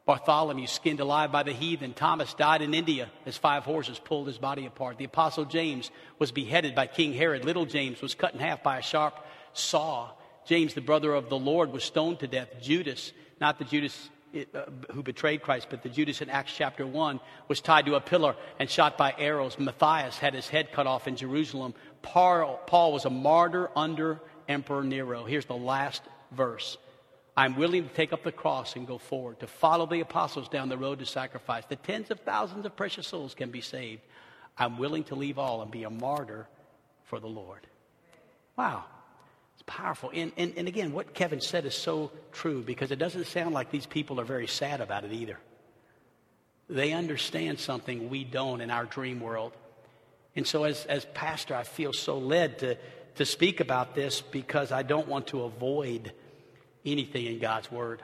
Bartholomew 0.05 0.69
skinned 0.69 1.01
alive 1.01 1.33
by 1.33 1.43
the 1.43 1.53
heathen. 1.53 1.93
Thomas 1.93 2.33
died 2.33 2.63
in 2.63 2.75
India 2.75 3.11
as 3.27 3.37
five 3.37 3.65
horses 3.65 3.99
pulled 3.99 4.29
his 4.29 4.39
body 4.39 4.67
apart. 4.67 4.99
The 4.99 5.05
apostle 5.05 5.45
James 5.45 5.91
was 6.21 6.31
beheaded 6.31 6.77
by 6.77 6.87
King 6.87 7.13
Herod. 7.13 7.45
Little 7.45 7.67
James 7.67 8.01
was 8.01 8.15
cut 8.15 8.33
in 8.33 8.39
half 8.39 8.63
by 8.63 8.79
a 8.79 8.83
sharp 8.83 9.19
saw. 9.53 10.11
James, 10.47 10.75
the 10.75 10.81
brother 10.81 11.13
of 11.13 11.29
the 11.29 11.39
Lord, 11.39 11.73
was 11.73 11.85
stoned 11.85 12.21
to 12.21 12.27
death. 12.27 12.49
Judas, 12.61 13.13
not 13.41 13.59
the 13.59 13.65
Judas 13.65 14.11
uh, 14.35 14.63
who 14.93 15.03
betrayed 15.03 15.43
Christ, 15.43 15.69
but 15.71 15.83
the 15.83 15.89
Judas 15.89 16.21
in 16.21 16.29
Acts 16.29 16.53
chapter 16.55 16.87
1, 16.87 17.21
was 17.49 17.61
tied 17.61 17.87
to 17.87 17.95
a 17.95 18.01
pillar 18.01 18.37
and 18.59 18.69
shot 18.69 18.99
by 18.99 19.15
arrows. 19.17 19.59
Matthias 19.59 20.19
had 20.19 20.35
his 20.35 20.49
head 20.49 20.73
cut 20.73 20.87
off 20.87 21.09
in 21.09 21.17
Jerusalem. 21.17 21.75
Paul, 22.03 22.61
Paul 22.67 22.93
was 22.93 23.05
a 23.05 23.11
martyr 23.11 23.71
under 23.75 24.21
Emperor 24.49 24.85
Nero. 24.85 25.25
Here's 25.25 25.47
the 25.47 25.57
last 25.57 26.03
verse. 26.33 26.77
I'm 27.37 27.57
willing 27.57 27.89
to 27.89 27.95
take 27.95 28.13
up 28.13 28.25
the 28.25 28.33
cross 28.33 28.77
and 28.77 28.87
go 28.87 28.99
forward, 28.99 29.41
to 29.41 29.47
follow 29.47 29.87
the 29.87 30.01
apostles 30.01 30.49
down 30.49 30.69
the 30.69 30.79
road 30.79 30.99
to 31.01 31.07
sacrifice. 31.07 31.65
The 31.67 31.77
tens 31.77 32.11
of 32.11 32.21
thousands 32.21 32.67
of 32.67 32.77
precious 32.77 33.07
souls 33.07 33.35
can 33.35 33.51
be 33.51 33.61
saved. 33.61 34.03
I'm 34.59 34.79
willing 34.79 35.05
to 35.05 35.15
leave 35.15 35.39
all 35.39 35.63
and 35.63 35.71
be 35.71 35.85
a 35.85 35.91
martyr 35.91 36.49
for 37.05 37.21
the 37.21 37.27
Lord. 37.27 37.67
Wow. 38.57 38.85
Powerful. 39.67 40.11
And, 40.15 40.33
and, 40.37 40.55
and 40.57 40.69
again, 40.69 40.93
what 40.93 41.13
Kevin 41.13 41.41
said 41.41 41.67
is 41.67 41.75
so 41.75 42.13
true 42.33 42.63
because 42.63 42.93
it 42.93 42.99
doesn't 42.99 43.27
sound 43.27 43.53
like 43.53 43.71
these 43.71 43.87
people 43.87 44.21
are 44.21 44.25
very 44.25 44.47
sad 44.47 44.81
about 44.81 45.05
it 45.05 45.13
either. 45.13 45.39
They 46.69 46.93
understand 46.93 47.59
something 47.59 48.09
we 48.09 48.25
don't 48.25 48.61
in 48.61 48.71
our 48.71 48.85
dream 48.85 49.21
world. 49.21 49.53
And 50.37 50.47
so, 50.47 50.65
as, 50.65 50.85
as 50.87 51.05
pastor, 51.15 51.55
I 51.55 51.63
feel 51.63 51.93
so 51.93 52.19
led 52.19 52.61
to, 52.61 52.77
to 53.17 53.25
speak 53.25 53.61
about 53.61 53.95
this 53.95 54.21
because 54.21 54.71
I 54.71 54.83
don't 54.83 55.09
want 55.09 55.29
to 55.29 55.43
avoid 55.43 56.13
anything 56.85 57.27
in 57.27 57.39
God's 57.39 57.71
Word. 57.71 58.03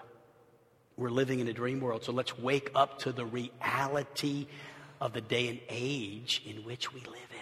We're 0.97 1.11
living 1.11 1.41
in 1.41 1.49
a 1.49 1.53
dream 1.53 1.81
world, 1.81 2.05
so 2.05 2.13
let's 2.13 2.39
wake 2.39 2.71
up 2.75 3.01
to 3.01 3.13
the 3.13 3.25
reality 3.25 4.47
of 5.01 5.13
the 5.13 5.21
day 5.21 5.49
and 5.49 5.61
age 5.69 6.43
in 6.47 6.65
which 6.65 6.93
we 6.93 7.01
live 7.01 7.09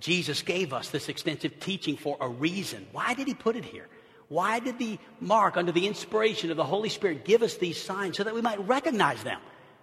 Jesus 0.00 0.42
gave 0.42 0.72
us 0.72 0.90
this 0.90 1.08
extensive 1.08 1.60
teaching 1.60 1.96
for 1.96 2.16
a 2.20 2.28
reason. 2.28 2.86
Why 2.92 3.14
did 3.14 3.26
he 3.26 3.34
put 3.34 3.56
it 3.56 3.64
here? 3.64 3.88
Why 4.28 4.58
did 4.58 4.78
the 4.78 4.98
Mark, 5.20 5.56
under 5.56 5.72
the 5.72 5.86
inspiration 5.86 6.50
of 6.50 6.56
the 6.56 6.64
Holy 6.64 6.88
Spirit, 6.88 7.24
give 7.24 7.42
us 7.42 7.56
these 7.56 7.80
signs 7.80 8.16
so 8.16 8.24
that 8.24 8.34
we 8.34 8.40
might 8.40 8.66
recognize 8.66 9.22
them? 9.22 9.40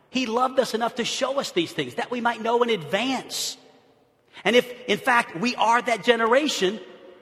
He 0.10 0.26
loved 0.26 0.60
us 0.60 0.74
enough 0.74 0.96
to 0.96 1.06
show 1.06 1.40
us 1.40 1.52
these 1.52 1.72
things 1.72 1.96
that 1.96 2.12
we 2.12 2.22
might 2.22 2.42
know 2.42 2.62
in 2.64 2.70
advance. 2.70 3.58
And 4.44 4.56
if, 4.56 4.70
in 4.88 4.98
fact, 4.98 5.38
we 5.40 5.56
are 5.56 5.82
that 5.82 6.04
generation, 6.04 6.80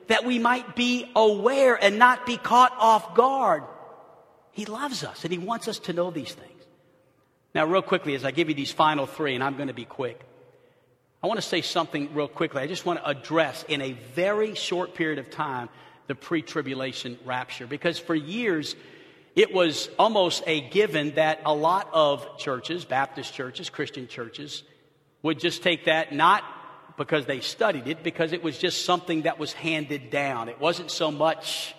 that 0.07 0.25
we 0.25 0.39
might 0.39 0.75
be 0.75 1.09
aware 1.15 1.75
and 1.75 1.99
not 1.99 2.25
be 2.25 2.37
caught 2.37 2.73
off 2.79 3.15
guard. 3.15 3.63
He 4.51 4.65
loves 4.65 5.03
us 5.03 5.23
and 5.23 5.31
He 5.31 5.37
wants 5.37 5.67
us 5.67 5.79
to 5.79 5.93
know 5.93 6.09
these 6.09 6.33
things. 6.33 6.63
Now, 7.53 7.65
real 7.65 7.81
quickly, 7.81 8.15
as 8.15 8.25
I 8.25 8.31
give 8.31 8.49
you 8.49 8.55
these 8.55 8.71
final 8.71 9.05
three, 9.05 9.35
and 9.35 9.43
I'm 9.43 9.55
going 9.55 9.67
to 9.67 9.73
be 9.73 9.85
quick, 9.85 10.21
I 11.21 11.27
want 11.27 11.39
to 11.39 11.45
say 11.45 11.61
something 11.61 12.13
real 12.13 12.29
quickly. 12.29 12.61
I 12.61 12.67
just 12.67 12.85
want 12.85 12.99
to 12.99 13.07
address 13.07 13.65
in 13.67 13.81
a 13.81 13.91
very 14.15 14.55
short 14.55 14.95
period 14.95 15.19
of 15.19 15.29
time 15.29 15.69
the 16.07 16.15
pre 16.15 16.41
tribulation 16.41 17.19
rapture 17.25 17.67
because 17.67 17.99
for 17.99 18.15
years, 18.15 18.75
it 19.35 19.53
was 19.53 19.89
almost 19.99 20.43
a 20.47 20.61
given 20.69 21.15
that 21.15 21.41
a 21.45 21.53
lot 21.53 21.89
of 21.93 22.37
churches, 22.37 22.85
Baptist 22.85 23.33
churches, 23.33 23.69
Christian 23.69 24.07
churches, 24.07 24.63
would 25.21 25.39
just 25.39 25.61
take 25.61 25.85
that 25.85 26.13
not 26.13 26.43
because 26.97 27.25
they 27.25 27.39
studied 27.39 27.87
it, 27.87 28.03
because 28.03 28.33
it 28.33 28.43
was 28.43 28.57
just 28.57 28.83
something 28.83 29.21
that 29.21 29.39
was 29.39 29.53
handed 29.53 30.09
down. 30.09 30.49
It 30.49 30.59
wasn't 30.59 30.91
so 30.91 31.11
much, 31.11 31.73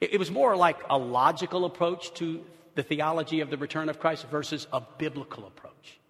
it, 0.00 0.18
was 0.18 0.30
more 0.30 0.56
like 0.56 0.78
a 0.90 0.98
logical 0.98 1.64
approach 1.64 2.12
to 2.14 2.44
the 2.74 2.82
theology 2.82 3.40
of 3.40 3.50
the 3.50 3.56
return 3.56 3.88
of 3.88 4.00
Christ 4.00 4.26
versus 4.28 4.66
a 4.72 4.82
biblical 4.98 5.46
approach. 5.46 6.00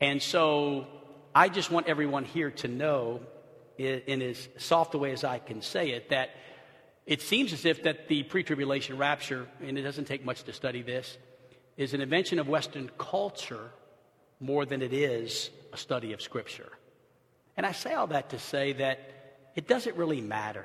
And 0.00 0.22
so 0.22 0.86
I 1.34 1.48
just 1.48 1.70
want 1.70 1.88
everyone 1.88 2.24
here 2.24 2.50
to 2.50 2.68
know, 2.68 3.20
in 3.76 4.22
as 4.22 4.48
soft 4.58 4.94
a 4.94 4.98
way 4.98 5.12
as 5.12 5.24
I 5.24 5.38
can 5.38 5.62
say 5.62 5.90
it, 5.90 6.10
that 6.10 6.30
it 7.06 7.22
seems 7.22 7.52
as 7.52 7.64
if 7.64 7.84
that 7.84 8.08
the 8.08 8.22
pre-tribulation 8.22 8.98
rapture, 8.98 9.48
and 9.62 9.78
it 9.78 9.82
doesn't 9.82 10.06
take 10.06 10.24
much 10.24 10.42
to 10.44 10.52
study 10.52 10.82
this, 10.82 11.16
is 11.76 11.94
an 11.94 12.00
invention 12.00 12.38
of 12.38 12.48
Western 12.48 12.90
culture 12.98 13.70
more 14.40 14.66
than 14.66 14.82
it 14.82 14.92
is 14.92 15.50
a 15.72 15.76
study 15.76 16.12
of 16.12 16.20
Scripture. 16.20 16.70
And 17.56 17.66
I 17.66 17.72
say 17.72 17.94
all 17.94 18.08
that 18.08 18.30
to 18.30 18.38
say 18.38 18.72
that 18.74 18.98
it 19.56 19.66
doesn't 19.66 19.96
really 19.96 20.20
matter. 20.20 20.64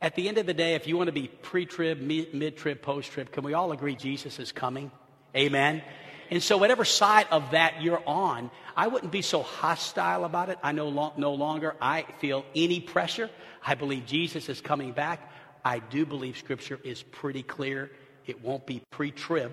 At 0.00 0.14
the 0.14 0.28
end 0.28 0.38
of 0.38 0.46
the 0.46 0.54
day, 0.54 0.74
if 0.74 0.86
you 0.86 0.96
want 0.96 1.08
to 1.08 1.12
be 1.12 1.28
pre 1.28 1.66
trib, 1.66 2.00
mid 2.00 2.56
trib, 2.56 2.82
post 2.82 3.10
trib, 3.10 3.32
can 3.32 3.42
we 3.42 3.54
all 3.54 3.72
agree 3.72 3.96
Jesus 3.96 4.38
is 4.38 4.52
coming? 4.52 4.90
Amen. 5.36 5.82
And 6.30 6.42
so, 6.42 6.56
whatever 6.56 6.84
side 6.84 7.26
of 7.30 7.52
that 7.52 7.82
you're 7.82 8.02
on, 8.06 8.50
I 8.76 8.86
wouldn't 8.88 9.12
be 9.12 9.22
so 9.22 9.42
hostile 9.42 10.24
about 10.24 10.48
it. 10.48 10.58
I 10.62 10.72
no, 10.72 10.88
lo- 10.88 11.12
no 11.16 11.34
longer 11.34 11.74
I 11.80 12.06
feel 12.18 12.44
any 12.54 12.80
pressure. 12.80 13.30
I 13.66 13.74
believe 13.74 14.06
Jesus 14.06 14.48
is 14.48 14.60
coming 14.60 14.92
back 14.92 15.30
I 15.64 15.78
do 15.78 16.04
believe 16.04 16.36
Scripture 16.36 16.78
is 16.84 17.02
pretty 17.02 17.42
clear. 17.42 17.90
It 18.26 18.44
won't 18.44 18.66
be 18.66 18.82
pre 18.90 19.10
trib, 19.10 19.52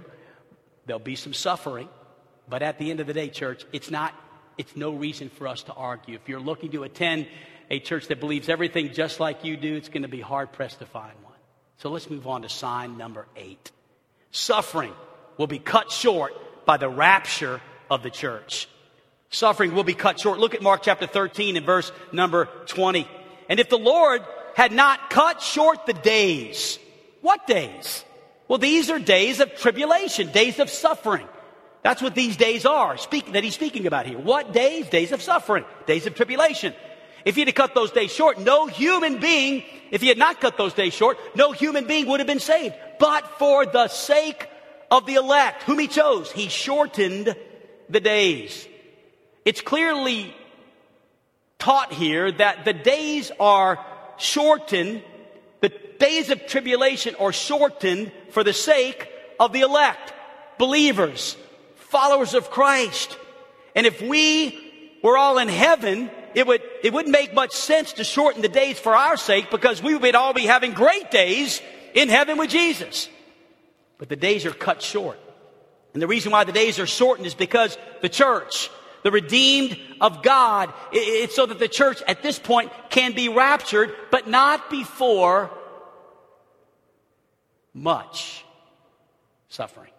there'll 0.86 0.99
be 0.99 1.15
some 1.15 1.34
suffering. 1.34 1.88
But 2.49 2.61
at 2.61 2.78
the 2.78 2.91
end 2.91 2.99
of 2.99 3.07
the 3.07 3.13
day, 3.13 3.30
church, 3.30 3.65
it's 3.72 3.89
not, 3.89 4.13
it's 4.57 4.76
no 4.76 4.91
reason 4.91 5.30
for 5.30 5.47
us 5.47 5.63
to 5.63 5.74
argue. 5.74 6.15
If 6.15 6.28
you're 6.28 6.41
looking 6.41 6.72
to 6.72 6.84
attend 6.84 7.28
a 7.69 7.80
church 7.80 8.07
that 8.07 8.19
believes 8.19 8.49
everything 8.49 8.91
just 8.91 9.22
like 9.22 9.45
you 9.45 9.55
do, 9.55 9.76
it's 9.76 9.88
going 9.88 10.01
to 10.01 10.09
be 10.09 10.19
hard 10.19 10.51
pressed 10.51 10.80
to 10.80 10.86
find 10.86 11.13
one. 11.24 11.34
So 11.78 11.89
let's 11.89 12.09
move 12.09 12.28
on 12.28 12.41
to 12.41 12.49
sign 12.49 12.97
number 12.97 13.28
eight. 13.38 13.72
Suffering 14.32 14.93
will 15.38 15.47
be 15.47 15.59
cut 15.59 15.91
short 15.91 16.34
by 16.66 16.78
the 16.78 16.89
rapture 16.89 17.62
of 17.89 18.03
the 18.03 18.09
church. 18.09 18.68
Suffering 19.30 19.74
will 19.74 19.84
be 19.84 19.93
cut 19.93 20.20
short. 20.20 20.39
Look 20.39 20.55
at 20.55 20.62
Mark 20.62 20.84
chapter 20.84 21.07
13 21.07 21.57
and 21.57 21.66
verse 21.66 21.91
number 22.12 22.45
20. 22.68 23.07
And 23.49 23.59
if 23.59 23.70
the 23.70 23.78
Lord 23.78 24.22
had 24.55 24.72
not 24.72 25.09
cut 25.09 25.41
short 25.41 25.86
the 25.86 25.93
days, 25.93 26.78
what 27.22 27.47
days? 27.47 28.03
Well, 28.47 28.59
these 28.59 28.89
are 28.89 28.99
days 28.99 29.39
of 29.39 29.55
tribulation, 29.55 30.32
days 30.32 30.59
of 30.59 30.70
suffering. 30.70 31.28
That's 31.84 32.01
what 32.01 32.14
these 32.14 32.38
days 32.38 32.66
are 32.66 32.97
speak, 32.97 33.32
that 33.32 33.43
he's 33.43 33.55
speaking 33.55 33.88
about 33.88 34.05
here. 34.05 34.20
What 34.20 34.53
days? 34.53 34.89
Days 34.89 35.12
of 35.12 35.22
suffering, 35.22 35.66
days 35.88 36.05
of 36.05 36.16
tribulation. 36.16 36.74
If 37.24 37.36
he 37.36 37.45
had 37.45 37.55
cut 37.55 37.74
those 37.76 37.91
days 37.91 38.12
short, 38.12 38.39
no 38.39 38.68
human 38.68 39.20
being, 39.20 39.64
if 39.91 40.01
he 40.01 40.07
had 40.07 40.18
not 40.18 40.41
cut 40.41 40.57
those 40.57 40.74
days 40.74 40.93
short, 40.93 41.18
no 41.36 41.51
human 41.51 41.86
being 41.86 42.07
would 42.07 42.20
have 42.20 42.28
been 42.28 42.39
saved. 42.39 42.76
But 42.99 43.26
for 43.39 43.66
the 43.66 43.88
sake 43.88 44.47
of 44.91 45.05
the 45.05 45.15
elect, 45.15 45.63
whom 45.63 45.79
he 45.79 45.87
chose, 45.87 46.31
he 46.31 46.49
shortened 46.49 47.33
the 47.89 47.99
days. 48.01 48.67
It's 49.45 49.61
clearly 49.61 50.35
taught 51.57 51.93
here 51.93 52.31
that 52.31 52.65
the 52.65 52.73
days 52.73 53.31
are 53.39 53.83
shortened, 54.17 55.01
the 55.61 55.69
days 55.97 56.29
of 56.29 56.45
tribulation 56.45 57.15
are 57.15 57.31
shortened 57.31 58.11
for 58.31 58.43
the 58.43 58.53
sake 58.53 59.09
of 59.39 59.53
the 59.53 59.61
elect, 59.61 60.13
believers, 60.57 61.37
followers 61.75 62.33
of 62.33 62.51
Christ. 62.51 63.17
And 63.75 63.85
if 63.85 64.01
we 64.01 64.59
were 65.01 65.17
all 65.17 65.37
in 65.37 65.47
heaven, 65.47 66.11
it 66.35 66.45
would, 66.45 66.61
it 66.83 66.93
wouldn't 66.93 67.11
make 67.11 67.33
much 67.33 67.53
sense 67.53 67.93
to 67.93 68.03
shorten 68.03 68.41
the 68.41 68.49
days 68.49 68.77
for 68.77 68.95
our 68.95 69.17
sake 69.17 69.49
because 69.49 69.81
we 69.81 69.95
would 69.95 70.15
all 70.15 70.33
be 70.33 70.45
having 70.45 70.73
great 70.73 71.11
days 71.11 71.61
in 71.93 72.09
heaven 72.09 72.37
with 72.37 72.49
Jesus. 72.49 73.09
But 74.01 74.09
the 74.09 74.15
days 74.15 74.47
are 74.47 74.51
cut 74.51 74.81
short. 74.81 75.19
And 75.93 76.01
the 76.01 76.07
reason 76.07 76.31
why 76.31 76.43
the 76.43 76.51
days 76.51 76.79
are 76.79 76.87
shortened 76.87 77.27
is 77.27 77.35
because 77.35 77.77
the 78.01 78.09
church, 78.09 78.71
the 79.03 79.11
redeemed 79.11 79.77
of 80.01 80.23
God, 80.23 80.73
it's 80.91 81.35
so 81.35 81.45
that 81.45 81.59
the 81.59 81.67
church 81.67 82.01
at 82.07 82.23
this 82.23 82.39
point 82.39 82.71
can 82.89 83.13
be 83.13 83.29
raptured, 83.29 83.93
but 84.09 84.27
not 84.27 84.71
before 84.71 85.51
much 87.75 88.43
suffering. 89.49 89.91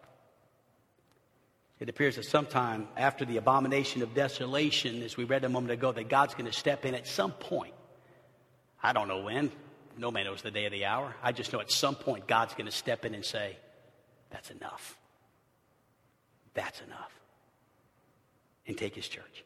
It 1.78 1.88
appears 1.88 2.16
that 2.16 2.24
sometime 2.24 2.88
after 2.96 3.24
the 3.24 3.36
abomination 3.36 4.03
of 4.03 4.14
desolation, 4.14 5.00
as 5.05 5.16
we 5.16 5.22
read 5.22 5.44
a 5.44 5.48
moment 5.48 5.70
ago, 5.70 5.92
that 5.92 6.09
God's 6.09 6.34
going 6.34 6.46
to 6.46 6.53
step 6.53 6.84
in 6.84 6.96
at 6.96 7.07
some 7.07 7.30
point. 7.30 7.74
I 8.82 8.92
don't 8.92 9.07
know 9.07 9.20
when. 9.20 9.53
No 9.96 10.11
man 10.11 10.24
knows 10.24 10.42
the 10.42 10.50
day 10.50 10.66
or 10.66 10.70
the 10.70 10.86
hour. 10.86 11.14
I 11.22 11.30
just 11.30 11.53
know 11.53 11.61
at 11.61 11.70
some 11.70 11.94
point 11.94 12.26
God's 12.26 12.55
going 12.55 12.66
to 12.66 12.72
step 12.72 13.05
in 13.05 13.14
and 13.14 13.24
say, 13.24 13.59
That's 14.33 14.51
enough. 14.51 14.99
That's 16.55 16.80
enough. 16.87 17.12
And 18.66 18.76
take 18.76 18.95
his 18.95 19.09
church. 19.09 19.45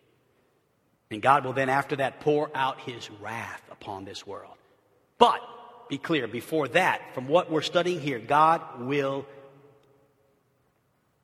And 1.10 1.22
God 1.22 1.44
will 1.44 1.52
then, 1.52 1.68
after 1.68 1.96
that, 1.96 2.20
pour 2.20 2.50
out 2.54 2.80
his 2.80 3.10
wrath 3.20 3.62
upon 3.70 4.04
this 4.04 4.26
world. 4.26 4.54
But, 5.18 5.40
be 5.88 5.98
clear, 5.98 6.26
before 6.26 6.68
that, 6.68 7.14
from 7.14 7.28
what 7.28 7.50
we're 7.50 7.62
studying 7.62 8.00
here, 8.00 8.18
God 8.18 8.62
will 8.80 9.24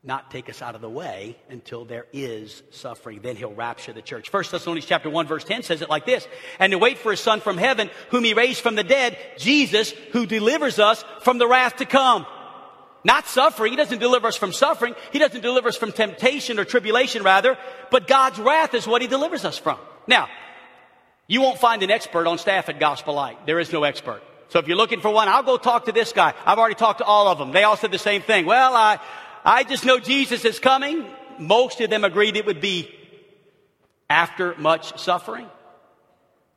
not 0.05 0.31
take 0.31 0.51
us 0.51 0.63
out 0.63 0.75
of 0.75 0.81
the 0.81 0.91
way 0.91 1.37
until 1.49 1.85
there 1.85 2.07
is 2.13 2.63
suffering. 2.71 3.21
Then 3.23 3.37
he'll 3.37 3.55
rapture 3.55 3.93
the 3.93 4.03
church. 4.03 4.31
First 4.31 4.51
Thessalonians 4.51 4.87
chapter 4.87 5.09
1 5.09 5.27
verse 5.29 5.45
10 5.45 5.63
says 5.63 5.81
it 5.81 5.89
like 5.89 6.07
this. 6.07 6.27
And 6.59 6.73
to 6.73 6.79
wait 6.79 6.99
for 6.99 7.13
his 7.13 7.21
son 7.21 7.41
from 7.41 7.57
heaven, 7.57 7.89
whom 8.11 8.25
he 8.25 8.35
raised 8.35 8.61
from 8.61 8.75
the 8.75 8.83
dead, 8.83 9.17
Jesus, 9.39 9.93
who 10.11 10.27
delivers 10.27 10.81
us 10.81 11.05
from 11.21 11.39
the 11.39 11.47
wrath 11.47 11.77
to 11.77 11.85
come. 11.85 12.27
Not 13.05 13.27
suffering. 13.27 13.73
He 13.73 13.77
doesn't 13.77 13.99
deliver 13.99 14.29
us 14.29 14.37
from 14.37 14.53
suffering. 14.53 14.95
He 15.13 15.19
doesn't 15.19 15.41
deliver 15.41 15.69
us 15.69 15.77
from 15.77 15.93
temptation 15.93 16.59
or 16.59 16.65
tribulation 16.65 17.23
rather, 17.23 17.59
but 17.91 18.07
God's 18.07 18.39
wrath 18.39 18.75
is 18.75 18.87
what 18.87 19.03
he 19.03 19.09
delivers 19.09 19.45
us 19.45 19.59
from. 19.59 19.79
Now, 20.07 20.29
you 21.27 21.41
won't 21.41 21.59
find 21.59 21.83
an 21.83 21.91
expert 21.91 22.27
on 22.27 22.39
staff 22.39 22.69
at 22.69 22.79
Gospel 22.79 23.15
Light. 23.15 23.47
There 23.47 23.59
is 23.59 23.73
no 23.73 23.85
expert. 23.85 24.23
So 24.51 24.59
if 24.59 24.69
you're 24.69 24.77
looking 24.77 25.01
for 25.01 25.11
one, 25.11 25.29
I'll 25.29 25.43
go 25.43 25.57
talk 25.57 25.87
to 25.87 25.93
this 25.93 26.13
guy. 26.13 26.35
I've 26.45 26.59
already 26.59 26.75
talked 26.75 26.99
to 26.99 27.05
all 27.05 27.27
of 27.29 27.39
them. 27.39 27.53
They 27.53 27.65
all 27.65 27.77
said 27.77 27.91
the 27.91 27.99
same 27.99 28.23
thing. 28.23 28.45
Well, 28.45 28.75
I, 28.75 29.01
I 29.45 29.65
just 29.65 29.85
know 29.85 29.99
Jesus 29.99 30.45
is 30.45 30.59
coming. 30.59 31.07
Most 31.39 31.81
of 31.81 31.91
them 31.91 32.05
agreed 32.05 32.37
it 32.37 32.47
would 32.47 32.61
be 32.61 32.95
after 34.11 34.55
much 34.57 35.01
suffering. 35.01 35.47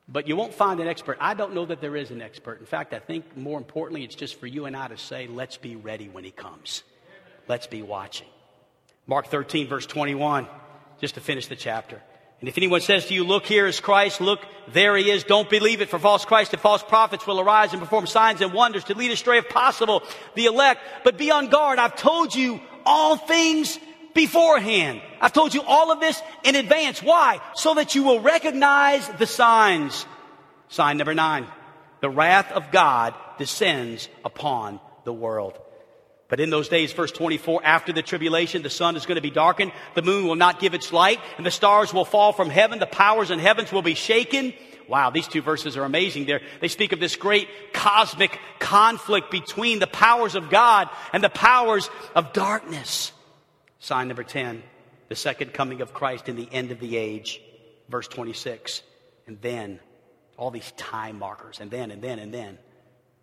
But 0.07 0.27
you 0.27 0.35
won't 0.35 0.53
find 0.53 0.79
an 0.79 0.87
expert. 0.87 1.17
I 1.19 1.33
don't 1.33 1.53
know 1.53 1.65
that 1.65 1.81
there 1.81 1.95
is 1.95 2.11
an 2.11 2.21
expert. 2.21 2.59
In 2.59 2.65
fact, 2.65 2.93
I 2.93 2.99
think 2.99 3.35
more 3.35 3.57
importantly, 3.57 4.03
it's 4.03 4.15
just 4.15 4.39
for 4.39 4.45
you 4.47 4.65
and 4.65 4.77
I 4.77 4.87
to 4.87 4.97
say, 4.97 5.27
let's 5.27 5.57
be 5.57 5.75
ready 5.75 6.09
when 6.09 6.23
he 6.23 6.31
comes. 6.31 6.83
Let's 7.47 7.67
be 7.67 7.81
watching. 7.81 8.27
Mark 9.07 9.27
13, 9.27 9.67
verse 9.67 9.85
21, 9.85 10.47
just 11.01 11.15
to 11.15 11.21
finish 11.21 11.47
the 11.47 11.55
chapter. 11.55 12.01
And 12.39 12.49
if 12.49 12.57
anyone 12.57 12.81
says 12.81 13.07
to 13.07 13.13
you, 13.13 13.23
look 13.23 13.45
here 13.45 13.65
is 13.65 13.79
Christ, 13.79 14.19
look, 14.21 14.39
there 14.73 14.95
he 14.97 15.09
is, 15.09 15.23
don't 15.23 15.49
believe 15.49 15.81
it, 15.81 15.89
for 15.89 15.97
false 15.97 16.25
Christ 16.25 16.53
and 16.53 16.61
false 16.61 16.83
prophets 16.83 17.25
will 17.25 17.39
arise 17.39 17.71
and 17.71 17.81
perform 17.81 18.07
signs 18.07 18.41
and 18.41 18.53
wonders 18.53 18.83
to 18.85 18.95
lead 18.95 19.11
astray 19.11 19.37
if 19.37 19.49
possible 19.49 20.03
the 20.35 20.45
elect. 20.45 20.81
But 21.03 21.17
be 21.17 21.31
on 21.31 21.49
guard. 21.49 21.79
I've 21.79 21.95
told 21.95 22.35
you 22.35 22.59
all 22.85 23.15
things 23.15 23.79
beforehand. 24.15 25.01
I've 25.21 25.33
told 25.33 25.53
you 25.53 25.61
all 25.61 25.91
of 25.91 25.99
this 25.99 26.19
in 26.43 26.55
advance. 26.55 27.03
Why? 27.03 27.39
So 27.53 27.75
that 27.75 27.93
you 27.93 28.01
will 28.01 28.21
recognize 28.21 29.07
the 29.19 29.27
signs. 29.27 30.07
Sign 30.69 30.97
number 30.97 31.13
nine. 31.13 31.45
The 32.01 32.09
wrath 32.09 32.51
of 32.51 32.71
God 32.71 33.13
descends 33.37 34.09
upon 34.23 34.79
the 35.03 35.13
world. 35.13 35.59
But 36.27 36.39
in 36.39 36.49
those 36.49 36.69
days, 36.69 36.91
verse 36.91 37.11
24, 37.11 37.61
after 37.63 37.93
the 37.93 38.01
tribulation, 38.01 38.63
the 38.63 38.69
sun 38.69 38.95
is 38.95 39.05
going 39.05 39.17
to 39.17 39.21
be 39.21 39.29
darkened, 39.29 39.71
the 39.93 40.01
moon 40.01 40.25
will 40.25 40.35
not 40.35 40.59
give 40.59 40.73
its 40.73 40.91
light, 40.91 41.19
and 41.37 41.45
the 41.45 41.51
stars 41.51 41.93
will 41.93 42.05
fall 42.05 42.33
from 42.33 42.49
heaven, 42.49 42.79
the 42.79 42.87
powers 42.87 43.29
in 43.29 43.37
heavens 43.37 43.71
will 43.71 43.83
be 43.83 43.93
shaken. 43.93 44.53
Wow, 44.87 45.11
these 45.11 45.27
two 45.27 45.41
verses 45.41 45.77
are 45.77 45.83
amazing. 45.83 46.25
They're, 46.25 46.41
they 46.61 46.67
speak 46.67 46.93
of 46.93 46.99
this 46.99 47.15
great 47.15 47.47
cosmic 47.73 48.39
conflict 48.59 49.29
between 49.29 49.79
the 49.79 49.87
powers 49.87 50.35
of 50.35 50.49
God 50.49 50.89
and 51.13 51.23
the 51.23 51.29
powers 51.29 51.89
of 52.15 52.33
darkness. 52.33 53.11
Sign 53.85 54.07
number 54.07 54.23
10, 54.23 54.63
the 55.09 55.15
second 55.15 55.53
coming 55.53 55.81
of 55.81 55.93
Christ 55.93 56.27
in 56.27 56.35
the 56.35 56.49
end 56.51 56.71
of 56.71 56.79
the 56.79 56.97
age. 56.97 57.39
Verse 57.87 58.07
26. 58.07 58.81
And 59.27 59.39
then, 59.41 59.79
all 60.37 60.49
these 60.49 60.71
time 60.71 61.19
markers, 61.19 61.59
and 61.59 61.69
then, 61.69 61.91
and 61.91 62.01
then, 62.01 62.17
and 62.17 62.33
then. 62.33 62.57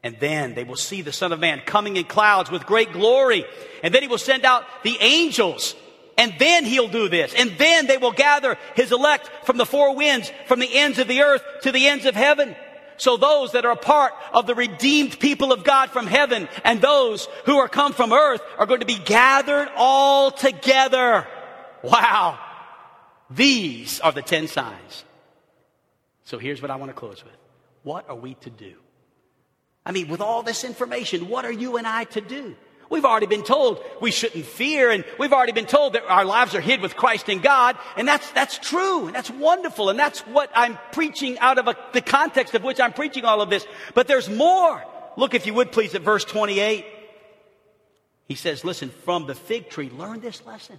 And 0.05 0.17
then 0.21 0.55
they 0.55 0.63
will 0.63 0.77
see 0.77 1.03
the 1.03 1.11
Son 1.11 1.33
of 1.33 1.41
Man 1.41 1.63
coming 1.67 1.97
in 1.97 2.05
clouds 2.05 2.49
with 2.49 2.65
great 2.65 2.93
glory. 2.93 3.45
And 3.83 3.93
then 3.93 4.03
he 4.03 4.09
will 4.09 4.19
send 4.19 4.45
out 4.45 4.63
the 4.85 4.97
angels 5.01 5.75
and 6.17 6.33
then 6.39 6.65
he'll 6.65 6.89
do 6.89 7.09
this. 7.09 7.35
And 7.35 7.51
then 7.59 7.89
they 7.89 7.97
will 7.97 8.13
gather 8.13 8.57
his 8.77 8.93
elect 8.93 9.31
from 9.45 9.57
the 9.57 9.67
four 9.67 9.97
winds, 9.97 10.31
from 10.47 10.61
the 10.61 10.73
ends 10.73 11.01
of 11.01 11.09
the 11.09 11.23
earth 11.23 11.43
to 11.63 11.73
the 11.73 11.89
ends 11.89 12.05
of 12.05 12.15
heaven. 12.15 12.55
So 12.97 13.17
those 13.17 13.53
that 13.53 13.65
are 13.65 13.73
a 13.73 13.77
part 13.77 14.13
of 14.33 14.47
the 14.47 14.55
redeemed 14.55 15.19
people 15.19 15.53
of 15.53 15.65
God 15.65 15.91
from 15.91 16.07
heaven 16.07 16.49
and 16.65 16.81
those 16.81 17.29
who 17.47 17.59
are 17.59 17.69
come 17.69 17.93
from 17.93 18.13
earth 18.13 18.43
are 18.59 18.67
going 18.67 18.81
to 18.81 18.87
be 18.87 18.99
gathered 18.99 19.69
all 19.77 20.31
together. 20.31 21.27
Wow. 21.83 22.39
These 23.31 24.01
are 24.01 24.13
the 24.13 24.23
10 24.23 24.49
signs. 24.49 25.05
So 26.25 26.39
here's 26.39 26.63
what 26.63 26.71
I 26.71 26.77
want 26.77 26.91
to 26.91 26.95
close 26.95 27.23
with. 27.25 27.37
What 27.83 28.09
are 28.09 28.17
we 28.17 28.35
to 28.35 28.51
do? 28.51 28.75
I 29.85 29.93
mean, 29.93 30.09
with 30.09 30.21
all 30.21 30.43
this 30.43 30.65
information, 30.65 31.29
what 31.29 31.45
are 31.45 31.53
you 31.53 31.77
and 31.77 31.87
I 31.87 32.05
to 32.05 32.21
do? 32.21 32.55
We've 32.93 33.07
already 33.07 33.25
been 33.25 33.43
told 33.43 33.83
we 34.03 34.11
shouldn't 34.11 34.45
fear, 34.45 34.91
and 34.91 35.03
we've 35.19 35.33
already 35.33 35.53
been 35.53 35.65
told 35.65 35.95
that 35.95 36.05
our 36.07 36.27
lives 36.27 36.55
are 36.55 36.61
hid 36.61 36.83
with 36.83 36.95
Christ 36.95 37.31
in 37.31 37.41
God, 37.41 37.79
and 37.97 38.07
that's, 38.07 38.31
that's 38.33 38.59
true, 38.59 39.07
and 39.07 39.15
that's 39.15 39.31
wonderful, 39.31 39.89
and 39.89 39.99
that's 39.99 40.21
what 40.27 40.51
I'm 40.55 40.79
preaching 40.93 41.39
out 41.39 41.57
of 41.57 41.69
a, 41.69 41.77
the 41.95 42.03
context 42.03 42.55
of 42.55 42.63
which 42.63 42.79
I'm 42.81 42.93
preaching 42.93 43.25
all 43.25 43.41
of 43.41 43.49
this. 43.49 43.67
But 43.95 44.09
there's 44.09 44.29
more. 44.29 44.85
Look, 45.17 45.33
if 45.33 45.47
you 45.47 45.55
would 45.55 45.73
please, 45.73 45.95
at 45.95 46.03
verse 46.03 46.27
28. 46.27 46.85
He 48.29 48.35
says, 48.35 48.63
Listen, 48.63 48.91
from 48.91 49.27
the 49.27 49.35
fig 49.35 49.71
tree, 49.71 49.89
learn 49.89 50.21
this 50.21 50.45
lesson. 50.45 50.79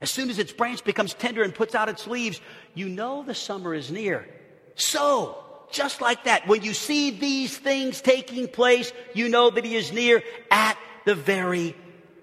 As 0.00 0.12
soon 0.12 0.30
as 0.30 0.38
its 0.38 0.52
branch 0.52 0.84
becomes 0.84 1.12
tender 1.12 1.42
and 1.42 1.52
puts 1.52 1.74
out 1.74 1.88
its 1.88 2.06
leaves, 2.06 2.40
you 2.74 2.88
know 2.88 3.24
the 3.24 3.34
summer 3.34 3.74
is 3.74 3.90
near. 3.90 4.28
So, 4.76 5.42
just 5.72 6.00
like 6.00 6.22
that, 6.22 6.46
when 6.46 6.62
you 6.62 6.72
see 6.72 7.10
these 7.10 7.58
things 7.58 8.00
taking 8.00 8.46
place, 8.46 8.92
you 9.12 9.28
know 9.28 9.50
that 9.50 9.64
he 9.64 9.74
is 9.74 9.90
near 9.90 10.22
at 10.52 10.78
the 11.06 11.14
very 11.14 11.74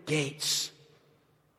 gates. 0.05 0.69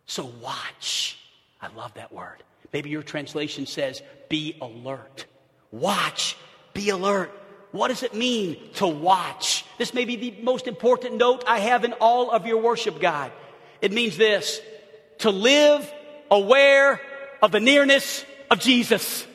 So 0.06 0.30
watch. 0.40 1.18
I 1.60 1.68
love 1.74 1.92
that 1.94 2.12
word. 2.12 2.44
Maybe 2.72 2.90
your 2.90 3.02
translation 3.02 3.66
says, 3.66 4.02
be 4.28 4.56
alert. 4.60 5.26
Watch. 5.72 6.36
Be 6.74 6.90
alert. 6.90 7.32
What 7.72 7.88
does 7.88 8.02
it 8.02 8.14
mean 8.14 8.56
to 8.74 8.86
watch? 8.86 9.64
This 9.78 9.94
may 9.94 10.04
be 10.04 10.16
the 10.16 10.42
most 10.42 10.68
important 10.68 11.16
note 11.16 11.44
I 11.48 11.60
have 11.60 11.84
in 11.84 11.94
all 11.94 12.30
of 12.30 12.46
your 12.46 12.60
worship 12.60 13.00
guide. 13.00 13.32
It 13.80 13.90
means 13.90 14.16
this 14.16 14.60
to 15.18 15.30
live 15.30 15.90
aware 16.30 17.00
of 17.42 17.52
the 17.52 17.60
nearness 17.60 18.24
of 18.50 18.60
Jesus. 18.60 19.26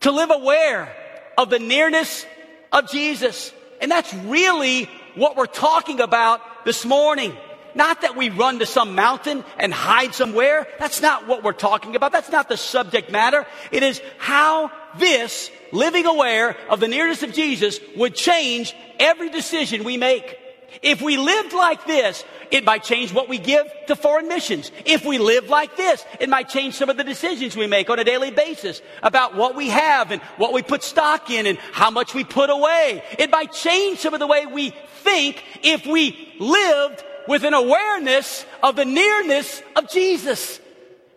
To 0.00 0.10
live 0.10 0.30
aware 0.30 0.92
of 1.36 1.50
the 1.50 1.58
nearness 1.58 2.24
of 2.72 2.90
Jesus. 2.90 3.52
And 3.80 3.90
that's 3.90 4.12
really 4.14 4.88
what 5.14 5.36
we're 5.36 5.46
talking 5.46 6.00
about 6.00 6.40
this 6.64 6.84
morning. 6.84 7.36
Not 7.74 8.02
that 8.02 8.16
we 8.16 8.30
run 8.30 8.58
to 8.58 8.66
some 8.66 8.94
mountain 8.94 9.44
and 9.58 9.72
hide 9.72 10.14
somewhere. 10.14 10.66
That's 10.78 11.00
not 11.00 11.26
what 11.26 11.44
we're 11.44 11.52
talking 11.52 11.94
about. 11.96 12.12
That's 12.12 12.30
not 12.30 12.48
the 12.48 12.56
subject 12.56 13.10
matter. 13.10 13.46
It 13.70 13.82
is 13.82 14.00
how 14.18 14.72
this, 14.98 15.50
living 15.72 16.06
aware 16.06 16.56
of 16.68 16.80
the 16.80 16.88
nearness 16.88 17.22
of 17.22 17.32
Jesus, 17.32 17.78
would 17.96 18.14
change 18.14 18.74
every 18.98 19.30
decision 19.30 19.84
we 19.84 19.96
make. 19.96 20.36
If 20.82 21.02
we 21.02 21.16
lived 21.16 21.52
like 21.52 21.86
this, 21.86 22.24
it 22.50 22.64
might 22.64 22.82
change 22.82 23.12
what 23.12 23.28
we 23.28 23.38
give 23.38 23.66
to 23.86 23.96
foreign 23.96 24.28
missions. 24.28 24.72
If 24.84 25.04
we 25.04 25.18
live 25.18 25.48
like 25.48 25.76
this, 25.76 26.04
it 26.18 26.28
might 26.28 26.48
change 26.48 26.74
some 26.74 26.88
of 26.90 26.96
the 26.96 27.04
decisions 27.04 27.56
we 27.56 27.66
make 27.66 27.90
on 27.90 27.98
a 27.98 28.04
daily 28.04 28.30
basis 28.30 28.82
about 29.02 29.36
what 29.36 29.54
we 29.54 29.68
have 29.68 30.10
and 30.10 30.20
what 30.36 30.52
we 30.52 30.62
put 30.62 30.82
stock 30.82 31.30
in 31.30 31.46
and 31.46 31.58
how 31.72 31.90
much 31.90 32.14
we 32.14 32.24
put 32.24 32.50
away. 32.50 33.02
It 33.18 33.30
might 33.30 33.52
change 33.52 33.98
some 33.98 34.14
of 34.14 34.20
the 34.20 34.26
way 34.26 34.46
we 34.46 34.74
think 35.00 35.42
if 35.62 35.86
we 35.86 36.34
lived 36.38 37.04
with 37.28 37.44
an 37.44 37.54
awareness 37.54 38.44
of 38.62 38.76
the 38.76 38.84
nearness 38.84 39.62
of 39.76 39.90
Jesus. 39.90 40.60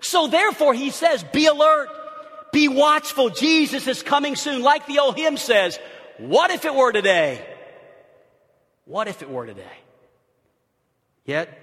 So 0.02 0.28
therefore, 0.28 0.74
he 0.74 0.90
says, 0.90 1.24
be 1.24 1.48
alert, 1.48 1.90
be 2.52 2.68
watchful. 2.68 3.30
Jesus 3.30 3.88
is 3.88 4.04
coming 4.04 4.36
soon. 4.36 4.62
Like 4.62 4.86
the 4.86 5.00
old 5.00 5.18
hymn 5.18 5.38
says, 5.38 5.80
what 6.18 6.52
if 6.52 6.66
it 6.66 6.76
were 6.76 6.92
today? 6.92 7.44
What 8.86 9.08
if 9.08 9.22
it 9.22 9.30
were 9.30 9.46
today? 9.46 9.78
Yet, 11.26 11.60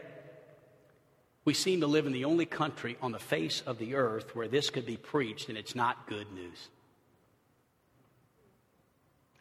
we 1.44 1.54
seem 1.54 1.80
to 1.80 1.86
live 1.86 2.06
in 2.06 2.12
the 2.12 2.24
only 2.24 2.46
country 2.46 2.96
on 3.02 3.12
the 3.12 3.18
face 3.18 3.62
of 3.66 3.78
the 3.78 3.94
earth 3.94 4.34
where 4.34 4.48
this 4.48 4.70
could 4.70 4.86
be 4.86 4.96
preached 4.96 5.48
and 5.48 5.58
it's 5.58 5.74
not 5.74 6.06
good 6.06 6.32
news. 6.32 6.68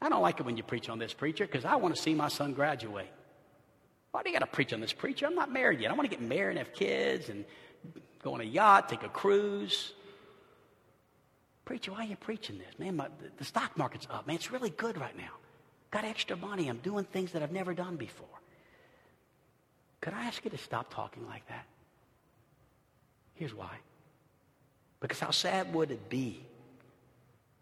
I 0.02 0.10
don't 0.10 0.22
like 0.22 0.39
it 0.39 0.45
when 0.45 0.56
you 0.56 0.64
preach 0.64 0.89
on 0.89 1.00
this, 1.00 1.14
preacher, 1.14 1.45
because 1.45 1.66
I 1.66 1.76
want 1.76 1.95
to 1.95 2.02
see 2.02 2.14
my 2.14 2.30
son 2.30 2.54
graduate. 2.54 3.12
Why 4.12 4.24
do 4.24 4.30
you 4.30 4.39
got 4.39 4.45
to 4.45 4.52
preach 4.52 4.74
on 4.74 4.80
this, 4.80 4.93
preacher? 4.93 5.26
I'm 5.26 5.36
not 5.36 5.52
married 5.52 5.82
yet. 5.82 5.91
I 5.91 5.93
want 5.93 6.10
to 6.10 6.16
get 6.16 6.26
married 6.26 6.58
and 6.58 6.60
have 6.60 6.74
kids 6.74 7.30
and 7.30 7.45
go 8.24 8.34
on 8.34 8.41
a 8.41 8.45
yacht, 8.45 8.89
take 8.89 9.04
a 9.04 9.10
cruise. 9.10 9.93
Preacher, 11.66 11.91
why 11.91 12.00
are 12.00 12.08
you 12.08 12.16
preaching 12.16 12.58
this? 12.58 12.80
Man, 12.80 12.95
my, 12.95 13.08
the 13.38 13.45
stock 13.45 13.78
market's 13.78 14.08
up. 14.10 14.26
Man, 14.26 14.36
it's 14.38 14.52
really 14.52 14.72
good 14.72 14.97
right 14.97 15.16
now. 15.16 15.32
Got 15.91 16.06
extra 16.06 16.36
money. 16.36 16.68
I'm 16.68 16.78
doing 16.78 17.04
things 17.06 17.34
that 17.34 17.43
I've 17.43 17.52
never 17.52 17.74
done 17.74 17.95
before. 17.95 18.28
Could 20.02 20.14
I 20.14 20.26
ask 20.26 20.43
you 20.45 20.52
to 20.52 20.58
stop 20.58 20.93
talking 20.93 21.28
like 21.28 21.47
that? 21.50 21.66
Here's 23.34 23.54
why. 23.54 23.78
Because 25.00 25.20
how 25.20 25.32
sad 25.32 25.74
would 25.74 25.91
it 25.91 26.10
be 26.10 26.45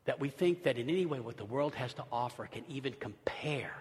that 0.08 0.22
we 0.22 0.30
think 0.30 0.64
that 0.64 0.78
in 0.78 0.89
any 0.89 1.05
way 1.05 1.20
what 1.20 1.36
the 1.38 1.45
world 1.45 1.76
has 1.76 1.93
to 1.93 2.03
offer 2.12 2.47
can 2.47 2.64
even 2.70 2.93
compare 2.93 3.72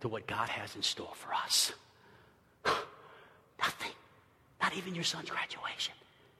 to 0.00 0.08
what 0.08 0.26
God 0.26 0.48
has 0.48 0.74
in 0.74 0.82
store 0.82 1.12
for 1.14 1.32
us? 1.32 1.72
Nothing. 3.58 3.92
Not 4.60 4.76
even 4.76 4.96
your 4.96 5.04
son's 5.04 5.30
graduation. 5.30 5.94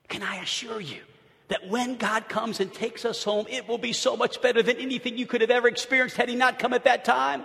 Can 0.09 0.25
I 0.25 0.43
assure 0.43 0.81
you 0.81 1.01
that 1.47 1.69
when 1.69 1.97
God 1.97 2.29
comes 2.29 2.59
and 2.59 2.75
takes 2.75 3.05
us 3.05 3.23
home, 3.23 3.47
it 3.49 3.69
will 3.69 3.79
be 3.79 3.93
so 3.93 4.17
much 4.17 4.43
better 4.43 4.65
than 4.65 4.77
anything 4.79 5.17
you 5.17 5.27
could 5.27 5.43
have 5.43 5.51
ever 5.51 5.69
experienced 5.69 6.17
had 6.17 6.29
He 6.29 6.35
not 6.35 6.59
come 6.59 6.75
at 6.75 6.85
that 6.85 7.05
time? 7.05 7.45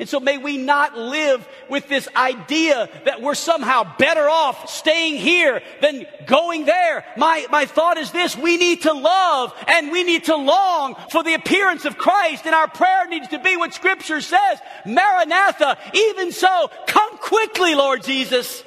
And 0.00 0.08
so 0.08 0.18
may 0.18 0.38
we 0.38 0.56
not 0.56 0.96
live 0.96 1.46
with 1.68 1.86
this 1.86 2.08
idea 2.16 2.88
that 3.04 3.20
we're 3.20 3.34
somehow 3.34 3.98
better 3.98 4.30
off 4.30 4.70
staying 4.70 5.16
here 5.16 5.60
than 5.82 6.06
going 6.24 6.64
there. 6.64 7.04
My, 7.18 7.46
my 7.50 7.66
thought 7.66 7.98
is 7.98 8.10
this, 8.10 8.34
we 8.34 8.56
need 8.56 8.82
to 8.82 8.94
love 8.94 9.52
and 9.68 9.92
we 9.92 10.02
need 10.02 10.24
to 10.24 10.36
long 10.36 10.96
for 11.10 11.22
the 11.22 11.34
appearance 11.34 11.84
of 11.84 11.98
Christ 11.98 12.46
and 12.46 12.54
our 12.54 12.66
prayer 12.66 13.08
needs 13.08 13.28
to 13.28 13.38
be 13.40 13.58
what 13.58 13.74
scripture 13.74 14.22
says, 14.22 14.58
Maranatha, 14.86 15.76
even 15.92 16.32
so, 16.32 16.70
come 16.86 17.18
quickly, 17.18 17.74
Lord 17.74 18.02
Jesus. 18.02 18.64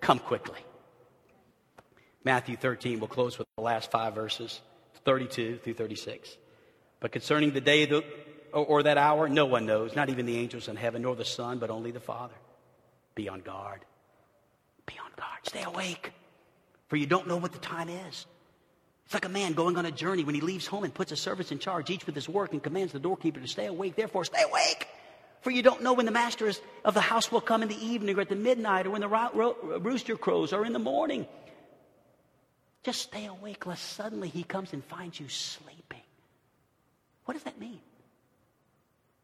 Come 0.00 0.18
quickly. 0.18 0.60
Matthew 2.24 2.56
13, 2.56 3.00
we'll 3.00 3.08
close 3.08 3.38
with 3.38 3.46
the 3.58 3.62
last 3.62 3.90
five 3.90 4.14
verses, 4.14 4.62
32 5.04 5.58
through 5.58 5.74
36. 5.74 6.38
But 7.00 7.12
concerning 7.12 7.52
the 7.52 7.60
day 7.60 7.84
or, 8.52 8.64
or 8.64 8.82
that 8.84 8.98
hour, 8.98 9.28
no 9.28 9.46
one 9.46 9.66
knows, 9.66 9.94
not 9.96 10.08
even 10.10 10.26
the 10.26 10.36
angels 10.38 10.68
in 10.68 10.76
heaven, 10.76 11.02
nor 11.02 11.16
the 11.16 11.24
Son, 11.24 11.58
but 11.58 11.70
only 11.70 11.90
the 11.90 12.00
Father. 12.00 12.34
Be 13.14 13.28
on 13.28 13.40
guard. 13.40 13.84
Be 14.86 14.94
on 14.98 15.10
guard. 15.16 15.40
Stay 15.42 15.62
awake, 15.62 16.12
for 16.88 16.96
you 16.96 17.06
don't 17.06 17.26
know 17.26 17.36
what 17.36 17.52
the 17.52 17.58
time 17.58 17.88
is. 17.88 18.26
It's 19.04 19.14
like 19.14 19.24
a 19.24 19.30
man 19.30 19.54
going 19.54 19.78
on 19.78 19.86
a 19.86 19.90
journey 19.90 20.22
when 20.22 20.34
he 20.34 20.42
leaves 20.42 20.66
home 20.66 20.84
and 20.84 20.92
puts 20.92 21.12
a 21.12 21.16
servant 21.16 21.50
in 21.50 21.58
charge, 21.58 21.88
each 21.88 22.04
with 22.04 22.14
his 22.14 22.28
work, 22.28 22.52
and 22.52 22.62
commands 22.62 22.92
the 22.92 22.98
doorkeeper 22.98 23.40
to 23.40 23.48
stay 23.48 23.66
awake. 23.66 23.96
Therefore, 23.96 24.24
stay 24.24 24.42
awake. 24.42 24.86
For 25.40 25.50
you 25.50 25.62
don't 25.62 25.82
know 25.82 25.94
when 25.94 26.04
the 26.04 26.12
master 26.12 26.52
of 26.84 26.94
the 26.94 27.00
house 27.00 27.32
will 27.32 27.40
come 27.40 27.62
in 27.62 27.68
the 27.68 27.86
evening 27.86 28.18
or 28.18 28.20
at 28.20 28.28
the 28.28 28.36
midnight 28.36 28.86
or 28.86 28.90
when 28.90 29.00
the 29.00 29.08
ro- 29.08 29.30
ro- 29.32 29.78
rooster 29.80 30.16
crows 30.16 30.52
or 30.52 30.66
in 30.66 30.72
the 30.72 30.78
morning. 30.78 31.26
Just 32.82 33.00
stay 33.00 33.26
awake 33.26 33.66
lest 33.66 33.84
suddenly 33.92 34.28
he 34.28 34.42
comes 34.42 34.72
and 34.72 34.84
finds 34.84 35.18
you 35.18 35.28
sleeping. 35.28 36.02
What 37.24 37.34
does 37.34 37.44
that 37.44 37.58
mean? 37.58 37.80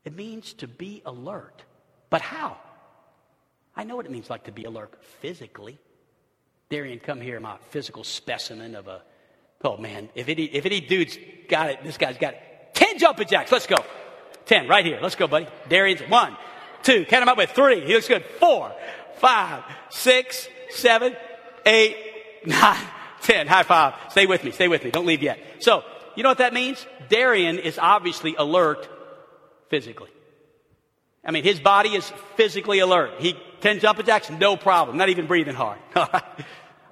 It 0.04 0.14
means 0.14 0.52
to 0.54 0.68
be 0.68 1.02
alert. 1.04 1.62
But 2.10 2.20
how? 2.20 2.56
I 3.76 3.84
know 3.84 3.96
what 3.96 4.06
it 4.06 4.12
means 4.12 4.30
like 4.30 4.44
to 4.44 4.52
be 4.52 4.64
alert 4.64 4.92
physically. 5.20 5.78
Darian, 6.68 6.98
come 7.00 7.20
here, 7.20 7.40
my 7.40 7.56
physical 7.70 8.04
specimen 8.04 8.74
of 8.74 8.88
a. 8.88 9.02
Oh 9.62 9.76
man, 9.76 10.08
if 10.14 10.28
any 10.28 10.44
if 10.44 10.66
any 10.66 10.80
dude's 10.80 11.18
got 11.48 11.70
it, 11.70 11.82
this 11.82 11.96
guy's 11.96 12.18
got 12.18 12.34
it. 12.34 12.40
Ten 12.74 12.98
jumping 12.98 13.26
jacks. 13.28 13.50
Let's 13.50 13.66
go. 13.66 13.76
Ten 14.46 14.68
right 14.68 14.84
here. 14.84 14.98
Let's 15.00 15.14
go, 15.14 15.26
buddy. 15.26 15.46
Darian's 15.68 16.02
one, 16.02 16.36
two. 16.82 17.04
Count 17.06 17.22
him 17.22 17.28
up 17.28 17.38
with 17.38 17.50
three. 17.50 17.80
He 17.86 17.94
looks 17.94 18.08
good. 18.08 18.24
Four, 18.38 18.74
five, 19.16 19.64
six, 19.90 20.48
seven, 20.70 21.16
eight, 21.64 21.96
nine, 22.46 22.84
ten. 23.22 23.46
High 23.46 23.62
five. 23.62 23.94
Stay 24.10 24.26
with 24.26 24.44
me. 24.44 24.50
Stay 24.50 24.68
with 24.68 24.84
me. 24.84 24.90
Don't 24.90 25.06
leave 25.06 25.22
yet. 25.22 25.38
So 25.60 25.82
you 26.14 26.22
know 26.22 26.28
what 26.28 26.38
that 26.38 26.52
means? 26.52 26.86
Darian 27.08 27.58
is 27.58 27.78
obviously 27.78 28.34
alert 28.36 28.88
physically. 29.68 30.10
I 31.24 31.30
mean, 31.30 31.44
his 31.44 31.58
body 31.58 31.90
is 31.90 32.10
physically 32.36 32.80
alert. 32.80 33.12
He, 33.18 33.36
10 33.60 33.80
jumping 33.80 34.04
jacks, 34.04 34.28
no 34.30 34.56
problem. 34.56 34.98
Not 34.98 35.08
even 35.08 35.26
breathing 35.26 35.54
hard. 35.54 35.78
All 35.96 36.08
right. 36.12 36.22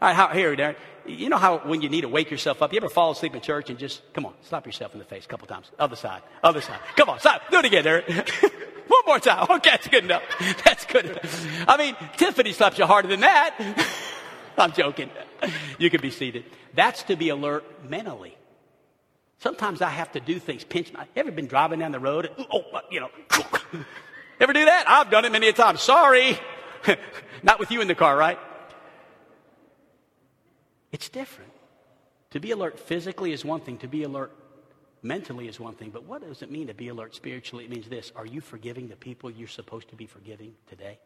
All 0.01 0.09
right, 0.09 0.17
how, 0.17 0.29
here, 0.29 0.57
Darren. 0.57 0.75
You 1.07 1.29
know 1.29 1.37
how 1.37 1.59
when 1.59 1.81
you 1.81 1.89
need 1.89 2.01
to 2.01 2.09
wake 2.09 2.31
yourself 2.31 2.63
up, 2.63 2.73
you 2.73 2.77
ever 2.77 2.89
fall 2.89 3.11
asleep 3.11 3.35
in 3.35 3.41
church 3.41 3.71
and 3.71 3.79
just, 3.79 4.03
come 4.15 4.25
on, 4.27 4.35
slap 4.43 4.67
yourself 4.67 4.93
in 4.95 4.99
the 4.99 5.05
face 5.05 5.25
a 5.25 5.29
couple 5.29 5.47
times. 5.47 5.71
Other 5.79 5.97
side, 5.97 6.23
other 6.43 6.61
side. 6.61 6.79
Come 6.97 7.09
on, 7.09 7.21
stop. 7.21 7.43
Do 7.51 7.59
it 7.59 7.65
again, 7.65 7.85
Darren. 7.85 8.51
One 8.89 9.03
more 9.07 9.19
time. 9.21 9.47
Okay, 9.49 9.71
that's 9.71 9.89
good 9.89 10.05
enough. 10.05 10.23
That's 10.65 10.85
good 10.85 11.07
enough. 11.07 11.69
I 11.69 11.77
mean, 11.77 11.97
Tiffany 12.17 12.53
slaps 12.53 12.79
you 12.79 12.85
harder 12.85 13.09
than 13.09 13.21
that. 13.21 13.87
I'm 14.59 14.73
joking. 14.73 15.09
You 15.79 15.89
can 15.89 16.01
be 16.01 16.11
seated. 16.11 16.45
That's 16.75 17.05
to 17.05 17.17
be 17.17 17.29
alert 17.31 17.65
mentally. 17.89 18.37
Sometimes 19.43 19.83
I 19.83 19.89
have 19.89 20.13
to 20.13 20.21
do 20.21 20.39
things, 20.39 20.63
pinch 20.63 20.93
my. 20.93 21.05
Ever 21.17 21.33
been 21.33 21.49
driving 21.49 21.81
down 21.81 21.91
the 21.91 21.99
road? 21.99 22.27
And, 22.27 22.47
oh, 22.53 22.63
uh, 22.73 22.81
you 22.93 23.01
know. 23.01 23.11
Ever 24.41 24.53
do 24.53 24.65
that? 24.65 24.85
I've 24.87 25.11
done 25.11 25.25
it 25.25 25.33
many 25.33 25.49
a 25.49 25.53
time. 25.53 25.79
Sorry. 25.79 26.39
Not 27.43 27.59
with 27.59 27.73
you 27.73 27.81
in 27.81 27.89
the 27.89 27.97
car, 27.97 28.17
right? 28.17 28.39
It's 30.93 31.09
different. 31.09 31.51
To 32.31 32.39
be 32.39 32.53
alert 32.53 32.79
physically 32.79 33.33
is 33.33 33.45
one 33.45 33.61
thing, 33.61 33.79
to 33.79 33.89
be 33.89 34.05
alert 34.05 34.31
mentally 35.03 35.49
is 35.49 35.59
one 35.59 35.75
thing, 35.75 35.91
but 35.91 36.05
what 36.05 36.23
does 36.23 36.43
it 36.43 36.51
mean 36.53 36.69
to 36.69 36.75
be 36.75 36.87
alert 36.87 37.13
spiritually? 37.17 37.65
It 37.65 37.71
means 37.71 37.89
this 37.89 38.13
Are 38.15 38.27
you 38.27 38.41
forgiving 38.41 38.87
the 38.87 38.95
people 38.95 39.29
you're 39.29 39.49
supposed 39.49 39.89
to 39.89 39.97
be 39.97 40.07
forgiving 40.07 40.55
today? 40.69 41.01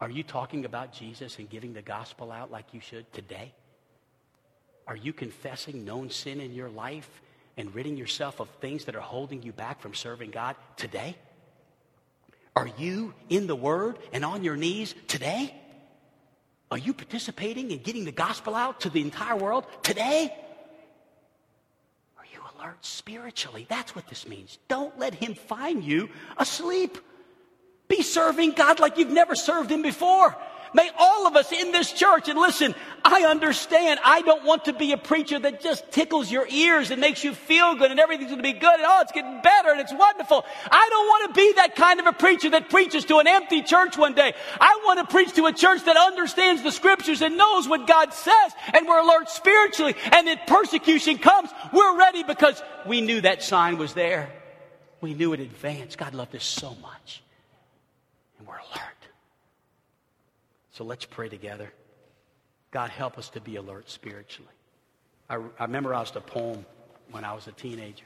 Are 0.00 0.08
you 0.08 0.22
talking 0.22 0.64
about 0.64 0.94
Jesus 0.94 1.38
and 1.38 1.50
giving 1.50 1.74
the 1.74 1.82
gospel 1.82 2.32
out 2.32 2.50
like 2.50 2.72
you 2.72 2.80
should 2.80 3.12
today? 3.12 3.52
Are 4.86 4.96
you 4.96 5.12
confessing 5.12 5.84
known 5.84 6.10
sin 6.10 6.40
in 6.40 6.54
your 6.54 6.68
life 6.68 7.22
and 7.56 7.74
ridding 7.74 7.96
yourself 7.96 8.40
of 8.40 8.48
things 8.60 8.84
that 8.84 8.94
are 8.94 9.00
holding 9.00 9.42
you 9.42 9.52
back 9.52 9.80
from 9.80 9.94
serving 9.94 10.30
God 10.30 10.56
today? 10.76 11.16
Are 12.54 12.70
you 12.78 13.12
in 13.28 13.46
the 13.46 13.56
Word 13.56 13.98
and 14.12 14.24
on 14.24 14.44
your 14.44 14.56
knees 14.56 14.94
today? 15.08 15.54
Are 16.70 16.78
you 16.78 16.94
participating 16.94 17.70
in 17.70 17.78
getting 17.78 18.04
the 18.04 18.12
gospel 18.12 18.54
out 18.54 18.80
to 18.80 18.90
the 18.90 19.00
entire 19.00 19.36
world 19.36 19.66
today? 19.82 20.34
Are 22.18 22.24
you 22.32 22.40
alert 22.58 22.84
spiritually? 22.84 23.66
That's 23.68 23.94
what 23.94 24.08
this 24.08 24.26
means. 24.26 24.58
Don't 24.68 24.98
let 24.98 25.14
Him 25.14 25.34
find 25.34 25.84
you 25.84 26.08
asleep. 26.36 26.98
Be 27.88 28.02
serving 28.02 28.52
God 28.52 28.80
like 28.80 28.98
you've 28.98 29.10
never 29.10 29.34
served 29.34 29.70
Him 29.70 29.82
before. 29.82 30.36
May 30.74 30.90
all 30.98 31.26
of 31.26 31.36
us 31.36 31.52
in 31.52 31.72
this 31.72 31.92
church, 31.92 32.28
and 32.28 32.38
listen, 32.38 32.74
I 33.08 33.24
understand 33.30 34.00
I 34.02 34.20
don't 34.22 34.44
want 34.44 34.64
to 34.64 34.72
be 34.72 34.90
a 34.90 34.96
preacher 34.96 35.38
that 35.38 35.60
just 35.60 35.92
tickles 35.92 36.28
your 36.28 36.44
ears 36.48 36.90
and 36.90 37.00
makes 37.00 37.22
you 37.22 37.34
feel 37.34 37.76
good 37.76 37.92
and 37.92 38.00
everything's 38.00 38.30
going 38.30 38.42
to 38.42 38.42
be 38.42 38.52
good 38.52 38.74
and 38.74 38.82
oh, 38.84 39.00
it's 39.00 39.12
getting 39.12 39.40
better 39.42 39.70
and 39.70 39.80
it's 39.80 39.94
wonderful. 39.94 40.44
I 40.68 40.88
don't 40.90 41.06
want 41.06 41.32
to 41.32 41.40
be 41.40 41.52
that 41.52 41.76
kind 41.76 42.00
of 42.00 42.06
a 42.06 42.12
preacher 42.12 42.50
that 42.50 42.68
preaches 42.68 43.04
to 43.04 43.18
an 43.18 43.28
empty 43.28 43.62
church 43.62 43.96
one 43.96 44.14
day. 44.14 44.34
I 44.60 44.80
want 44.84 44.98
to 44.98 45.12
preach 45.12 45.32
to 45.34 45.46
a 45.46 45.52
church 45.52 45.84
that 45.84 45.96
understands 45.96 46.64
the 46.64 46.72
scriptures 46.72 47.22
and 47.22 47.36
knows 47.36 47.68
what 47.68 47.86
God 47.86 48.12
says 48.12 48.52
and 48.74 48.88
we're 48.88 48.98
alert 48.98 49.30
spiritually 49.30 49.94
and 50.10 50.26
if 50.26 50.40
persecution 50.48 51.18
comes, 51.18 51.50
we're 51.72 51.96
ready 51.96 52.24
because 52.24 52.60
we 52.86 53.02
knew 53.02 53.20
that 53.20 53.44
sign 53.44 53.78
was 53.78 53.94
there. 53.94 54.32
We 55.00 55.14
knew 55.14 55.32
in 55.32 55.40
advance. 55.40 55.94
God 55.94 56.12
loved 56.12 56.34
us 56.34 56.44
so 56.44 56.74
much. 56.82 57.22
And 58.40 58.48
we're 58.48 58.54
alert. 58.54 59.06
So 60.72 60.82
let's 60.82 61.04
pray 61.04 61.28
together. 61.28 61.72
God, 62.76 62.90
help 62.90 63.16
us 63.16 63.30
to 63.30 63.40
be 63.40 63.56
alert 63.56 63.88
spiritually. 63.88 64.52
I, 65.30 65.38
I 65.58 65.66
memorized 65.66 66.14
a 66.14 66.20
poem 66.20 66.66
when 67.10 67.24
I 67.24 67.32
was 67.32 67.46
a 67.46 67.52
teenager. 67.52 68.04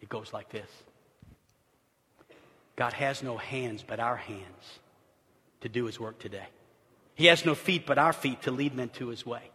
It 0.00 0.08
goes 0.08 0.32
like 0.32 0.50
this 0.50 0.70
God 2.76 2.92
has 2.92 3.24
no 3.24 3.36
hands 3.36 3.84
but 3.84 3.98
our 3.98 4.14
hands 4.14 4.78
to 5.62 5.68
do 5.68 5.86
his 5.86 5.98
work 5.98 6.20
today. 6.20 6.46
He 7.16 7.26
has 7.26 7.44
no 7.44 7.56
feet 7.56 7.86
but 7.86 7.98
our 7.98 8.12
feet 8.12 8.42
to 8.42 8.52
lead 8.52 8.72
men 8.72 8.90
to 8.90 9.08
his 9.08 9.26
way. 9.26 9.50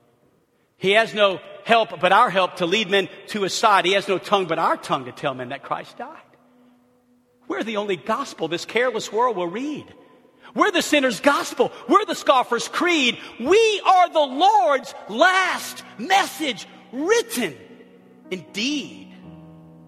He 0.76 0.92
has 0.92 1.14
no 1.14 1.40
help 1.64 2.02
but 2.02 2.12
our 2.12 2.30
help 2.30 2.58
to 2.58 2.66
lead 2.66 2.90
men 2.90 3.08
to 3.28 3.44
his 3.44 3.54
side. 3.54 3.86
He 3.86 3.94
has 3.94 4.10
no 4.10 4.18
tongue 4.18 4.48
but 4.48 4.60
our 4.60 4.76
tongue 4.76 5.06
to 5.06 5.14
tell 5.14 5.34
men 5.34 5.50
that 5.50 5.64
Christ 5.64 6.00
died. 6.00 6.20
We're 7.48 7.64
the 7.64 7.78
only 7.78 7.96
gospel 7.96 8.50
this 8.50 8.66
careless 8.66 9.10
world 9.10 9.38
will 9.38 9.48
read. 9.48 9.86
We're 10.56 10.72
the 10.72 10.82
sinner's 10.82 11.20
gospel. 11.20 11.72
We're 11.88 12.06
the 12.06 12.16
scoffer's 12.16 12.68
creed. 12.68 13.18
We 13.40 13.82
are 13.86 14.10
the 14.10 14.20
Lord's 14.20 14.94
last 15.10 15.84
message 15.98 16.68
written 16.92 17.56
in 18.30 18.46
deed 18.54 19.14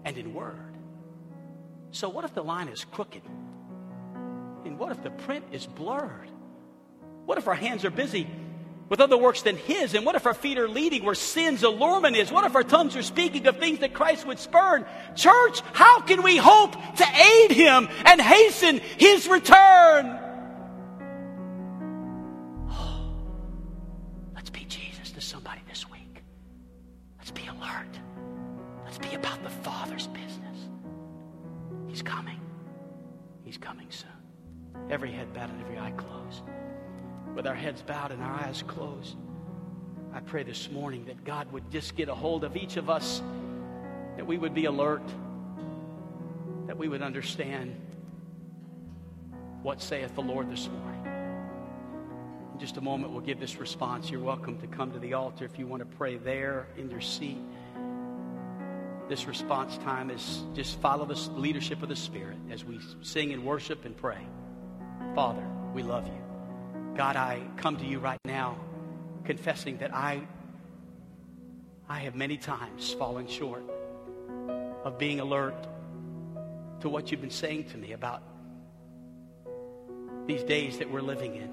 and 0.04 0.18
in 0.18 0.34
word. 0.34 0.74
So, 1.92 2.08
what 2.08 2.24
if 2.24 2.34
the 2.34 2.42
line 2.42 2.68
is 2.68 2.84
crooked? 2.84 3.22
And 4.64 4.78
what 4.78 4.90
if 4.90 5.02
the 5.02 5.10
print 5.10 5.44
is 5.52 5.66
blurred? 5.66 6.30
What 7.24 7.38
if 7.38 7.46
our 7.46 7.54
hands 7.54 7.84
are 7.84 7.90
busy 7.90 8.28
with 8.88 9.00
other 9.00 9.16
works 9.16 9.42
than 9.42 9.56
His? 9.56 9.94
And 9.94 10.04
what 10.04 10.16
if 10.16 10.26
our 10.26 10.34
feet 10.34 10.58
are 10.58 10.68
leading 10.68 11.04
where 11.04 11.14
sin's 11.14 11.62
allurement 11.62 12.16
is? 12.16 12.30
What 12.32 12.44
if 12.44 12.56
our 12.56 12.64
tongues 12.64 12.96
are 12.96 13.02
speaking 13.02 13.46
of 13.46 13.58
things 13.58 13.78
that 13.78 13.94
Christ 13.94 14.26
would 14.26 14.40
spurn? 14.40 14.84
Church, 15.14 15.60
how 15.72 16.00
can 16.00 16.22
we 16.22 16.36
hope 16.36 16.72
to 16.72 17.06
aid 17.06 17.52
Him 17.52 17.88
and 18.04 18.20
hasten 18.20 18.80
His 18.98 19.28
return? 19.28 20.25
Every 34.96 35.12
head 35.12 35.32
bowed 35.34 35.50
and 35.50 35.60
every 35.60 35.78
eye 35.78 35.90
closed. 35.90 36.42
With 37.34 37.46
our 37.46 37.54
heads 37.54 37.82
bowed 37.82 38.12
and 38.12 38.22
our 38.22 38.32
eyes 38.32 38.62
closed, 38.66 39.16
I 40.12 40.20
pray 40.20 40.42
this 40.42 40.70
morning 40.70 41.04
that 41.06 41.22
God 41.24 41.52
would 41.52 41.70
just 41.70 41.96
get 41.96 42.08
a 42.08 42.14
hold 42.14 42.44
of 42.44 42.56
each 42.56 42.76
of 42.76 42.88
us, 42.88 43.22
that 44.16 44.26
we 44.26 44.38
would 44.38 44.54
be 44.54 44.64
alert, 44.64 45.02
that 46.66 46.78
we 46.78 46.88
would 46.88 47.02
understand 47.02 47.78
what 49.62 49.82
saith 49.82 50.14
the 50.14 50.22
Lord 50.22 50.50
this 50.50 50.68
morning. 50.68 51.02
In 52.54 52.58
just 52.58 52.78
a 52.78 52.80
moment, 52.80 53.12
we'll 53.12 53.20
give 53.20 53.38
this 53.38 53.56
response. 53.56 54.10
You're 54.10 54.20
welcome 54.20 54.58
to 54.60 54.66
come 54.66 54.92
to 54.92 54.98
the 54.98 55.12
altar 55.12 55.44
if 55.44 55.58
you 55.58 55.66
want 55.66 55.80
to 55.80 55.96
pray 55.96 56.16
there 56.16 56.68
in 56.78 56.90
your 56.90 57.02
seat. 57.02 57.36
This 59.08 59.26
response 59.26 59.78
time 59.78 60.10
is 60.10 60.42
just 60.54 60.80
follow 60.80 61.04
the 61.04 61.14
leadership 61.36 61.82
of 61.82 61.88
the 61.88 61.96
Spirit 61.96 62.36
as 62.50 62.64
we 62.64 62.80
sing 63.02 63.32
and 63.32 63.44
worship 63.44 63.84
and 63.84 63.96
pray. 63.96 64.18
Father, 65.14 65.44
we 65.72 65.84
love 65.84 66.06
you. 66.06 66.18
God, 66.96 67.14
I 67.14 67.42
come 67.56 67.76
to 67.76 67.84
you 67.84 68.00
right 68.00 68.18
now 68.24 68.58
confessing 69.24 69.78
that 69.78 69.94
I, 69.94 70.26
I 71.88 72.00
have 72.00 72.16
many 72.16 72.36
times 72.36 72.92
fallen 72.94 73.28
short 73.28 73.62
of 74.84 74.98
being 74.98 75.20
alert 75.20 75.66
to 76.80 76.88
what 76.88 77.10
you've 77.10 77.20
been 77.20 77.30
saying 77.30 77.64
to 77.70 77.76
me 77.76 77.92
about 77.92 78.22
these 80.26 80.42
days 80.42 80.78
that 80.78 80.90
we're 80.90 81.00
living 81.00 81.36
in. 81.36 81.50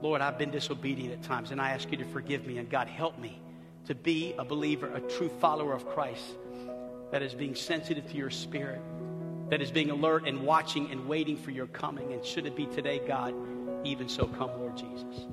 Lord, 0.00 0.20
I've 0.20 0.38
been 0.38 0.52
disobedient 0.52 1.12
at 1.12 1.22
times, 1.24 1.50
and 1.50 1.60
I 1.60 1.70
ask 1.70 1.90
you 1.90 1.96
to 1.98 2.04
forgive 2.04 2.46
me. 2.46 2.58
And 2.58 2.70
God, 2.70 2.86
help 2.86 3.18
me 3.18 3.40
to 3.88 3.94
be 3.94 4.34
a 4.38 4.44
believer, 4.44 4.94
a 4.94 5.00
true 5.00 5.30
follower 5.40 5.74
of 5.74 5.86
Christ 5.88 6.36
that 7.10 7.22
is 7.22 7.34
being 7.34 7.54
sensitive 7.54 8.08
to 8.10 8.16
your 8.16 8.30
spirit 8.30 8.80
that 9.50 9.62
is 9.62 9.70
being 9.70 9.90
alert 9.90 10.26
and 10.26 10.42
watching 10.42 10.90
and 10.90 11.08
waiting 11.08 11.36
for 11.36 11.50
your 11.50 11.66
coming. 11.66 12.12
And 12.12 12.24
should 12.24 12.46
it 12.46 12.54
be 12.54 12.66
today, 12.66 13.00
God, 13.06 13.34
even 13.84 14.08
so 14.08 14.26
come, 14.26 14.50
Lord 14.58 14.76
Jesus. 14.76 15.26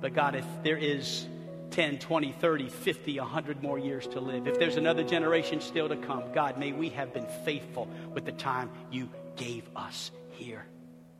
But 0.00 0.14
God, 0.14 0.34
if 0.34 0.44
there 0.62 0.76
is 0.76 1.26
10, 1.70 1.98
20, 1.98 2.32
30, 2.32 2.68
50, 2.68 3.18
100 3.18 3.62
more 3.62 3.78
years 3.78 4.06
to 4.08 4.20
live, 4.20 4.46
if 4.46 4.58
there's 4.58 4.76
another 4.76 5.04
generation 5.04 5.60
still 5.60 5.88
to 5.88 5.96
come, 5.96 6.32
God, 6.32 6.58
may 6.58 6.72
we 6.72 6.90
have 6.90 7.14
been 7.14 7.26
faithful 7.44 7.88
with 8.12 8.24
the 8.24 8.32
time 8.32 8.70
you 8.90 9.08
gave 9.36 9.64
us 9.74 10.10
here. 10.30 10.66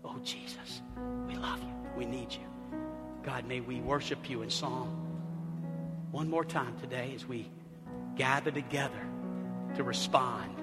Oh, 0.05 0.19
Jesus, 0.23 0.83
we 1.27 1.37
love 1.37 1.63
you. 1.63 1.73
We 1.97 2.05
need 2.05 2.33
you. 2.33 2.41
God, 3.23 3.47
may 3.47 3.61
we 3.61 3.81
worship 3.81 4.29
you 4.29 4.43
in 4.43 4.51
song 4.51 5.12
one 6.13 6.29
more 6.29 6.45
time 6.45 6.79
today 6.79 7.13
as 7.15 7.27
we 7.27 7.51
gather 8.17 8.51
together 8.51 9.01
to 9.75 9.83
respond 9.83 10.55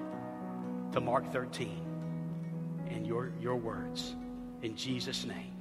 to 0.92 1.00
Mark 1.00 1.32
13 1.32 2.88
and 2.88 3.06
your, 3.06 3.32
your 3.40 3.56
words. 3.56 4.14
In 4.62 4.76
Jesus' 4.76 5.26
name, 5.26 5.52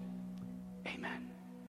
amen. 0.87 1.28